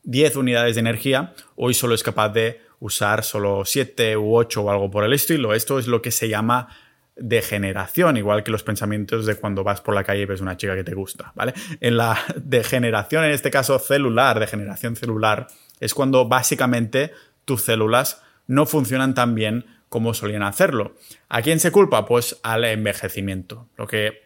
10 0.04 0.36
unidades 0.36 0.74
de 0.74 0.80
energía, 0.80 1.34
hoy 1.56 1.74
solo 1.74 1.94
es 1.94 2.02
capaz 2.02 2.30
de 2.30 2.60
usar 2.80 3.22
solo 3.22 3.64
7 3.64 4.16
u 4.16 4.36
8 4.36 4.62
o 4.62 4.70
algo 4.70 4.90
por 4.90 5.04
el 5.04 5.12
estilo. 5.12 5.54
Esto 5.54 5.78
es 5.78 5.86
lo 5.86 6.02
que 6.02 6.10
se 6.10 6.28
llama 6.28 6.68
degeneración, 7.14 8.16
igual 8.16 8.42
que 8.42 8.50
los 8.50 8.64
pensamientos 8.64 9.26
de 9.26 9.36
cuando 9.36 9.62
vas 9.62 9.80
por 9.80 9.94
la 9.94 10.02
calle 10.02 10.22
y 10.22 10.26
ves 10.26 10.40
una 10.40 10.56
chica 10.56 10.74
que 10.74 10.84
te 10.84 10.94
gusta, 10.94 11.32
¿vale? 11.34 11.54
En 11.80 11.96
la 11.96 12.18
degeneración, 12.36 13.24
en 13.24 13.30
este 13.30 13.50
caso 13.50 13.78
celular, 13.78 14.40
degeneración 14.40 14.96
celular, 14.96 15.46
es 15.78 15.94
cuando 15.94 16.26
básicamente 16.26 17.12
tus 17.44 17.62
células 17.62 18.22
no 18.46 18.66
funcionan 18.66 19.14
tan 19.14 19.34
bien 19.34 19.66
como 19.92 20.14
solían 20.14 20.42
hacerlo. 20.42 20.94
¿A 21.28 21.42
quién 21.42 21.60
se 21.60 21.70
culpa? 21.70 22.06
Pues 22.06 22.40
al 22.42 22.64
envejecimiento. 22.64 23.68
Lo 23.76 23.86
que 23.86 24.22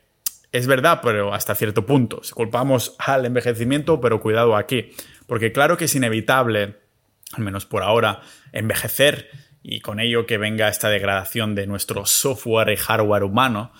es 0.52 0.68
verdad, 0.68 1.00
pero 1.02 1.34
hasta 1.34 1.56
cierto 1.56 1.84
punto. 1.84 2.22
Se 2.22 2.34
culpamos 2.34 2.94
al 2.98 3.26
envejecimiento, 3.26 4.00
pero 4.00 4.20
cuidado 4.20 4.54
aquí. 4.54 4.92
Porque 5.26 5.50
claro 5.50 5.76
que 5.76 5.86
es 5.86 5.94
inevitable, 5.96 6.76
al 7.32 7.42
menos 7.42 7.66
por 7.66 7.82
ahora, 7.82 8.22
envejecer 8.52 9.28
y 9.60 9.80
con 9.80 9.98
ello 9.98 10.24
que 10.24 10.38
venga 10.38 10.68
esta 10.68 10.88
degradación 10.88 11.56
de 11.56 11.66
nuestro 11.66 12.06
software 12.06 12.68
y 12.70 12.76
hardware 12.76 13.24
humano 13.24 13.72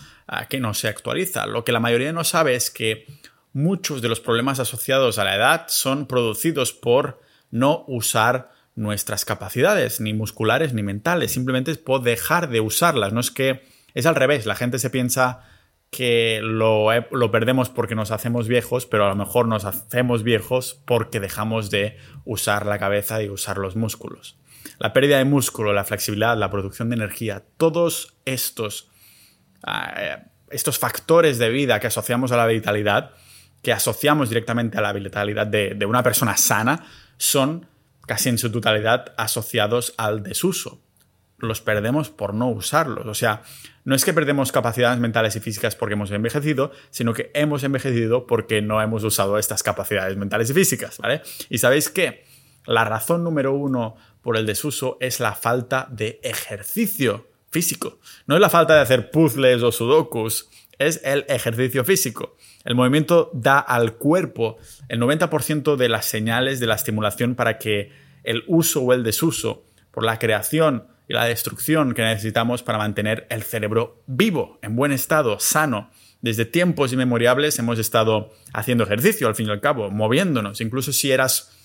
que 0.49 0.59
no 0.59 0.75
se 0.75 0.89
actualiza. 0.89 1.47
Lo 1.47 1.65
que 1.65 1.71
la 1.71 1.79
mayoría 1.79 2.13
no 2.13 2.25
sabe 2.25 2.57
es 2.57 2.73
que 2.73 3.07
muchos 3.53 4.03
de 4.03 4.09
los 4.09 4.19
problemas 4.19 4.59
asociados 4.59 5.19
a 5.19 5.25
la 5.25 5.37
edad 5.37 5.67
son 5.69 6.07
producidos 6.07 6.73
por 6.73 7.21
no 7.53 7.85
usar 7.87 8.56
nuestras 8.77 9.25
capacidades, 9.25 10.01
ni 10.01 10.15
musculares 10.15 10.73
ni 10.73 10.83
mentales, 10.83 11.33
simplemente 11.33 11.71
es 11.71 11.79
por 11.79 12.03
dejar 12.03 12.49
de 12.49 12.61
usarlas, 12.61 13.13
no 13.13 13.21
es 13.21 13.31
que 13.31 13.65
es 13.95 14.07
al 14.07 14.15
revés, 14.15 14.47
la 14.47 14.55
gente 14.55 14.79
se 14.79 14.91
piensa 14.91 15.41
que 15.91 16.41
lo, 16.43 16.89
lo, 17.11 17.31
perdemos 17.31 17.71
porque 17.71 17.95
nos 17.95 18.11
hacemos 18.11 18.49
viejos, 18.49 18.87
pero 18.87 19.07
a 19.07 19.09
lo 19.09 19.17
mejor 19.17 19.49
nos 19.49 19.65
hacemos 19.65 20.23
viejos 20.23 20.83
porque 20.85 21.21
dejamos 21.21 21.71
de 21.71 21.97
usar 22.25 22.67
la 22.67 22.79
cabeza 22.79 23.23
y 23.23 23.31
usar 23.31 23.57
los 23.57 23.77
músculos. 23.77 24.37
La 24.79 24.93
pérdida 24.93 25.19
de 25.19 25.25
músculo, 25.25 25.73
la 25.73 25.85
flexibilidad, 25.85 26.37
la 26.37 26.51
producción 26.51 26.91
de 26.91 26.97
energía, 26.97 27.45
todos 27.57 28.15
estos, 28.25 28.91
ah, 29.63 30.25
estos 30.51 30.79
factores 30.79 31.39
de 31.39 31.49
vida 31.49 31.81
que 31.81 31.87
asociamos 31.87 32.33
a 32.33 32.37
la 32.37 32.47
vitalidad 32.47 33.13
que 33.63 33.73
asociamos 33.73 34.29
directamente 34.29 34.79
a 34.79 34.81
la 34.81 34.93
vitalidad 34.93 35.45
de, 35.45 35.75
de 35.75 35.87
una 35.87 36.03
persona 36.03 36.37
sana 36.37 36.85
son 37.17 37.67
casi 38.07 38.29
en 38.29 38.39
su 38.39 38.51
totalidad 38.51 39.15
asociados 39.17 39.95
al 39.97 40.23
desuso. 40.23 40.81
Los 41.39 41.61
perdemos 41.61 42.09
por 42.09 42.33
no 42.33 42.49
usarlos. 42.49 43.07
O 43.07 43.15
sea, 43.15 43.43
no 43.85 43.95
es 43.95 44.05
que 44.05 44.15
perdemos 44.15 44.53
capacidades 44.53 44.99
mentales 44.99 45.37
y 45.37 45.41
físicas 45.41 45.77
porque 45.77 45.95
hemos 45.95 46.11
envejecido, 46.11 46.73
sino 46.91 47.13
que 47.13 47.31
hemos 47.35 47.63
envejecido 47.63 48.27
porque 48.27 48.63
no 48.63 48.81
hemos 48.81 49.05
usado 49.05 49.39
estas 49.39 49.63
capacidades 49.63 50.17
mentales 50.17 50.49
y 50.51 50.55
físicas, 50.55 50.99
¿vale? 50.99 51.23
Y 51.51 51.59
sabéis 51.59 51.91
que 51.91 52.25
la 52.65 52.85
razón 52.85 53.23
número 53.23 53.53
uno 53.55 53.97
por 54.23 54.37
el 54.37 54.47
desuso 54.47 54.97
es 55.01 55.21
la 55.21 55.35
falta 55.35 55.87
de 55.91 56.21
ejercicio 56.23 57.29
físico. 57.51 58.01
No 58.27 58.35
es 58.35 58.41
la 58.41 58.51
falta 58.51 58.75
de 58.75 58.81
hacer 58.81 59.11
puzzles 59.11 59.63
o 59.63 59.73
sudokus, 59.73 60.49
es 60.79 61.01
el 61.05 61.25
ejercicio 61.29 61.85
físico. 61.85 62.37
El 62.67 62.75
movimiento 62.75 63.31
da 63.33 63.61
al 63.61 63.95
cuerpo 63.95 64.59
el 64.89 65.01
90% 65.01 65.77
de 65.77 65.89
las 65.89 66.05
señales 66.07 66.59
de 66.59 66.67
la 66.67 66.75
estimulación 66.75 67.37
para 67.37 67.59
que 67.59 67.93
el 68.25 68.43
uso 68.49 68.83
o 68.83 68.93
el 68.93 69.05
desuso, 69.05 69.65
por 69.93 70.05
la 70.05 70.19
creación 70.19 70.89
y 71.09 71.15
la 71.15 71.25
destrucción 71.25 71.95
que 71.95 72.03
necesitamos 72.03 72.65
para 72.65 72.79
mantener 72.79 73.29
el 73.31 73.45
cerebro 73.45 74.03
vivo, 74.07 74.59
en 74.63 74.75
buen 74.75 74.91
estado, 74.91 75.39
sano. 75.39 75.91
Desde 76.21 76.45
tiempos 76.45 76.93
inmemoriales 76.93 77.57
hemos 77.61 77.79
estado 77.79 78.33
haciendo 78.53 78.83
ejercicio, 78.83 79.29
al 79.29 79.37
fin 79.37 79.47
y 79.47 79.51
al 79.51 79.61
cabo, 79.61 79.91
moviéndonos. 79.91 80.61
Incluso 80.61 80.93
si 80.93 81.13
eras 81.13 81.57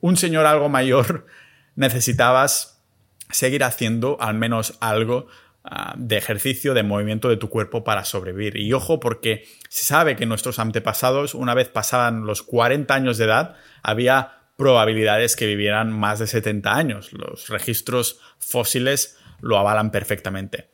un 0.00 0.16
señor 0.16 0.46
algo 0.46 0.68
mayor, 0.68 1.26
necesitabas 1.76 2.82
seguir 3.30 3.62
haciendo 3.62 4.16
al 4.20 4.34
menos 4.34 4.76
algo 4.80 5.28
Ah, 5.62 5.94
de 5.98 6.16
ejercicio, 6.16 6.72
de 6.72 6.82
movimiento 6.82 7.28
de 7.28 7.36
tu 7.36 7.50
cuerpo 7.50 7.84
para 7.84 8.06
sobrevivir. 8.06 8.56
Y 8.56 8.72
ojo 8.72 8.98
porque 8.98 9.46
se 9.68 9.84
sabe 9.84 10.16
que 10.16 10.24
nuestros 10.24 10.58
antepasados, 10.58 11.34
una 11.34 11.52
vez 11.52 11.68
pasaban 11.68 12.24
los 12.24 12.42
40 12.42 12.94
años 12.94 13.18
de 13.18 13.26
edad, 13.26 13.56
había 13.82 14.38
probabilidades 14.56 15.36
que 15.36 15.46
vivieran 15.46 15.92
más 15.92 16.18
de 16.18 16.26
70 16.28 16.74
años. 16.74 17.12
Los 17.12 17.48
registros 17.48 18.20
fósiles 18.38 19.18
lo 19.42 19.58
avalan 19.58 19.90
perfectamente. 19.90 20.70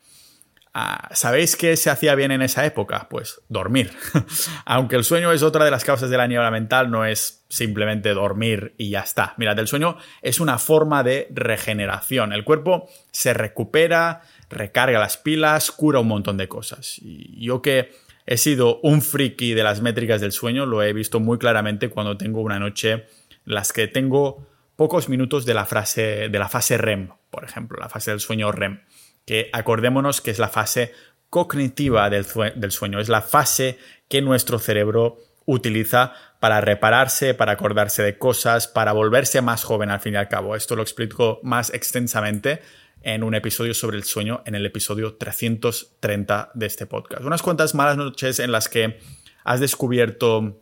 Ah, 0.79 1.09
¿Sabéis 1.13 1.57
qué 1.57 1.75
se 1.79 1.89
hacía 1.89 2.15
bien 2.15 2.33
en 2.33 2.43
esa 2.43 2.67
época? 2.67 3.09
Pues 3.09 3.41
dormir. 3.49 3.91
Aunque 4.67 4.97
el 4.97 5.05
sueño 5.05 5.33
es 5.33 5.43
otra 5.43 5.65
de 5.65 5.71
las 5.71 5.85
causas 5.85 6.11
de 6.11 6.19
la 6.19 6.27
niebla 6.27 6.51
mental, 6.51 6.91
no 6.91 7.07
es 7.07 7.47
simplemente 7.49 8.13
dormir 8.13 8.75
y 8.77 8.91
ya 8.91 9.01
está. 9.01 9.33
Mirad, 9.39 9.59
el 9.59 9.69
sueño 9.69 9.97
es 10.21 10.39
una 10.39 10.59
forma 10.59 11.03
de 11.03 11.29
regeneración. 11.31 12.35
El 12.35 12.45
cuerpo 12.45 12.91
se 13.11 13.33
recupera, 13.33 14.21
recarga 14.51 14.99
las 14.99 15.17
pilas, 15.17 15.71
cura 15.71 16.01
un 16.01 16.09
montón 16.09 16.37
de 16.37 16.49
cosas. 16.49 16.99
Y 16.99 17.45
yo 17.45 17.63
que 17.63 17.93
he 18.27 18.37
sido 18.37 18.81
un 18.83 19.03
friki 19.03 19.55
de 19.55 19.63
las 19.63 19.81
métricas 19.81 20.21
del 20.21 20.33
sueño, 20.33 20.67
lo 20.67 20.83
he 20.83 20.93
visto 20.93 21.21
muy 21.21 21.39
claramente 21.39 21.89
cuando 21.89 22.17
tengo 22.17 22.41
una 22.41 22.59
noche 22.59 22.93
en 22.93 23.05
las 23.45 23.73
que 23.73 23.89
tengo 23.89 24.47
pocos 24.77 25.09
minutos 25.09 25.47
de 25.47 25.55
la, 25.55 25.65
frase, 25.65 26.29
de 26.29 26.39
la 26.39 26.49
fase 26.49 26.77
REM, 26.77 27.11
por 27.31 27.45
ejemplo, 27.45 27.79
la 27.81 27.89
fase 27.89 28.11
del 28.11 28.21
sueño 28.21 28.53
REM, 28.53 28.83
que 29.25 29.49
acordémonos 29.53 30.21
que 30.21 30.31
es 30.31 30.39
la 30.39 30.49
fase 30.49 30.93
cognitiva 31.31 32.11
del, 32.11 32.27
del 32.57 32.73
sueño, 32.73 33.01
es 33.01 33.09
la 33.09 33.23
fase 33.23 33.79
que 34.09 34.23
nuestro 34.23 34.59
cerebro 34.59 35.19
utiliza 35.47 36.13
para 36.41 36.61
repararse, 36.61 37.35
para 37.35 37.53
acordarse 37.53 38.03
de 38.03 38.19
cosas, 38.19 38.69
para 38.69 38.93
volverse 38.93 39.41
más 39.41 39.65
joven 39.65 39.91
al 39.91 40.01
fin 40.01 40.15
y 40.15 40.17
al 40.17 40.29
cabo. 40.29 40.57
Esto 40.57 40.77
lo 40.77 40.83
explico 40.83 41.41
más 41.43 41.73
extensamente 41.73 42.61
en 43.03 43.23
un 43.23 43.35
episodio 43.35 43.75
sobre 43.75 43.97
el 43.97 44.05
sueño, 44.05 44.43
en 44.47 44.55
el 44.55 44.67
episodio 44.67 45.15
330 45.15 46.51
de 46.55 46.67
este 46.67 46.87
podcast. 46.87 47.23
Unas 47.23 47.43
cuantas 47.43 47.75
malas 47.75 47.97
noches 47.97 48.39
en 48.39 48.53
las 48.53 48.69
que 48.69 48.99
has 49.45 49.61
descubierto 49.61 50.61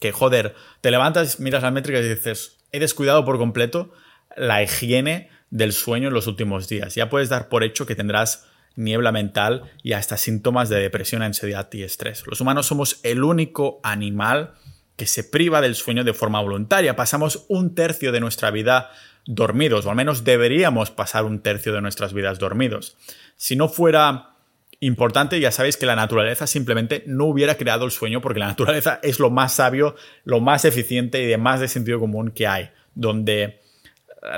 que, 0.00 0.12
joder, 0.12 0.54
te 0.80 0.90
levantas, 0.90 1.40
miras 1.40 1.62
las 1.62 1.72
métricas 1.72 2.04
y 2.04 2.08
dices, 2.08 2.58
he 2.72 2.80
descuidado 2.80 3.24
por 3.24 3.38
completo 3.38 3.92
la 4.36 4.62
higiene 4.62 5.30
del 5.50 5.72
sueño 5.72 6.08
en 6.08 6.14
los 6.14 6.26
últimos 6.26 6.68
días. 6.68 6.94
Ya 6.94 7.08
puedes 7.08 7.28
dar 7.28 7.48
por 7.48 7.64
hecho 7.64 7.86
que 7.86 7.94
tendrás 7.94 8.46
niebla 8.74 9.10
mental 9.10 9.70
y 9.82 9.92
hasta 9.92 10.16
síntomas 10.16 10.68
de 10.68 10.80
depresión, 10.80 11.22
ansiedad 11.22 11.68
y 11.72 11.82
estrés. 11.82 12.26
Los 12.26 12.40
humanos 12.40 12.66
somos 12.66 13.00
el 13.02 13.24
único 13.24 13.80
animal 13.82 14.54
que 14.96 15.06
se 15.06 15.24
priva 15.24 15.60
del 15.60 15.74
sueño 15.74 16.04
de 16.04 16.14
forma 16.14 16.40
voluntaria. 16.40 16.96
Pasamos 16.96 17.46
un 17.48 17.74
tercio 17.74 18.12
de 18.12 18.20
nuestra 18.20 18.50
vida 18.50 18.90
dormidos, 19.26 19.84
o 19.84 19.90
al 19.90 19.96
menos 19.96 20.24
deberíamos 20.24 20.90
pasar 20.90 21.24
un 21.24 21.40
tercio 21.40 21.72
de 21.72 21.82
nuestras 21.82 22.12
vidas 22.12 22.38
dormidos. 22.38 22.96
Si 23.36 23.56
no 23.56 23.68
fuera 23.68 24.36
importante, 24.80 25.40
ya 25.40 25.50
sabéis 25.50 25.76
que 25.76 25.86
la 25.86 25.96
naturaleza 25.96 26.46
simplemente 26.46 27.02
no 27.06 27.24
hubiera 27.26 27.56
creado 27.56 27.84
el 27.84 27.90
sueño 27.90 28.20
porque 28.20 28.40
la 28.40 28.46
naturaleza 28.46 29.00
es 29.02 29.18
lo 29.18 29.30
más 29.30 29.54
sabio, 29.54 29.96
lo 30.24 30.40
más 30.40 30.64
eficiente 30.64 31.22
y 31.22 31.26
de 31.26 31.38
más 31.38 31.60
de 31.60 31.68
sentido 31.68 31.98
común 31.98 32.30
que 32.30 32.46
hay, 32.46 32.70
donde 32.94 33.42
eh, 33.42 33.60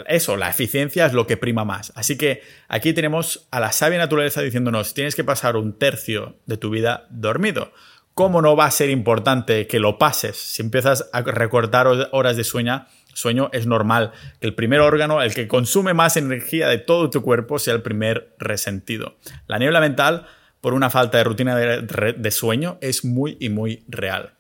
eso, 0.07 0.37
la 0.37 0.49
eficiencia 0.49 1.07
es 1.07 1.13
lo 1.13 1.27
que 1.27 1.37
prima 1.37 1.65
más. 1.65 1.93
Así 1.95 2.17
que 2.17 2.43
aquí 2.69 2.93
tenemos 2.93 3.47
a 3.51 3.61
la 3.61 3.73
sabia 3.73 3.99
naturaleza 3.99 4.41
diciéndonos, 4.41 4.95
tienes 4.95 5.15
que 5.15 5.25
pasar 5.25 5.57
un 5.57 5.79
tercio 5.79 6.37
de 6.47 6.57
tu 6.57 6.71
vida 6.71 7.07
dormido. 7.11 7.73
¿Cómo 8.15 8.43
no 8.43 8.57
va 8.57 8.65
a 8.65 8.71
ser 8.71 8.91
importante 8.91 9.67
que 9.67 9.79
lo 9.79 9.99
pases 9.99 10.37
si 10.37 10.63
empiezas 10.63 11.09
a 11.13 11.21
recortar 11.23 11.87
horas 12.11 12.37
de 12.37 12.43
sueño 12.43 12.87
sueño, 13.19 13.51
es 13.53 13.67
normal 13.67 14.13
que 14.41 14.47
el 14.47 14.55
primer 14.55 14.81
órgano, 14.81 15.21
el 15.21 15.35
que 15.35 15.49
consume 15.49 15.95
más 15.95 16.17
energía 16.17 16.69
de 16.69 16.79
todo 16.79 17.11
tu 17.11 17.23
cuerpo, 17.23 17.59
sea 17.59 17.75
el 17.75 17.83
primer 17.83 18.35
resentido. 18.39 19.17
La 19.47 19.59
niebla 19.59 19.81
mental, 19.81 20.27
por 20.61 20.75
una 20.75 20.91
falta 20.91 21.19
de 21.19 21.25
rutina 21.25 21.57
de, 21.57 22.31
sueño, 22.31 22.79
es 22.81 23.05
muy 23.05 23.37
y 23.41 23.49
muy 23.49 23.85
real. 23.89 24.35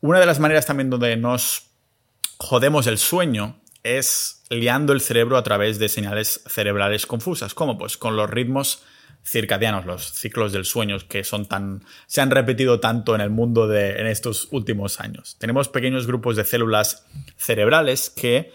Una 0.00 0.20
de 0.20 0.26
las 0.26 0.40
maneras 0.40 0.66
también 0.66 0.90
donde 0.90 1.16
nos 1.16 1.66
jodemos 2.38 2.86
el 2.86 2.98
sueño 2.98 3.60
es 3.82 4.42
liando 4.50 4.92
el 4.92 5.00
cerebro 5.00 5.36
a 5.36 5.42
través 5.42 5.78
de 5.78 5.88
señales 5.88 6.42
cerebrales 6.46 7.06
confusas, 7.06 7.54
como 7.54 7.78
pues 7.78 7.96
con 7.96 8.16
los 8.16 8.28
ritmos 8.28 8.82
circadianos, 9.26 9.86
los 9.86 10.12
ciclos 10.12 10.52
del 10.52 10.64
sueño 10.64 10.98
que 11.08 11.24
son 11.24 11.46
tan, 11.46 11.82
se 12.06 12.20
han 12.20 12.30
repetido 12.30 12.78
tanto 12.78 13.14
en 13.14 13.20
el 13.20 13.30
mundo 13.30 13.66
de, 13.66 14.00
en 14.00 14.06
estos 14.06 14.48
últimos 14.52 15.00
años. 15.00 15.36
Tenemos 15.38 15.68
pequeños 15.68 16.06
grupos 16.06 16.36
de 16.36 16.44
células 16.44 17.04
cerebrales 17.36 18.08
que 18.08 18.52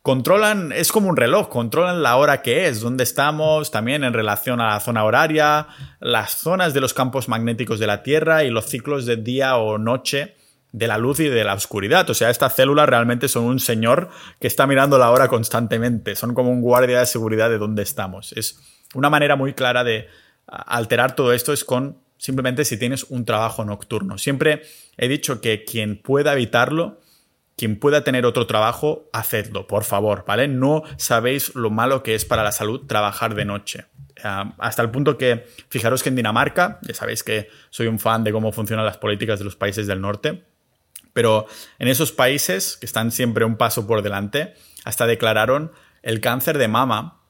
controlan, 0.00 0.72
es 0.72 0.90
como 0.90 1.08
un 1.08 1.16
reloj, 1.16 1.48
controlan 1.48 2.02
la 2.02 2.16
hora 2.16 2.40
que 2.40 2.66
es, 2.66 2.80
dónde 2.80 3.04
estamos, 3.04 3.70
también 3.70 4.04
en 4.04 4.14
relación 4.14 4.60
a 4.60 4.70
la 4.70 4.80
zona 4.80 5.04
horaria, 5.04 5.66
las 6.00 6.32
zonas 6.32 6.72
de 6.72 6.80
los 6.80 6.94
campos 6.94 7.28
magnéticos 7.28 7.78
de 7.78 7.86
la 7.86 8.02
Tierra 8.02 8.44
y 8.44 8.50
los 8.50 8.66
ciclos 8.66 9.04
de 9.04 9.16
día 9.16 9.56
o 9.56 9.78
noche 9.78 10.34
de 10.72 10.86
la 10.86 10.96
luz 10.96 11.20
y 11.20 11.28
de 11.28 11.44
la 11.44 11.54
oscuridad. 11.54 12.08
O 12.08 12.14
sea, 12.14 12.30
estas 12.30 12.54
células 12.54 12.88
realmente 12.88 13.28
son 13.28 13.44
un 13.44 13.60
señor 13.60 14.08
que 14.40 14.46
está 14.46 14.66
mirando 14.66 14.98
la 14.98 15.10
hora 15.10 15.28
constantemente, 15.28 16.14
son 16.16 16.34
como 16.34 16.50
un 16.50 16.62
guardia 16.62 17.00
de 17.00 17.06
seguridad 17.06 17.50
de 17.50 17.58
dónde 17.58 17.82
estamos. 17.82 18.32
Es 18.32 18.60
una 18.94 19.10
manera 19.10 19.36
muy 19.36 19.54
clara 19.54 19.84
de 19.84 20.08
alterar 20.46 21.16
todo 21.16 21.32
esto 21.32 21.52
es 21.52 21.64
con 21.64 21.98
simplemente 22.18 22.64
si 22.64 22.78
tienes 22.78 23.04
un 23.04 23.24
trabajo 23.24 23.64
nocturno. 23.64 24.18
Siempre 24.18 24.62
he 24.96 25.08
dicho 25.08 25.40
que 25.40 25.64
quien 25.64 26.00
pueda 26.00 26.32
evitarlo, 26.32 27.00
quien 27.56 27.78
pueda 27.78 28.04
tener 28.04 28.26
otro 28.26 28.46
trabajo, 28.46 29.08
hacedlo, 29.12 29.66
por 29.66 29.84
favor, 29.84 30.24
¿vale? 30.26 30.48
No 30.48 30.82
sabéis 30.98 31.54
lo 31.54 31.70
malo 31.70 32.02
que 32.02 32.14
es 32.14 32.24
para 32.24 32.42
la 32.42 32.52
salud 32.52 32.86
trabajar 32.86 33.34
de 33.34 33.44
noche. 33.44 33.86
hasta 34.58 34.82
el 34.82 34.90
punto 34.90 35.18
que, 35.18 35.44
fijaros 35.68 36.02
que 36.02 36.08
en 36.08 36.16
Dinamarca, 36.16 36.78
ya 36.82 36.94
sabéis 36.94 37.22
que 37.22 37.48
soy 37.68 37.86
un 37.86 37.98
fan 37.98 38.24
de 38.24 38.32
cómo 38.32 38.50
funcionan 38.50 38.86
las 38.86 38.96
políticas 38.96 39.38
de 39.38 39.44
los 39.44 39.56
países 39.56 39.86
del 39.86 40.00
norte, 40.00 40.44
pero 41.12 41.46
en 41.78 41.88
esos 41.88 42.12
países, 42.12 42.76
que 42.78 42.86
están 42.86 43.10
siempre 43.10 43.44
un 43.44 43.56
paso 43.56 43.86
por 43.86 44.02
delante, 44.02 44.54
hasta 44.84 45.06
declararon 45.06 45.70
el 46.02 46.20
cáncer 46.20 46.56
de 46.56 46.68
mama 46.68 47.20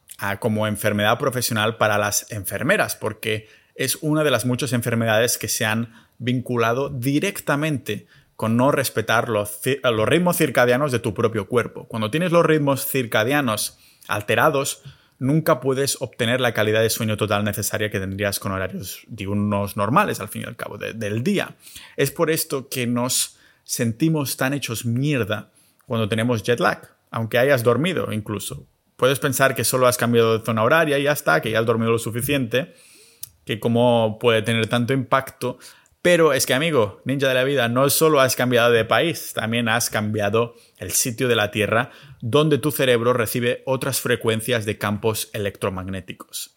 como 0.40 0.66
enfermedad 0.66 1.18
profesional 1.18 1.76
para 1.76 1.98
las 1.98 2.30
enfermeras, 2.30 2.96
porque 2.96 3.48
es 3.74 3.96
una 4.00 4.24
de 4.24 4.30
las 4.30 4.46
muchas 4.46 4.72
enfermedades 4.72 5.38
que 5.38 5.48
se 5.48 5.64
han 5.64 5.92
vinculado 6.18 6.88
directamente 6.88 8.06
con 8.34 8.56
no 8.56 8.70
respetar 8.70 9.28
los, 9.28 9.60
los, 9.82 10.08
ritmos 10.08 10.36
circadianos 10.36 10.92
de 10.92 10.98
tu 10.98 11.14
propio 11.14 11.48
cuerpo. 11.48 11.86
Cuando 11.88 12.10
tienes 12.10 12.32
los 12.32 12.44
ritmos 12.44 12.86
circadianos 12.86 13.78
alterados, 14.08 14.82
nunca 15.18 15.60
puedes 15.60 16.00
obtener 16.00 16.40
la 16.40 16.52
calidad 16.52 16.82
de 16.82 16.90
sueño 16.90 17.16
total 17.16 17.44
necesaria 17.44 17.90
que 17.90 18.00
tendrías 18.00 18.38
con 18.38 18.52
horarios 18.52 19.04
diurnos 19.08 19.76
normales, 19.76 20.20
al 20.20 20.28
fin 20.28 20.42
y 20.42 20.44
al 20.44 20.56
cabo, 20.56 20.76
del 20.76 21.22
día. 21.22 21.56
Es 21.96 22.10
por 22.10 22.30
esto 22.30 22.68
que 22.68 22.86
nos 22.86 23.38
sentimos 23.64 24.36
tan 24.36 24.52
hechos 24.52 24.84
mierda 24.84 25.50
cuando 25.86 26.08
tenemos 26.08 26.42
jet 26.42 26.60
lag, 26.60 26.90
aunque 27.10 27.38
hayas 27.38 27.62
dormido 27.62 28.12
incluso 28.12 28.66
puedes 28.96 29.18
pensar 29.18 29.54
que 29.54 29.64
solo 29.64 29.86
has 29.86 29.96
cambiado 29.96 30.38
de 30.38 30.44
zona 30.44 30.62
horaria 30.62 30.98
y 30.98 31.04
ya 31.04 31.12
está, 31.12 31.40
que 31.40 31.50
ya 31.50 31.60
has 31.60 31.66
dormido 31.66 31.92
lo 31.92 31.98
suficiente, 31.98 32.74
que 33.44 33.60
como 33.60 34.18
puede 34.18 34.42
tener 34.42 34.66
tanto 34.66 34.92
impacto. 34.92 35.58
Pero 36.02 36.32
es 36.32 36.46
que, 36.46 36.54
amigo, 36.54 37.00
ninja 37.04 37.28
de 37.28 37.34
la 37.34 37.44
vida, 37.44 37.68
no 37.68 37.90
solo 37.90 38.20
has 38.20 38.36
cambiado 38.36 38.70
de 38.70 38.84
país, 38.84 39.32
también 39.34 39.68
has 39.68 39.90
cambiado 39.90 40.54
el 40.78 40.92
sitio 40.92 41.26
de 41.26 41.34
la 41.34 41.50
Tierra 41.50 41.90
donde 42.20 42.58
tu 42.58 42.70
cerebro 42.70 43.12
recibe 43.12 43.62
otras 43.66 44.00
frecuencias 44.00 44.66
de 44.66 44.78
campos 44.78 45.30
electromagnéticos. 45.32 46.54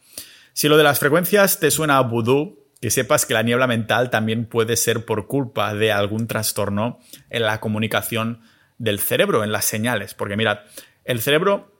Si 0.53 0.67
lo 0.67 0.77
de 0.77 0.83
las 0.83 0.99
frecuencias 0.99 1.59
te 1.59 1.71
suena 1.71 1.97
a 1.97 2.01
vudú, 2.01 2.67
que 2.81 2.91
sepas 2.91 3.25
que 3.25 3.33
la 3.33 3.43
niebla 3.43 3.67
mental 3.67 4.09
también 4.09 4.45
puede 4.45 4.77
ser 4.77 5.05
por 5.05 5.27
culpa 5.27 5.73
de 5.73 5.91
algún 5.91 6.27
trastorno 6.27 6.99
en 7.29 7.43
la 7.43 7.59
comunicación 7.59 8.41
del 8.77 8.99
cerebro, 8.99 9.43
en 9.43 9.51
las 9.51 9.65
señales. 9.65 10.13
Porque 10.13 10.37
mirad, 10.37 10.59
el 11.05 11.21
cerebro 11.21 11.78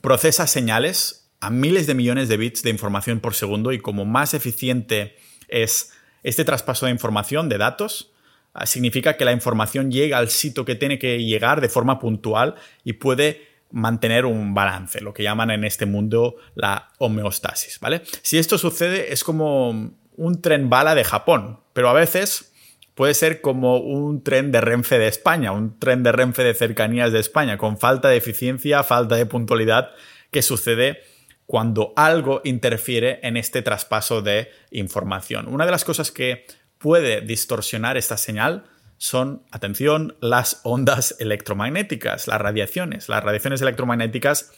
procesa 0.00 0.46
señales 0.46 1.30
a 1.40 1.50
miles 1.50 1.86
de 1.86 1.94
millones 1.94 2.28
de 2.28 2.36
bits 2.36 2.62
de 2.62 2.70
información 2.70 3.20
por 3.20 3.34
segundo 3.34 3.72
y 3.72 3.78
como 3.78 4.04
más 4.04 4.34
eficiente 4.34 5.16
es 5.48 5.92
este 6.22 6.44
traspaso 6.44 6.86
de 6.86 6.92
información, 6.92 7.48
de 7.48 7.58
datos, 7.58 8.12
ah, 8.52 8.66
significa 8.66 9.16
que 9.16 9.24
la 9.24 9.32
información 9.32 9.90
llega 9.90 10.18
al 10.18 10.28
sitio 10.28 10.64
que 10.64 10.74
tiene 10.74 10.98
que 10.98 11.22
llegar 11.24 11.60
de 11.60 11.68
forma 11.68 11.98
puntual 11.98 12.56
y 12.84 12.94
puede 12.94 13.48
mantener 13.72 14.26
un 14.26 14.52
balance, 14.52 15.00
lo 15.00 15.14
que 15.14 15.22
llaman 15.22 15.50
en 15.50 15.64
este 15.64 15.86
mundo 15.86 16.36
la 16.54 16.90
homeostasis, 16.98 17.78
¿vale? 17.80 18.02
Si 18.22 18.36
esto 18.36 18.58
sucede 18.58 19.12
es 19.12 19.24
como 19.24 19.92
un 20.16 20.42
tren 20.42 20.68
bala 20.68 20.94
de 20.94 21.04
Japón, 21.04 21.60
pero 21.72 21.88
a 21.88 21.92
veces 21.92 22.49
puede 22.94 23.14
ser 23.14 23.40
como 23.40 23.78
un 23.78 24.22
tren 24.22 24.52
de 24.52 24.60
Renfe 24.60 24.98
de 24.98 25.08
España, 25.08 25.52
un 25.52 25.78
tren 25.78 26.02
de 26.02 26.12
Renfe 26.12 26.44
de 26.44 26.54
cercanías 26.54 27.12
de 27.12 27.20
España, 27.20 27.58
con 27.58 27.78
falta 27.78 28.08
de 28.08 28.16
eficiencia, 28.16 28.82
falta 28.82 29.16
de 29.16 29.26
puntualidad, 29.26 29.90
que 30.30 30.42
sucede 30.42 31.00
cuando 31.46 31.92
algo 31.96 32.40
interfiere 32.44 33.18
en 33.22 33.36
este 33.36 33.62
traspaso 33.62 34.22
de 34.22 34.50
información. 34.70 35.48
Una 35.48 35.64
de 35.66 35.72
las 35.72 35.84
cosas 35.84 36.12
que 36.12 36.46
puede 36.78 37.20
distorsionar 37.22 37.96
esta 37.96 38.16
señal 38.16 38.64
son, 38.98 39.42
atención, 39.50 40.16
las 40.20 40.60
ondas 40.62 41.16
electromagnéticas, 41.18 42.28
las 42.28 42.40
radiaciones, 42.40 43.08
las 43.08 43.24
radiaciones 43.24 43.62
electromagnéticas 43.62 44.52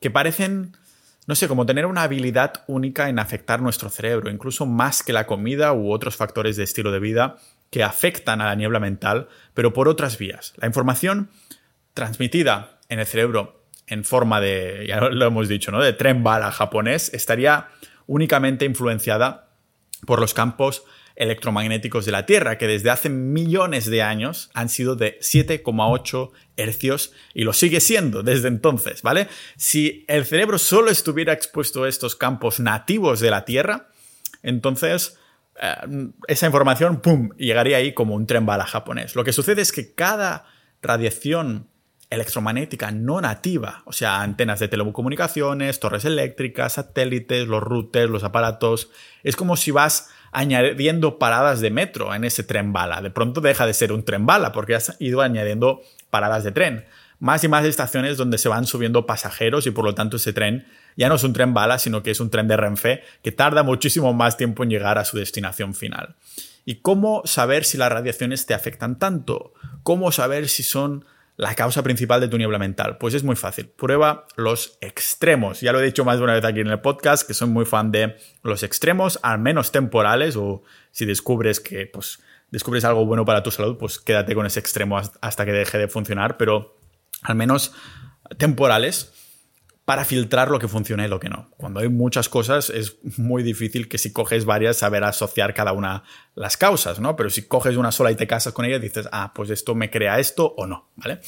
que 0.00 0.10
parecen, 0.10 0.76
no 1.26 1.36
sé, 1.36 1.48
como 1.48 1.66
tener 1.66 1.86
una 1.86 2.02
habilidad 2.02 2.64
única 2.66 3.08
en 3.08 3.18
afectar 3.18 3.62
nuestro 3.62 3.88
cerebro, 3.88 4.30
incluso 4.30 4.66
más 4.66 5.02
que 5.02 5.12
la 5.12 5.26
comida 5.26 5.72
u 5.72 5.92
otros 5.92 6.16
factores 6.16 6.56
de 6.56 6.64
estilo 6.64 6.90
de 6.90 6.98
vida 6.98 7.36
que 7.70 7.82
afectan 7.82 8.40
a 8.40 8.46
la 8.46 8.54
niebla 8.54 8.80
mental, 8.80 9.28
pero 9.54 9.72
por 9.72 9.88
otras 9.88 10.18
vías. 10.18 10.54
La 10.56 10.66
información 10.66 11.30
transmitida 11.94 12.78
en 12.88 13.00
el 13.00 13.06
cerebro 13.06 13.64
en 13.86 14.04
forma 14.04 14.40
de, 14.40 14.84
ya 14.88 15.00
lo 15.00 15.26
hemos 15.26 15.48
dicho, 15.48 15.70
¿no? 15.70 15.82
de 15.82 15.92
tren 15.92 16.22
bala 16.22 16.50
japonés, 16.50 17.12
estaría 17.14 17.68
únicamente 18.06 18.64
influenciada 18.64 19.50
por 20.04 20.20
los 20.20 20.34
campos 20.34 20.84
electromagnéticos 21.16 22.04
de 22.04 22.12
la 22.12 22.26
Tierra, 22.26 22.58
que 22.58 22.66
desde 22.66 22.90
hace 22.90 23.08
millones 23.08 23.86
de 23.86 24.02
años 24.02 24.50
han 24.52 24.68
sido 24.68 24.96
de 24.96 25.18
7,8 25.20 26.30
hercios 26.58 27.12
y 27.32 27.44
lo 27.44 27.54
sigue 27.54 27.80
siendo 27.80 28.22
desde 28.22 28.48
entonces, 28.48 29.00
¿vale? 29.02 29.28
Si 29.56 30.04
el 30.08 30.26
cerebro 30.26 30.58
solo 30.58 30.90
estuviera 30.90 31.32
expuesto 31.32 31.84
a 31.84 31.88
estos 31.88 32.16
campos 32.16 32.60
nativos 32.60 33.20
de 33.20 33.30
la 33.30 33.46
Tierra, 33.46 33.88
entonces 34.42 35.18
eh, 35.60 36.08
esa 36.28 36.46
información, 36.46 37.00
¡pum!, 37.00 37.30
llegaría 37.36 37.78
ahí 37.78 37.92
como 37.94 38.14
un 38.14 38.26
tren 38.26 38.46
bala 38.46 38.66
japonés. 38.66 39.16
Lo 39.16 39.24
que 39.24 39.32
sucede 39.32 39.62
es 39.62 39.72
que 39.72 39.94
cada 39.94 40.46
radiación 40.82 41.68
electromagnética 42.10 42.92
no 42.92 43.20
nativa, 43.20 43.82
o 43.84 43.92
sea, 43.92 44.22
antenas 44.22 44.60
de 44.60 44.68
telecomunicaciones, 44.68 45.80
torres 45.80 46.04
eléctricas, 46.04 46.74
satélites, 46.74 47.48
los 47.48 47.62
routers, 47.62 48.10
los 48.10 48.22
aparatos, 48.22 48.90
es 49.24 49.34
como 49.34 49.56
si 49.56 49.72
vas 49.72 50.10
añadiendo 50.30 51.18
paradas 51.18 51.60
de 51.60 51.70
metro 51.70 52.14
en 52.14 52.24
ese 52.24 52.42
tren 52.42 52.72
bala. 52.72 53.00
De 53.00 53.10
pronto 53.10 53.40
deja 53.40 53.66
de 53.66 53.74
ser 53.74 53.92
un 53.92 54.04
tren 54.04 54.26
bala 54.26 54.52
porque 54.52 54.74
has 54.74 54.96
ido 55.00 55.20
añadiendo 55.22 55.80
paradas 56.10 56.44
de 56.44 56.52
tren. 56.52 56.84
Más 57.18 57.42
y 57.44 57.48
más 57.48 57.64
estaciones 57.64 58.16
donde 58.16 58.38
se 58.38 58.48
van 58.48 58.66
subiendo 58.66 59.06
pasajeros 59.06 59.66
y 59.66 59.70
por 59.70 59.84
lo 59.84 59.94
tanto 59.94 60.18
ese 60.18 60.32
tren 60.32 60.66
ya 60.96 61.08
no 61.08 61.14
es 61.14 61.24
un 61.24 61.32
tren 61.32 61.54
bala, 61.54 61.78
sino 61.78 62.02
que 62.02 62.10
es 62.10 62.20
un 62.20 62.30
tren 62.30 62.48
de 62.48 62.56
Renfe 62.56 63.02
que 63.22 63.32
tarda 63.32 63.62
muchísimo 63.62 64.12
más 64.12 64.36
tiempo 64.36 64.62
en 64.62 64.70
llegar 64.70 64.98
a 64.98 65.04
su 65.04 65.16
destinación 65.16 65.74
final. 65.74 66.16
¿Y 66.64 66.76
cómo 66.76 67.22
saber 67.24 67.64
si 67.64 67.78
las 67.78 67.92
radiaciones 67.92 68.44
te 68.44 68.52
afectan 68.52 68.98
tanto? 68.98 69.54
¿Cómo 69.84 70.10
saber 70.10 70.48
si 70.48 70.64
son 70.64 71.04
la 71.36 71.54
causa 71.54 71.82
principal 71.82 72.20
de 72.20 72.28
tu 72.28 72.38
niebla 72.38 72.58
mental? 72.58 72.98
Pues 72.98 73.14
es 73.14 73.22
muy 73.22 73.36
fácil. 73.36 73.68
Prueba 73.68 74.26
los 74.36 74.76
extremos. 74.80 75.60
Ya 75.60 75.72
lo 75.72 75.80
he 75.80 75.84
dicho 75.84 76.04
más 76.04 76.18
de 76.18 76.24
una 76.24 76.34
vez 76.34 76.44
aquí 76.44 76.60
en 76.60 76.66
el 76.66 76.80
podcast, 76.80 77.26
que 77.26 77.34
soy 77.34 77.48
muy 77.48 77.66
fan 77.66 77.92
de 77.92 78.16
los 78.42 78.64
extremos, 78.64 79.20
al 79.22 79.38
menos 79.38 79.70
temporales, 79.70 80.34
o 80.34 80.64
si 80.90 81.06
descubres 81.06 81.60
que 81.60 81.86
pues, 81.86 82.18
descubres 82.50 82.84
algo 82.84 83.06
bueno 83.06 83.24
para 83.24 83.44
tu 83.44 83.52
salud, 83.52 83.76
pues 83.78 84.00
quédate 84.00 84.34
con 84.34 84.44
ese 84.44 84.58
extremo 84.58 84.98
hasta 84.98 85.44
que 85.44 85.52
deje 85.52 85.78
de 85.78 85.86
funcionar, 85.86 86.36
pero 86.36 86.75
al 87.26 87.34
menos 87.34 87.72
temporales 88.38 89.12
para 89.84 90.04
filtrar 90.04 90.50
lo 90.50 90.58
que 90.58 90.66
funciona 90.66 91.06
y 91.06 91.08
lo 91.08 91.20
que 91.20 91.28
no. 91.28 91.48
Cuando 91.56 91.78
hay 91.78 91.88
muchas 91.88 92.28
cosas 92.28 92.70
es 92.70 92.96
muy 93.18 93.44
difícil 93.44 93.88
que 93.88 93.98
si 93.98 94.12
coges 94.12 94.44
varias 94.44 94.78
saber 94.78 95.04
asociar 95.04 95.54
cada 95.54 95.72
una 95.72 96.02
las 96.34 96.56
causas, 96.56 96.98
¿no? 96.98 97.14
Pero 97.14 97.30
si 97.30 97.42
coges 97.42 97.76
una 97.76 97.92
sola 97.92 98.10
y 98.10 98.16
te 98.16 98.26
casas 98.26 98.52
con 98.52 98.64
ella 98.64 98.80
dices, 98.80 99.08
ah, 99.12 99.32
pues 99.32 99.48
esto 99.48 99.76
me 99.76 99.88
crea 99.88 100.18
esto 100.18 100.54
o 100.56 100.66
no, 100.66 100.90
¿vale? 100.96 101.20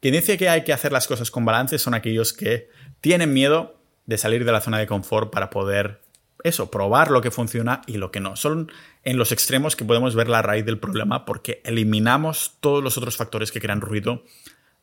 Quien 0.00 0.14
dice 0.14 0.38
que 0.38 0.48
hay 0.48 0.64
que 0.64 0.72
hacer 0.72 0.92
las 0.92 1.06
cosas 1.06 1.30
con 1.30 1.44
balance 1.44 1.78
son 1.78 1.92
aquellos 1.92 2.32
que 2.32 2.70
tienen 3.02 3.34
miedo 3.34 3.80
de 4.06 4.16
salir 4.16 4.46
de 4.46 4.52
la 4.52 4.62
zona 4.62 4.78
de 4.78 4.86
confort 4.86 5.30
para 5.30 5.50
poder 5.50 6.00
eso, 6.42 6.70
probar 6.70 7.10
lo 7.10 7.20
que 7.20 7.30
funciona 7.30 7.82
y 7.86 7.98
lo 7.98 8.10
que 8.10 8.20
no. 8.20 8.36
Son 8.36 8.72
en 9.04 9.18
los 9.18 9.30
extremos 9.30 9.76
que 9.76 9.84
podemos 9.84 10.14
ver 10.14 10.28
la 10.28 10.40
raíz 10.40 10.64
del 10.64 10.78
problema 10.78 11.26
porque 11.26 11.60
eliminamos 11.64 12.56
todos 12.60 12.82
los 12.82 12.96
otros 12.96 13.16
factores 13.16 13.52
que 13.52 13.60
crean 13.60 13.82
ruido 13.82 14.22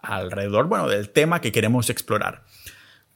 alrededor, 0.04 0.68
bueno, 0.68 0.88
del 0.88 1.10
tema 1.10 1.41
que 1.41 1.51
queremos 1.51 1.89
explorar. 1.89 2.43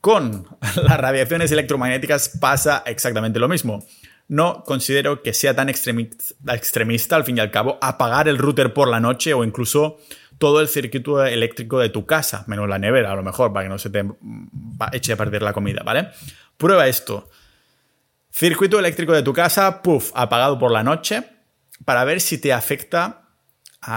Con 0.02 0.48
las 0.84 0.98
radiaciones 0.98 1.52
electromagnéticas 1.52 2.30
pasa 2.40 2.84
exactamente 2.86 3.40
lo 3.40 3.48
mismo. 3.48 3.86
No 4.30 4.64
considero 4.64 5.22
que 5.22 5.34
sea 5.34 5.56
tan 5.56 5.70
extremista, 5.70 7.16
al 7.16 7.24
fin 7.24 7.38
y 7.38 7.40
al 7.40 7.52
cabo, 7.52 7.78
apagar 7.82 8.28
el 8.28 8.38
router 8.38 8.74
por 8.74 8.90
la 8.90 9.00
noche 9.00 9.34
o 9.34 9.44
incluso 9.44 10.00
todo 10.38 10.60
el 10.60 10.68
circuito 10.68 11.24
eléctrico 11.26 11.80
de 11.80 11.90
tu 11.90 12.06
casa, 12.06 12.44
menos 12.48 12.68
la 12.68 12.78
nevera 12.78 13.12
a 13.12 13.16
lo 13.16 13.24
mejor, 13.24 13.54
para 13.54 13.66
que 13.66 13.70
no 13.70 13.80
se 13.80 13.90
te 13.90 14.06
eche 14.92 15.14
a 15.14 15.18
perder 15.18 15.42
la 15.42 15.54
comida, 15.54 15.82
¿vale? 15.84 16.10
Prueba 16.58 16.88
esto. 16.88 17.30
Circuito 18.32 18.78
eléctrico 18.78 19.14
de 19.14 19.24
tu 19.24 19.34
casa, 19.34 19.82
puff, 19.82 20.12
apagado 20.14 20.60
por 20.60 20.72
la 20.72 20.84
noche, 20.84 21.24
para 21.86 22.04
ver 22.04 22.22
si 22.22 22.38
te 22.38 22.54
afecta 22.54 23.27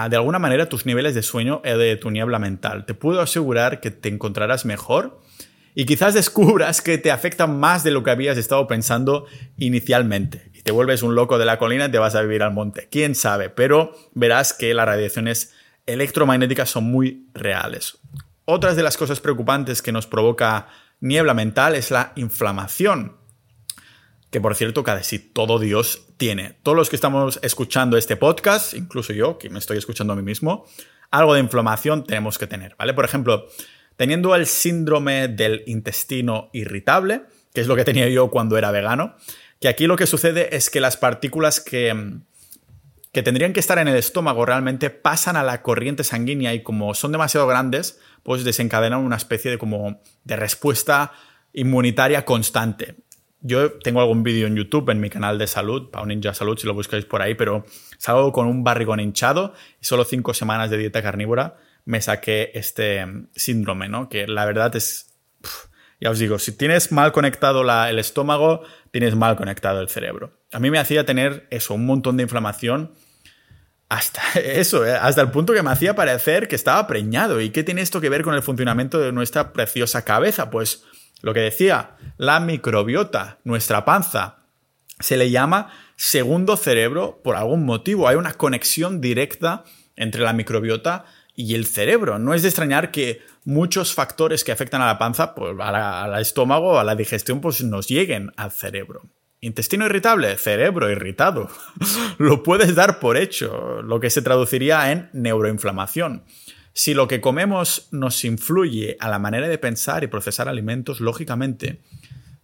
de 0.09 0.17
alguna 0.17 0.39
manera 0.39 0.69
tus 0.69 0.87
niveles 0.87 1.15
de 1.15 1.23
sueño 1.23 1.63
o 1.65 1.79
de 1.79 1.97
tu 1.97 2.11
niebla 2.11 2.39
mental. 2.39 2.87
Te 2.87 2.95
puedo 2.95 3.21
asegurar 3.21 3.81
que 3.81 3.91
te 3.91 4.09
encontrarás 4.09 4.65
mejor 4.65 5.21
y 5.75 5.85
quizás 5.85 6.15
descubras 6.15 6.81
que 6.81 6.99
te 6.99 7.11
afectan 7.11 7.59
más 7.59 7.85
de 7.85 7.91
lo 7.91 8.03
que 8.03 8.11
habías 8.11 8.37
estado 8.37 8.67
pensando 8.67 9.27
inicialmente. 9.57 10.51
Y 10.55 10.63
te 10.63 10.73
vuelves 10.73 11.03
un 11.03 11.15
loco 11.15 11.39
de 11.39 11.45
la 11.45 11.59
colina 11.59 11.87
y 11.87 11.91
te 11.91 11.99
vas 11.99 12.15
a 12.15 12.23
vivir 12.23 12.43
al 12.43 12.53
monte. 12.53 12.89
Quién 12.91 13.15
sabe, 13.15 13.51
pero 13.51 13.95
verás 14.13 14.53
que 14.53 14.75
las 14.75 14.87
radiaciones 14.87 15.55
electromagnéticas 15.87 16.71
son 16.71 16.85
muy 16.85 17.29
reales. 17.35 17.99
Otras 18.45 18.77
de 18.77 18.83
las 18.83 18.97
cosas 18.97 19.21
preocupantes 19.21 19.81
que 19.81 19.93
nos 19.93 20.07
provoca 20.07 20.69
niebla 21.01 21.35
mental 21.35 21.75
es 21.75 21.91
la 21.91 22.13
inflamación. 22.17 23.20
Que 24.31 24.41
por 24.41 24.55
cierto, 24.55 24.85
casi 24.85 25.19
todo 25.19 25.59
Dios 25.59 26.07
tiene. 26.17 26.57
Todos 26.63 26.77
los 26.77 26.89
que 26.89 26.97
estamos 26.97 27.41
escuchando 27.43 27.97
este 27.97 28.17
podcast, 28.17 28.75
incluso 28.75 29.13
yo, 29.13 29.39
que 29.39 29.51
me 29.51 29.59
estoy 29.59 29.79
escuchando 29.79 30.13
a 30.13 30.17
mí 30.17 30.23
mismo, 30.23 30.67
algo 31.11 31.35
de 31.35 31.41
inflamación 31.41 32.05
tenemos 32.05 32.39
que 32.39 32.47
tener, 32.47 32.77
¿vale? 32.79 32.95
Por 32.95 33.05
ejemplo, 33.05 33.49
teniendo 33.97 34.35
el 34.35 34.47
síndrome 34.47 35.29
del 35.29 35.65
intestino 35.67 36.49
irritable, 36.53 37.23
que 37.53 37.61
es 37.61 37.67
lo 37.67 37.75
que 37.75 37.85
tenía 37.85 38.09
yo 38.09 38.31
cuando 38.31 38.57
era 38.57 38.71
vegano, 38.71 39.17
que 39.61 39.69
aquí 39.69 39.87
lo 39.87 39.97
que 39.97 40.07
sucede 40.07 40.55
es 40.57 40.71
que 40.71 40.81
las 40.81 40.97
partículas 40.97 41.61
que, 41.61 42.21
que 43.13 43.23
tendrían 43.23 43.53
que 43.53 43.61
estar 43.61 43.79
en 43.79 43.89
el 43.89 43.97
estómago 43.97 44.47
realmente 44.47 44.91
pasan 44.91 45.37
a 45.37 45.43
la 45.43 45.63
corriente 45.63 46.05
sanguínea 46.05 46.55
y 46.55 46.63
como 46.63 46.95
son 46.95 47.13
demasiado 47.13 47.47
grandes, 47.47 47.99
pues 48.23 48.45
desencadenan 48.45 49.01
una 49.01 49.17
especie 49.17 49.51
de 49.51 49.59
como 49.59 50.01
de 50.25 50.37
respuesta 50.37 51.13
inmunitaria 51.53 52.25
constante. 52.25 52.95
Yo 53.43 53.73
tengo 53.73 54.01
algún 54.01 54.23
vídeo 54.23 54.47
en 54.47 54.57
YouTube, 54.57 54.91
en 54.91 55.01
mi 55.01 55.09
canal 55.09 55.39
de 55.39 55.47
salud, 55.47 55.91
Pau 55.91 56.05
Ninja 56.05 56.35
Salud, 56.35 56.59
si 56.59 56.67
lo 56.67 56.75
buscáis 56.75 57.07
por 57.07 57.23
ahí, 57.23 57.35
pero 57.35 57.65
salgo 57.99 58.33
con 58.33 58.47
un 58.47 58.63
barrigón 58.65 59.01
hinchado 59.01 59.55
y 59.81 59.85
solo 59.85 60.05
cinco 60.05 60.35
semanas 60.35 60.71
de 60.71 60.77
dieta 60.77 61.03
carnívora 61.03 61.57
me 61.85 62.01
saqué 62.01 62.51
este 62.55 63.05
síndrome, 63.35 63.89
¿no? 63.89 64.09
Que 64.09 64.27
la 64.27 64.45
verdad 64.45 64.75
es, 64.77 65.15
ya 66.01 66.11
os 66.11 66.19
digo, 66.19 66.39
si 66.39 66.53
tienes 66.53 66.93
mal 66.93 67.13
conectado 67.13 67.63
el 67.89 67.99
estómago, 67.99 68.63
tienes 68.91 69.17
mal 69.17 69.37
conectado 69.37 69.81
el 69.81 69.89
cerebro. 69.89 70.39
A 70.53 70.59
mí 70.59 70.71
me 70.71 70.79
hacía 70.79 71.05
tener 71.05 71.47
eso, 71.51 71.75
un 71.75 71.87
montón 71.87 72.17
de 72.17 72.25
inflamación, 72.25 72.93
hasta 73.89 74.23
eso, 74.41 74.87
¿eh? 74.87 74.95
hasta 74.95 75.21
el 75.21 75.31
punto 75.31 75.53
que 75.53 75.63
me 75.63 75.71
hacía 75.71 75.95
parecer 75.95 76.49
que 76.49 76.57
estaba 76.57 76.87
preñado. 76.87 77.41
¿Y 77.41 77.51
qué 77.51 77.65
tiene 77.65 77.83
esto 77.83 78.01
que 78.01 78.09
ver 78.09 78.23
con 78.23 78.35
el 78.35 78.43
funcionamiento 78.43 78.99
de 78.99 79.13
nuestra 79.13 79.53
preciosa 79.53 80.05
cabeza? 80.05 80.51
Pues 80.51 80.85
lo 81.23 81.35
que 81.35 81.41
decía, 81.41 81.97
la 82.17 82.41
microbiota, 82.41 83.39
nuestra 83.45 83.85
panza, 83.85 84.39
se 84.99 85.17
le 85.17 85.31
llama 85.31 85.73
segundo 85.97 86.57
cerebro 86.57 87.21
por 87.23 87.37
algún 87.37 87.65
motivo. 87.65 88.09
Hay 88.09 88.17
una 88.17 88.35
conexión 88.35 89.01
directa 89.01 89.65
entre 89.97 90.23
la 90.23 90.33
microbiota 90.33 91.05
y 91.35 91.55
el 91.55 91.67
cerebro. 91.67 92.19
No 92.19 92.35
es 92.35 92.43
de 92.43 92.49
extrañar 92.49 92.91
que 92.91 93.23
muchos 93.45 93.95
factores 93.95 94.45
que 94.45 94.53
afectan 94.53 94.83
a 94.83 94.87
la 94.87 94.99
panza, 94.99 95.35
pues, 95.35 95.55
al 95.59 96.21
estómago, 96.21 96.79
a 96.79 96.85
la 96.85 96.95
digestión, 96.95 97.41
pues 97.41 97.63
nos 97.63 97.89
lleguen 97.89 98.33
al 98.37 98.51
cerebro. 98.51 99.03
Intestino 99.41 99.87
irritable, 99.87 100.37
cerebro 100.37 100.91
irritado. 100.91 101.49
lo 102.19 102.43
puedes 102.43 102.75
dar 102.75 102.99
por 102.99 103.17
hecho, 103.17 103.81
lo 103.83 104.01
que 104.01 104.11
se 104.11 104.21
traduciría 104.21 104.93
en 104.93 105.09
neuroinflamación. 105.15 106.25
Si 106.81 106.95
lo 106.95 107.09
que 107.09 107.21
comemos 107.21 107.89
nos 107.91 108.25
influye 108.25 108.97
a 109.01 109.11
la 109.11 109.19
manera 109.19 109.49
de 109.49 109.59
pensar 109.59 110.03
y 110.03 110.07
procesar 110.07 110.49
alimentos, 110.49 111.01
lógicamente, 111.01 111.83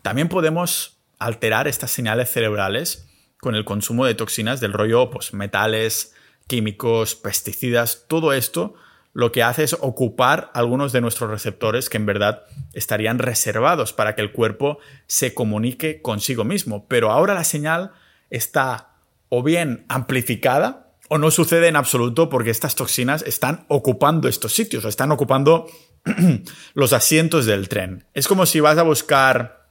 también 0.03 0.29
podemos 0.29 0.99
alterar 1.19 1.67
estas 1.69 1.91
señales 1.91 2.31
cerebrales 2.31 3.09
con 3.41 3.55
el 3.55 3.65
consumo 3.65 4.05
de 4.05 4.15
toxinas 4.15 4.61
del 4.61 4.75
rollo, 4.75 5.09
pues 5.09 5.33
metales, 5.33 6.15
químicos, 6.49 7.15
pesticidas, 7.15 8.05
todo 8.09 8.35
esto 8.35 8.75
lo 9.15 9.33
que 9.33 9.43
hace 9.43 9.65
es 9.65 9.75
ocupar 9.81 10.51
algunos 10.53 10.93
de 10.93 11.01
nuestros 11.01 11.31
receptores 11.31 11.89
que 11.89 11.97
en 11.97 12.05
verdad 12.05 12.43
estarían 12.75 13.19
reservados 13.19 13.95
para 13.95 14.15
que 14.17 14.21
el 14.21 14.33
cuerpo 14.33 14.81
se 15.07 15.33
comunique 15.33 16.03
consigo 16.03 16.45
mismo. 16.45 16.87
Pero 16.89 17.11
ahora 17.11 17.33
la 17.33 17.45
señal 17.45 17.93
está 18.29 18.97
o 19.31 19.43
bien 19.43 19.87
amplificada 19.89 20.86
o 21.09 21.19
no 21.19 21.31
sucede 21.31 21.69
en 21.69 21.77
absoluto 21.77 22.29
porque 22.29 22.51
estas 22.51 22.75
toxinas 22.75 23.23
están 23.23 23.65
ocupando 23.69 24.29
estos 24.29 24.53
sitios, 24.53 24.85
o 24.85 24.89
están 24.89 25.13
ocupando 25.13 25.67
los 26.75 26.93
asientos 26.93 27.47
del 27.47 27.69
tren. 27.69 28.07
Es 28.15 28.29
como 28.29 28.47
si 28.47 28.61
vas 28.61 28.79
a 28.79 28.83
buscar 28.83 29.67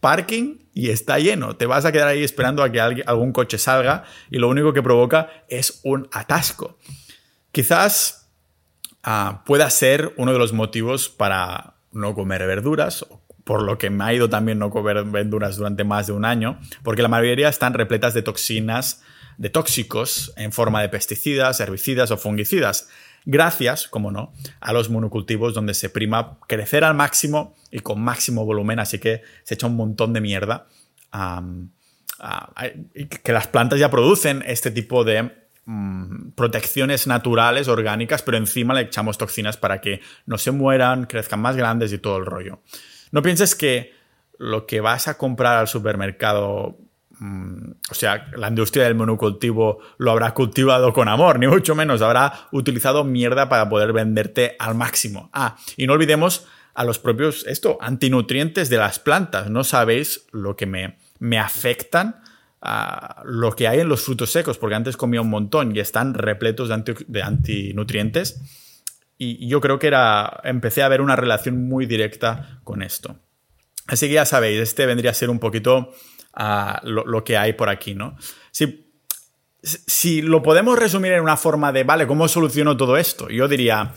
parking 0.00 0.58
y 0.74 0.90
está 0.90 1.18
lleno. 1.18 1.56
Te 1.56 1.66
vas 1.66 1.84
a 1.84 1.92
quedar 1.92 2.08
ahí 2.08 2.24
esperando 2.24 2.62
a 2.62 2.70
que 2.70 2.80
algún 2.80 3.32
coche 3.32 3.58
salga 3.58 4.04
y 4.30 4.38
lo 4.38 4.48
único 4.48 4.72
que 4.72 4.82
provoca 4.82 5.44
es 5.48 5.80
un 5.84 6.08
atasco. 6.12 6.78
Quizás 7.52 8.20
Ah, 9.02 9.42
pueda 9.46 9.70
ser 9.70 10.12
uno 10.16 10.32
de 10.32 10.38
los 10.38 10.52
motivos 10.52 11.08
para 11.08 11.74
no 11.92 12.14
comer 12.14 12.46
verduras, 12.46 13.06
por 13.44 13.62
lo 13.62 13.78
que 13.78 13.88
me 13.88 14.04
ha 14.04 14.12
ido 14.12 14.28
también 14.28 14.58
no 14.58 14.68
comer 14.68 15.04
verduras 15.04 15.56
durante 15.56 15.84
más 15.84 16.06
de 16.06 16.12
un 16.12 16.26
año, 16.26 16.60
porque 16.82 17.00
la 17.00 17.08
mayoría 17.08 17.48
están 17.48 17.72
repletas 17.72 18.12
de 18.12 18.22
toxinas, 18.22 19.02
de 19.40 19.50
tóxicos 19.50 20.32
en 20.36 20.52
forma 20.52 20.80
de 20.82 20.88
pesticidas, 20.88 21.58
herbicidas 21.58 22.12
o 22.12 22.16
fungicidas, 22.16 22.88
gracias, 23.24 23.88
como 23.88 24.12
no, 24.12 24.32
a 24.60 24.72
los 24.72 24.88
monocultivos 24.88 25.54
donde 25.54 25.74
se 25.74 25.90
prima 25.90 26.38
crecer 26.46 26.84
al 26.84 26.94
máximo 26.94 27.56
y 27.72 27.80
con 27.80 28.00
máximo 28.00 28.44
volumen, 28.44 28.78
así 28.78 29.00
que 29.00 29.22
se 29.42 29.54
echa 29.54 29.66
un 29.66 29.76
montón 29.76 30.12
de 30.12 30.20
mierda. 30.20 30.68
que 33.22 33.32
las 33.32 33.46
plantas 33.48 33.80
ya 33.80 33.90
producen 33.90 34.44
este 34.46 34.70
tipo 34.70 35.02
de 35.02 35.40
Mm, 35.72 36.32
protecciones 36.32 37.06
naturales, 37.06 37.68
orgánicas, 37.68 38.22
pero 38.22 38.36
encima 38.36 38.74
le 38.74 38.80
echamos 38.80 39.18
toxinas 39.18 39.56
para 39.56 39.80
que 39.80 40.00
no 40.26 40.36
se 40.36 40.50
mueran, 40.50 41.04
crezcan 41.04 41.40
más 41.40 41.54
grandes 41.54 41.92
y 41.92 41.98
todo 41.98 42.16
el 42.16 42.26
rollo. 42.26 42.58
No 43.12 43.22
pienses 43.22 43.54
que 43.54 43.92
lo 44.36 44.66
que 44.66 44.80
vas 44.80 45.06
a 45.06 45.16
comprar 45.16 45.58
al 45.58 45.68
supermercado, 45.68 46.76
o 47.20 47.94
sea, 47.94 48.30
la 48.36 48.48
industria 48.48 48.84
del 48.84 48.94
monocultivo 48.94 49.80
lo 49.98 50.10
habrá 50.10 50.32
cultivado 50.32 50.92
con 50.92 51.08
amor, 51.08 51.38
ni 51.38 51.46
mucho 51.46 51.74
menos, 51.74 52.00
habrá 52.00 52.48
utilizado 52.50 53.04
mierda 53.04 53.48
para 53.48 53.68
poder 53.68 53.92
venderte 53.92 54.56
al 54.58 54.74
máximo. 54.74 55.28
Ah, 55.32 55.56
y 55.76 55.86
no 55.86 55.92
olvidemos 55.92 56.46
a 56.74 56.84
los 56.84 56.98
propios, 56.98 57.46
esto, 57.46 57.76
antinutrientes 57.80 58.70
de 58.70 58.78
las 58.78 58.98
plantas. 58.98 59.50
No 59.50 59.64
sabéis 59.64 60.26
lo 60.32 60.56
que 60.56 60.66
me, 60.66 60.96
me 61.18 61.38
afectan 61.38 62.22
lo 63.24 63.52
que 63.56 63.68
hay 63.68 63.80
en 63.80 63.88
los 63.88 64.02
frutos 64.02 64.30
secos, 64.30 64.58
porque 64.58 64.74
antes 64.74 64.96
comía 64.96 65.20
un 65.20 65.30
montón 65.30 65.74
y 65.74 65.80
están 65.80 66.14
repletos 66.14 66.68
de, 66.68 67.22
antinutrientes. 67.22 68.40
Y 69.16 69.48
yo 69.48 69.60
creo 69.60 69.78
que 69.78 69.86
era. 69.86 70.40
Empecé 70.44 70.82
a 70.82 70.88
ver 70.88 71.00
una 71.00 71.16
relación 71.16 71.68
muy 71.68 71.86
directa 71.86 72.60
con 72.64 72.82
esto. 72.82 73.16
Así 73.86 74.08
que 74.08 74.14
ya 74.14 74.24
sabéis, 74.24 74.60
este 74.60 74.86
vendría 74.86 75.10
a 75.10 75.14
ser 75.14 75.30
un 75.30 75.38
poquito 75.38 75.92
lo, 76.82 77.24
que 77.24 77.36
hay 77.36 77.52
por 77.52 77.68
aquí, 77.68 77.94
¿no? 77.94 78.16
Si, 78.50 78.92
si 79.62 80.22
lo 80.22 80.42
podemos 80.42 80.78
resumir 80.78 81.12
en 81.12 81.22
una 81.22 81.36
forma 81.36 81.72
de, 81.72 81.84
vale, 81.84 82.06
¿cómo 82.06 82.28
soluciono 82.28 82.76
todo 82.76 82.96
esto? 82.96 83.28
Yo 83.28 83.48
diría 83.48 83.92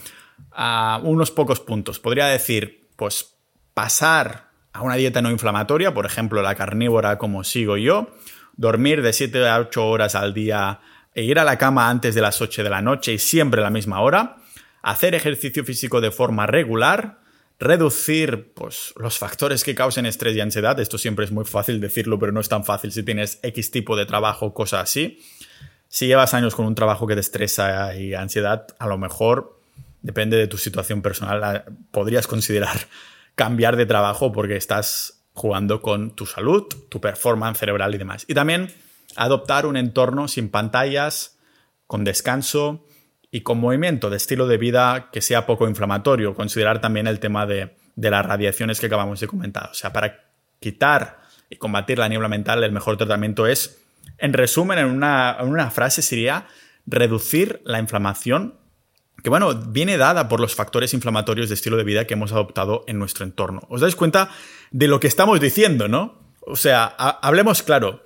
a 0.51 0.99
unos 1.03 1.31
pocos 1.31 1.59
puntos. 1.59 1.99
Podría 1.99 2.27
decir, 2.27 2.89
pues, 2.95 3.37
pasar 3.73 4.49
a 4.73 4.81
una 4.81 4.95
dieta 4.95 5.21
no 5.21 5.31
inflamatoria, 5.31 5.93
por 5.93 6.05
ejemplo, 6.05 6.41
la 6.41 6.55
carnívora 6.55 7.17
como 7.17 7.43
sigo 7.43 7.77
yo, 7.77 8.09
dormir 8.55 9.01
de 9.01 9.13
7 9.13 9.47
a 9.47 9.59
8 9.59 9.87
horas 9.87 10.15
al 10.15 10.33
día 10.33 10.79
e 11.13 11.23
ir 11.23 11.39
a 11.39 11.43
la 11.43 11.57
cama 11.57 11.89
antes 11.89 12.15
de 12.15 12.21
las 12.21 12.41
8 12.41 12.63
de 12.63 12.69
la 12.69 12.81
noche 12.81 13.13
y 13.13 13.19
siempre 13.19 13.61
a 13.61 13.63
la 13.63 13.69
misma 13.69 14.01
hora, 14.01 14.37
hacer 14.81 15.15
ejercicio 15.15 15.63
físico 15.63 16.01
de 16.01 16.11
forma 16.11 16.47
regular, 16.47 17.19
reducir 17.59 18.53
pues, 18.53 18.93
los 18.97 19.17
factores 19.17 19.63
que 19.63 19.75
causen 19.75 20.05
estrés 20.05 20.35
y 20.35 20.41
ansiedad, 20.41 20.79
esto 20.79 20.97
siempre 20.97 21.25
es 21.25 21.31
muy 21.31 21.45
fácil 21.45 21.79
decirlo, 21.79 22.19
pero 22.19 22.31
no 22.31 22.39
es 22.39 22.49
tan 22.49 22.65
fácil 22.65 22.91
si 22.91 23.03
tienes 23.03 23.39
X 23.41 23.71
tipo 23.71 23.95
de 23.95 24.05
trabajo, 24.05 24.53
cosas 24.53 24.83
así. 24.83 25.19
Si 25.87 26.07
llevas 26.07 26.33
años 26.33 26.55
con 26.55 26.65
un 26.65 26.75
trabajo 26.75 27.05
que 27.07 27.13
te 27.13 27.21
estresa 27.21 27.95
y 27.95 28.13
ansiedad, 28.13 28.67
a 28.79 28.87
lo 28.87 28.97
mejor, 28.97 29.59
depende 30.01 30.37
de 30.37 30.47
tu 30.47 30.57
situación 30.57 31.01
personal, 31.01 31.65
podrías 31.91 32.27
considerar 32.27 32.87
cambiar 33.35 33.75
de 33.75 33.85
trabajo 33.85 34.31
porque 34.31 34.55
estás 34.55 35.21
jugando 35.33 35.81
con 35.81 36.15
tu 36.15 36.25
salud, 36.25 36.63
tu 36.89 36.99
performance 37.01 37.59
cerebral 37.59 37.93
y 37.95 37.97
demás. 37.97 38.25
Y 38.27 38.33
también 38.33 38.71
adoptar 39.15 39.65
un 39.65 39.77
entorno 39.77 40.27
sin 40.27 40.49
pantallas, 40.49 41.37
con 41.87 42.03
descanso 42.03 42.85
y 43.33 43.41
con 43.41 43.59
movimiento 43.59 44.11
de 44.11 44.17
estilo 44.17 44.45
de 44.45 44.59
vida 44.59 45.09
que 45.11 45.19
sea 45.19 45.47
poco 45.47 45.67
inflamatorio. 45.67 46.35
Considerar 46.35 46.79
también 46.79 47.07
el 47.07 47.19
tema 47.19 47.47
de, 47.47 47.75
las 47.95 48.23
radiaciones 48.23 48.79
que 48.79 48.85
acabamos 48.85 49.19
de 49.19 49.27
comentar. 49.27 49.71
O 49.71 49.73
sea, 49.73 49.91
para 49.91 50.29
quitar 50.59 51.19
y 51.49 51.55
combatir 51.55 51.97
la 51.97 52.07
niebla 52.07 52.27
mental, 52.27 52.63
el 52.63 52.71
mejor 52.71 52.95
tratamiento 52.95 53.47
es, 53.47 53.81
en 54.19 54.33
resumen, 54.33 54.77
en 54.77 54.85
una, 54.85 55.35
en 55.39 55.47
una 55.47 55.71
frase 55.71 56.03
sería 56.03 56.45
reducir 56.85 57.59
la 57.65 57.79
inflamación 57.79 58.59
que 59.23 59.29
bueno, 59.29 59.55
viene 59.55 59.97
dada 59.97 60.27
por 60.27 60.39
los 60.39 60.53
factores 60.53 60.93
inflamatorios 60.93 61.47
de 61.49 61.55
estilo 61.55 61.77
de 61.77 61.85
vida 61.85 62.05
que 62.05 62.13
hemos 62.13 62.33
adoptado 62.33 62.83
en 62.87 62.99
nuestro 62.99 63.23
entorno. 63.23 63.61
¿Os 63.69 63.81
dais 63.81 63.95
cuenta 63.95 64.29
de 64.69 64.87
lo 64.87 64.99
que 64.99 65.07
estamos 65.07 65.39
diciendo, 65.39 65.87
no? 65.87 66.19
O 66.41 66.57
sea, 66.57 66.85
hablemos 66.85 67.63
claro. 67.63 68.03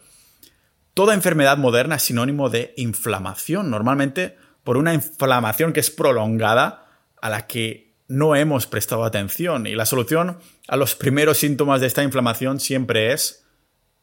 Toda 0.93 1.15
enfermedad 1.15 1.57
moderna 1.57 1.95
es 1.95 2.03
sinónimo 2.03 2.49
de 2.49 2.73
inflamación, 2.77 3.71
normalmente 3.71 4.37
por 4.67 4.75
una 4.75 4.93
inflamación 4.93 5.71
que 5.71 5.79
es 5.79 5.89
prolongada 5.89 6.87
a 7.21 7.29
la 7.29 7.47
que 7.47 7.93
no 8.09 8.35
hemos 8.35 8.67
prestado 8.67 9.05
atención. 9.05 9.65
Y 9.65 9.75
la 9.75 9.85
solución 9.85 10.39
a 10.67 10.75
los 10.75 10.93
primeros 10.93 11.37
síntomas 11.37 11.79
de 11.79 11.87
esta 11.87 12.03
inflamación 12.03 12.59
siempre 12.59 13.13
es 13.13 13.45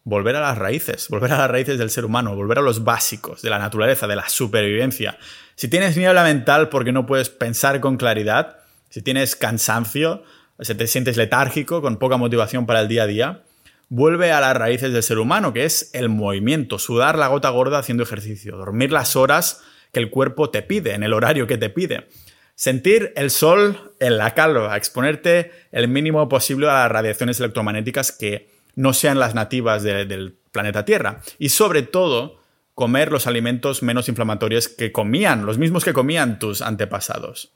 volver 0.04 0.36
a 0.36 0.40
las 0.40 0.56
raíces, 0.56 1.10
volver 1.10 1.32
a 1.32 1.38
las 1.40 1.50
raíces 1.50 1.76
del 1.76 1.90
ser 1.90 2.06
humano, 2.06 2.34
volver 2.34 2.60
a 2.60 2.62
los 2.62 2.82
básicos 2.82 3.42
de 3.42 3.50
la 3.50 3.58
naturaleza, 3.58 4.06
de 4.06 4.16
la 4.16 4.26
supervivencia. 4.26 5.18
Si 5.54 5.68
tienes 5.68 5.98
niebla 5.98 6.24
mental 6.24 6.70
porque 6.70 6.92
no 6.92 7.04
puedes 7.04 7.28
pensar 7.28 7.80
con 7.80 7.98
claridad, 7.98 8.56
si 8.88 9.02
tienes 9.02 9.36
cansancio, 9.36 10.22
si 10.60 10.74
te 10.74 10.86
sientes 10.86 11.18
letárgico, 11.18 11.82
con 11.82 11.98
poca 11.98 12.16
motivación 12.16 12.64
para 12.64 12.80
el 12.80 12.88
día 12.88 13.02
a 13.02 13.06
día, 13.06 13.42
vuelve 13.90 14.32
a 14.32 14.40
las 14.40 14.56
raíces 14.56 14.94
del 14.94 15.02
ser 15.02 15.18
humano, 15.18 15.52
que 15.52 15.66
es 15.66 15.90
el 15.92 16.08
movimiento, 16.08 16.78
sudar 16.78 17.18
la 17.18 17.28
gota 17.28 17.50
gorda 17.50 17.80
haciendo 17.80 18.02
ejercicio, 18.02 18.56
dormir 18.56 18.92
las 18.92 19.14
horas 19.14 19.62
que 19.94 20.00
el 20.00 20.10
cuerpo 20.10 20.50
te 20.50 20.60
pide, 20.60 20.92
en 20.92 21.02
el 21.02 21.14
horario 21.14 21.46
que 21.46 21.56
te 21.56 21.70
pide. 21.70 22.08
Sentir 22.54 23.14
el 23.16 23.30
sol 23.30 23.94
en 23.98 24.18
la 24.18 24.34
calva, 24.34 24.76
exponerte 24.76 25.50
el 25.72 25.88
mínimo 25.88 26.28
posible 26.28 26.68
a 26.68 26.74
las 26.74 26.92
radiaciones 26.92 27.40
electromagnéticas 27.40 28.12
que 28.12 28.50
no 28.76 28.92
sean 28.92 29.18
las 29.18 29.34
nativas 29.34 29.82
del 29.82 30.36
planeta 30.52 30.84
Tierra. 30.84 31.22
Y 31.38 31.48
sobre 31.48 31.82
todo, 31.82 32.40
comer 32.74 33.10
los 33.10 33.26
alimentos 33.26 33.82
menos 33.82 34.08
inflamatorios 34.08 34.68
que 34.68 34.92
comían, 34.92 35.46
los 35.46 35.58
mismos 35.58 35.84
que 35.84 35.92
comían 35.92 36.38
tus 36.38 36.60
antepasados. 36.60 37.52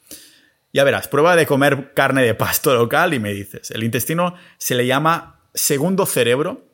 Ya 0.73 0.85
verás, 0.85 1.09
prueba 1.09 1.37
de 1.37 1.47
comer 1.47 1.93
carne 1.95 2.23
de 2.23 2.35
pasto 2.35 2.75
local 2.75 3.15
y 3.15 3.21
me 3.21 3.33
dices, 3.33 3.71
el 3.71 3.85
intestino 3.85 4.35
se 4.59 4.75
le 4.75 4.87
llama 4.87 5.41
segundo 5.55 6.07
cerebro 6.07 6.67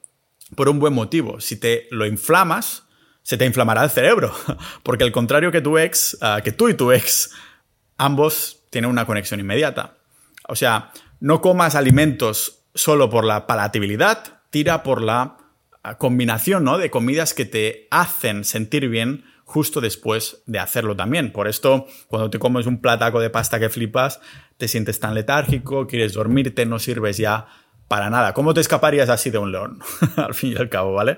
por 0.57 0.69
un 0.69 0.79
buen 0.79 0.93
motivo. 0.93 1.41
Si 1.41 1.57
te 1.57 1.87
lo 1.91 2.07
inflamas, 2.07 2.84
se 3.25 3.39
te 3.39 3.47
inflamará 3.47 3.83
el 3.83 3.91
cerebro, 3.91 4.33
porque 4.85 5.03
al 5.03 5.11
contrario 5.11 5.51
que 5.51 5.63
tu 5.63 5.79
ex, 5.79 6.17
ah, 6.21 6.41
que 6.45 6.53
tú 6.53 6.69
y 6.69 6.75
tu 6.75 6.93
ex, 6.93 7.33
ambos 7.97 8.61
tienen 8.71 8.91
una 8.91 9.07
conexión 9.07 9.41
inmediata. 9.41 9.95
O 10.47 10.55
sea, 10.55 10.93
no 11.21 11.41
comas 11.41 11.75
alimentos 11.75 12.67
solo 12.75 13.09
por 13.09 13.25
la 13.25 13.47
palatabilidad, 13.47 14.43
tira 14.51 14.83
por 14.83 15.01
la 15.01 15.39
ah, 15.83 15.97
combinación 15.97 16.65
¿no? 16.65 16.77
de 16.77 16.91
comidas 16.91 17.33
que 17.33 17.47
te 17.47 17.89
hacen 17.91 18.45
sentir 18.45 18.89
bien 18.91 19.25
justo 19.47 19.81
después 19.81 20.43
de 20.45 20.59
hacerlo 20.59 20.95
también. 20.95 21.33
Por 21.33 21.49
esto, 21.49 21.87
cuando 22.09 22.29
te 22.29 22.39
comes 22.39 22.67
un 22.67 22.83
plataco 22.83 23.21
de 23.21 23.31
pasta 23.31 23.59
que 23.59 23.71
flipas, 23.71 24.21
te 24.59 24.69
sientes 24.69 25.01
tan 25.01 25.15
letárgico, 25.15 25.87
quieres 25.87 26.13
dormirte, 26.13 26.67
no 26.67 26.79
sirves 26.79 27.17
ya 27.17 27.47
para 27.89 28.11
nada. 28.11 28.35
¿Cómo 28.35 28.53
te 28.53 28.61
escaparías 28.61 29.09
así 29.09 29.31
de 29.31 29.39
un 29.39 29.51
león? 29.51 29.79
al 30.17 30.35
fin 30.35 30.53
y 30.53 30.57
al 30.57 30.69
cabo, 30.69 30.93
¿vale? 30.93 31.17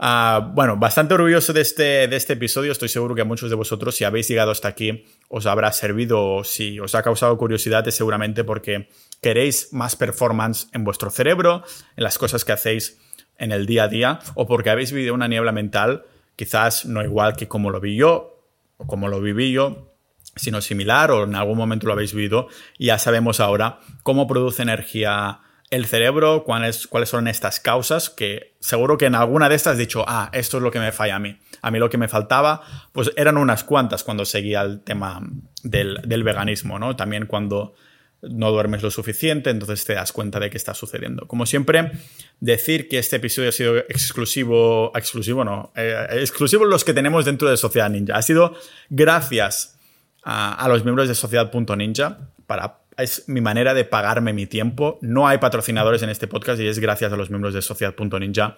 Ah, 0.00 0.52
bueno, 0.54 0.76
bastante 0.76 1.14
orgulloso 1.14 1.52
de 1.52 1.60
este, 1.60 2.06
de 2.06 2.16
este 2.16 2.34
episodio. 2.34 2.70
Estoy 2.70 2.88
seguro 2.88 3.16
que 3.16 3.22
a 3.22 3.24
muchos 3.24 3.50
de 3.50 3.56
vosotros, 3.56 3.96
si 3.96 4.04
habéis 4.04 4.28
llegado 4.28 4.52
hasta 4.52 4.68
aquí, 4.68 5.04
os 5.28 5.46
habrá 5.46 5.72
servido 5.72 6.24
o 6.36 6.44
si 6.44 6.78
os 6.78 6.94
ha 6.94 7.02
causado 7.02 7.36
curiosidad, 7.36 7.86
es 7.88 7.96
seguramente 7.96 8.44
porque 8.44 8.88
queréis 9.20 9.72
más 9.72 9.96
performance 9.96 10.68
en 10.72 10.84
vuestro 10.84 11.10
cerebro, 11.10 11.64
en 11.96 12.04
las 12.04 12.16
cosas 12.16 12.44
que 12.44 12.52
hacéis 12.52 12.98
en 13.38 13.50
el 13.50 13.66
día 13.66 13.84
a 13.84 13.88
día 13.88 14.18
o 14.34 14.46
porque 14.46 14.70
habéis 14.70 14.92
vivido 14.92 15.14
una 15.14 15.26
niebla 15.26 15.50
mental, 15.50 16.04
quizás 16.36 16.86
no 16.86 17.02
igual 17.02 17.34
que 17.34 17.48
como 17.48 17.70
lo 17.70 17.80
vi 17.80 17.96
yo 17.96 18.44
o 18.76 18.86
como 18.86 19.08
lo 19.08 19.20
viví 19.20 19.50
yo, 19.50 19.96
sino 20.36 20.60
similar 20.60 21.10
o 21.10 21.24
en 21.24 21.34
algún 21.34 21.58
momento 21.58 21.88
lo 21.88 21.92
habéis 21.92 22.14
vivido 22.14 22.46
y 22.78 22.86
ya 22.86 22.98
sabemos 22.98 23.40
ahora 23.40 23.80
cómo 24.04 24.28
produce 24.28 24.62
energía 24.62 25.40
el 25.70 25.86
cerebro, 25.86 26.44
cuáles, 26.44 26.86
cuáles 26.86 27.10
son 27.10 27.28
estas 27.28 27.60
causas, 27.60 28.10
que 28.10 28.54
seguro 28.60 28.96
que 28.96 29.06
en 29.06 29.14
alguna 29.14 29.48
de 29.48 29.54
estas 29.54 29.72
has 29.72 29.78
dicho, 29.78 30.04
ah, 30.06 30.30
esto 30.32 30.56
es 30.56 30.62
lo 30.62 30.70
que 30.70 30.80
me 30.80 30.92
falla 30.92 31.16
a 31.16 31.18
mí. 31.18 31.38
A 31.60 31.70
mí 31.70 31.78
lo 31.78 31.90
que 31.90 31.98
me 31.98 32.08
faltaba, 32.08 32.62
pues 32.92 33.10
eran 33.16 33.36
unas 33.36 33.64
cuantas 33.64 34.04
cuando 34.04 34.24
seguía 34.24 34.62
el 34.62 34.80
tema 34.80 35.20
del, 35.62 36.00
del 36.04 36.24
veganismo, 36.24 36.78
¿no? 36.78 36.96
También 36.96 37.26
cuando 37.26 37.74
no 38.22 38.50
duermes 38.50 38.82
lo 38.82 38.90
suficiente, 38.90 39.50
entonces 39.50 39.84
te 39.84 39.94
das 39.94 40.12
cuenta 40.12 40.40
de 40.40 40.50
qué 40.50 40.56
está 40.56 40.74
sucediendo. 40.74 41.26
Como 41.28 41.46
siempre, 41.46 41.92
decir 42.40 42.88
que 42.88 42.98
este 42.98 43.16
episodio 43.16 43.50
ha 43.50 43.52
sido 43.52 43.76
exclusivo, 43.76 44.90
exclusivo 44.94 45.44
no, 45.44 45.72
eh, 45.76 46.06
exclusivo 46.12 46.64
los 46.64 46.84
que 46.84 46.94
tenemos 46.94 47.24
dentro 47.24 47.48
de 47.48 47.56
Sociedad 47.56 47.90
Ninja. 47.90 48.16
Ha 48.16 48.22
sido 48.22 48.56
gracias 48.88 49.78
a, 50.24 50.54
a 50.54 50.68
los 50.68 50.82
miembros 50.84 51.08
de 51.08 51.14
Sociedad.ninja 51.14 52.30
para 52.46 52.78
es 52.98 53.28
mi 53.28 53.40
manera 53.40 53.74
de 53.74 53.84
pagarme 53.84 54.32
mi 54.32 54.46
tiempo. 54.46 54.98
No 55.00 55.28
hay 55.28 55.38
patrocinadores 55.38 56.02
en 56.02 56.10
este 56.10 56.26
podcast 56.26 56.60
y 56.60 56.66
es 56.66 56.80
gracias 56.80 57.12
a 57.12 57.16
los 57.16 57.30
miembros 57.30 57.54
de 57.54 57.62
Sociedad.ninja 57.62 58.56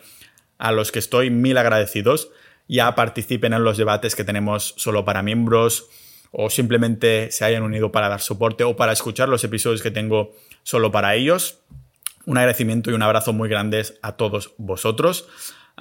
a 0.58 0.72
los 0.72 0.90
que 0.92 0.98
estoy 0.98 1.30
mil 1.30 1.56
agradecidos. 1.58 2.30
Ya 2.66 2.94
participen 2.94 3.52
en 3.52 3.64
los 3.64 3.76
debates 3.76 4.14
que 4.14 4.24
tenemos 4.24 4.74
solo 4.76 5.04
para 5.04 5.22
miembros 5.22 5.88
o 6.32 6.48
simplemente 6.48 7.30
se 7.30 7.44
hayan 7.44 7.62
unido 7.62 7.92
para 7.92 8.08
dar 8.08 8.20
soporte 8.20 8.64
o 8.64 8.76
para 8.76 8.92
escuchar 8.92 9.28
los 9.28 9.44
episodios 9.44 9.82
que 9.82 9.90
tengo 9.90 10.34
solo 10.62 10.90
para 10.90 11.14
ellos. 11.14 11.58
Un 12.26 12.38
agradecimiento 12.38 12.90
y 12.90 12.94
un 12.94 13.02
abrazo 13.02 13.32
muy 13.32 13.48
grandes 13.48 13.98
a 14.02 14.12
todos 14.12 14.52
vosotros. 14.56 15.28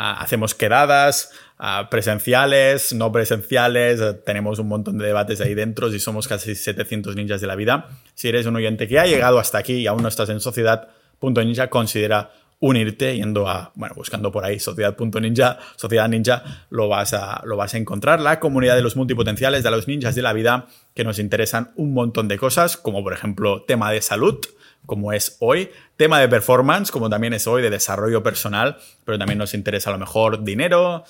Ah, 0.01 0.21
hacemos 0.21 0.55
quedadas 0.55 1.29
ah, 1.57 1.89
presenciales, 1.91 2.93
no 2.93 3.11
presenciales, 3.11 3.99
ah, 3.99 4.15
tenemos 4.25 4.57
un 4.57 4.69
montón 4.69 4.97
de 4.97 5.05
debates 5.05 5.41
ahí 5.41 5.53
dentro 5.55 5.93
y 5.93 5.99
somos 5.99 6.25
casi 6.25 6.55
700 6.55 7.17
ninjas 7.17 7.41
de 7.41 7.47
la 7.47 7.57
vida. 7.57 7.89
Si 8.13 8.29
eres 8.29 8.45
un 8.45 8.55
oyente 8.55 8.87
que 8.87 8.97
ha 8.97 9.05
llegado 9.05 9.39
hasta 9.39 9.57
aquí 9.57 9.73
y 9.73 9.87
aún 9.87 10.01
no 10.01 10.07
estás 10.07 10.29
en 10.29 10.39
sociedad.ninja, 10.39 11.69
considera 11.69 12.31
unirte 12.59 13.15
yendo 13.15 13.47
a, 13.47 13.71
bueno, 13.75 13.95
buscando 13.95 14.31
por 14.31 14.43
ahí 14.43 14.59
sociedad.ninja, 14.59 15.59
sociedad 15.75 16.09
ninja, 16.09 16.65
lo 16.69 16.89
vas, 16.89 17.13
a, 17.13 17.41
lo 17.45 17.55
vas 17.55 17.73
a 17.73 17.77
encontrar. 17.77 18.19
La 18.19 18.39
comunidad 18.39 18.75
de 18.75 18.81
los 18.81 18.95
multipotenciales, 18.95 19.63
de 19.63 19.71
los 19.71 19.87
ninjas 19.87 20.15
de 20.15 20.21
la 20.21 20.33
vida, 20.33 20.67
que 20.93 21.03
nos 21.03 21.19
interesan 21.19 21.71
un 21.75 21.93
montón 21.93 22.27
de 22.27 22.37
cosas, 22.37 22.75
como 22.75 23.01
por 23.01 23.13
ejemplo 23.13 23.63
tema 23.63 23.91
de 23.91 24.01
salud, 24.01 24.39
como 24.85 25.13
es 25.13 25.37
hoy, 25.39 25.69
tema 25.95 26.19
de 26.19 26.27
performance, 26.27 26.91
como 26.91 27.09
también 27.09 27.33
es 27.33 27.47
hoy, 27.47 27.61
de 27.61 27.69
desarrollo 27.69 28.23
personal, 28.23 28.77
pero 29.05 29.17
también 29.17 29.37
nos 29.37 29.53
interesa 29.53 29.89
a 29.89 29.93
lo 29.93 29.99
mejor 29.99 30.43
dinero, 30.43 31.03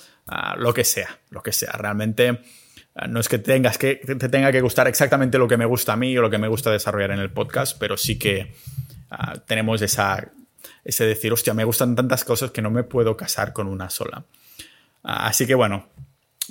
lo 0.56 0.72
que 0.72 0.84
sea, 0.84 1.18
lo 1.30 1.42
que 1.42 1.52
sea. 1.52 1.72
Realmente 1.72 2.40
no 3.08 3.20
es 3.20 3.28
que 3.28 3.38
tengas 3.38 3.78
que 3.78 3.96
te 3.96 4.28
tenga 4.28 4.52
que 4.52 4.60
gustar 4.60 4.86
exactamente 4.86 5.38
lo 5.38 5.48
que 5.48 5.56
me 5.56 5.64
gusta 5.64 5.94
a 5.94 5.96
mí 5.96 6.16
o 6.18 6.22
lo 6.22 6.30
que 6.30 6.38
me 6.38 6.48
gusta 6.48 6.70
desarrollar 6.70 7.12
en 7.12 7.20
el 7.20 7.30
podcast, 7.30 7.76
pero 7.78 7.96
sí 7.96 8.18
que 8.18 8.54
tenemos 9.46 9.80
esa 9.82 10.30
ese 10.84 11.04
decir, 11.04 11.32
hostia, 11.32 11.54
me 11.54 11.64
gustan 11.64 11.94
tantas 11.94 12.24
cosas 12.24 12.50
que 12.50 12.62
no 12.62 12.70
me 12.70 12.82
puedo 12.82 13.16
casar 13.16 13.52
con 13.52 13.66
una 13.66 13.90
sola. 13.90 14.24
Así 15.02 15.46
que 15.46 15.54
bueno, 15.54 15.86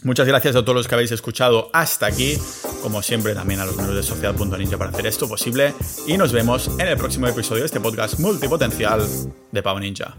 muchas 0.03 0.27
gracias 0.27 0.55
a 0.55 0.61
todos 0.61 0.75
los 0.75 0.87
que 0.87 0.95
habéis 0.95 1.11
escuchado 1.11 1.69
hasta 1.73 2.05
aquí. 2.05 2.37
Como 2.81 3.01
siempre, 3.01 3.35
también 3.35 3.59
a 3.59 3.65
los 3.65 3.75
miembros 3.75 3.97
de 3.97 4.03
Sociedad.ninja 4.03 4.77
para 4.77 4.91
hacer 4.91 5.07
esto 5.07 5.27
posible. 5.27 5.73
Y 6.07 6.17
nos 6.17 6.31
vemos 6.31 6.69
en 6.79 6.87
el 6.87 6.97
próximo 6.97 7.27
episodio 7.27 7.61
de 7.61 7.67
este 7.67 7.79
podcast 7.79 8.19
multipotencial 8.19 9.05
de 9.51 9.63
Pau 9.63 9.79
Ninja. 9.79 10.15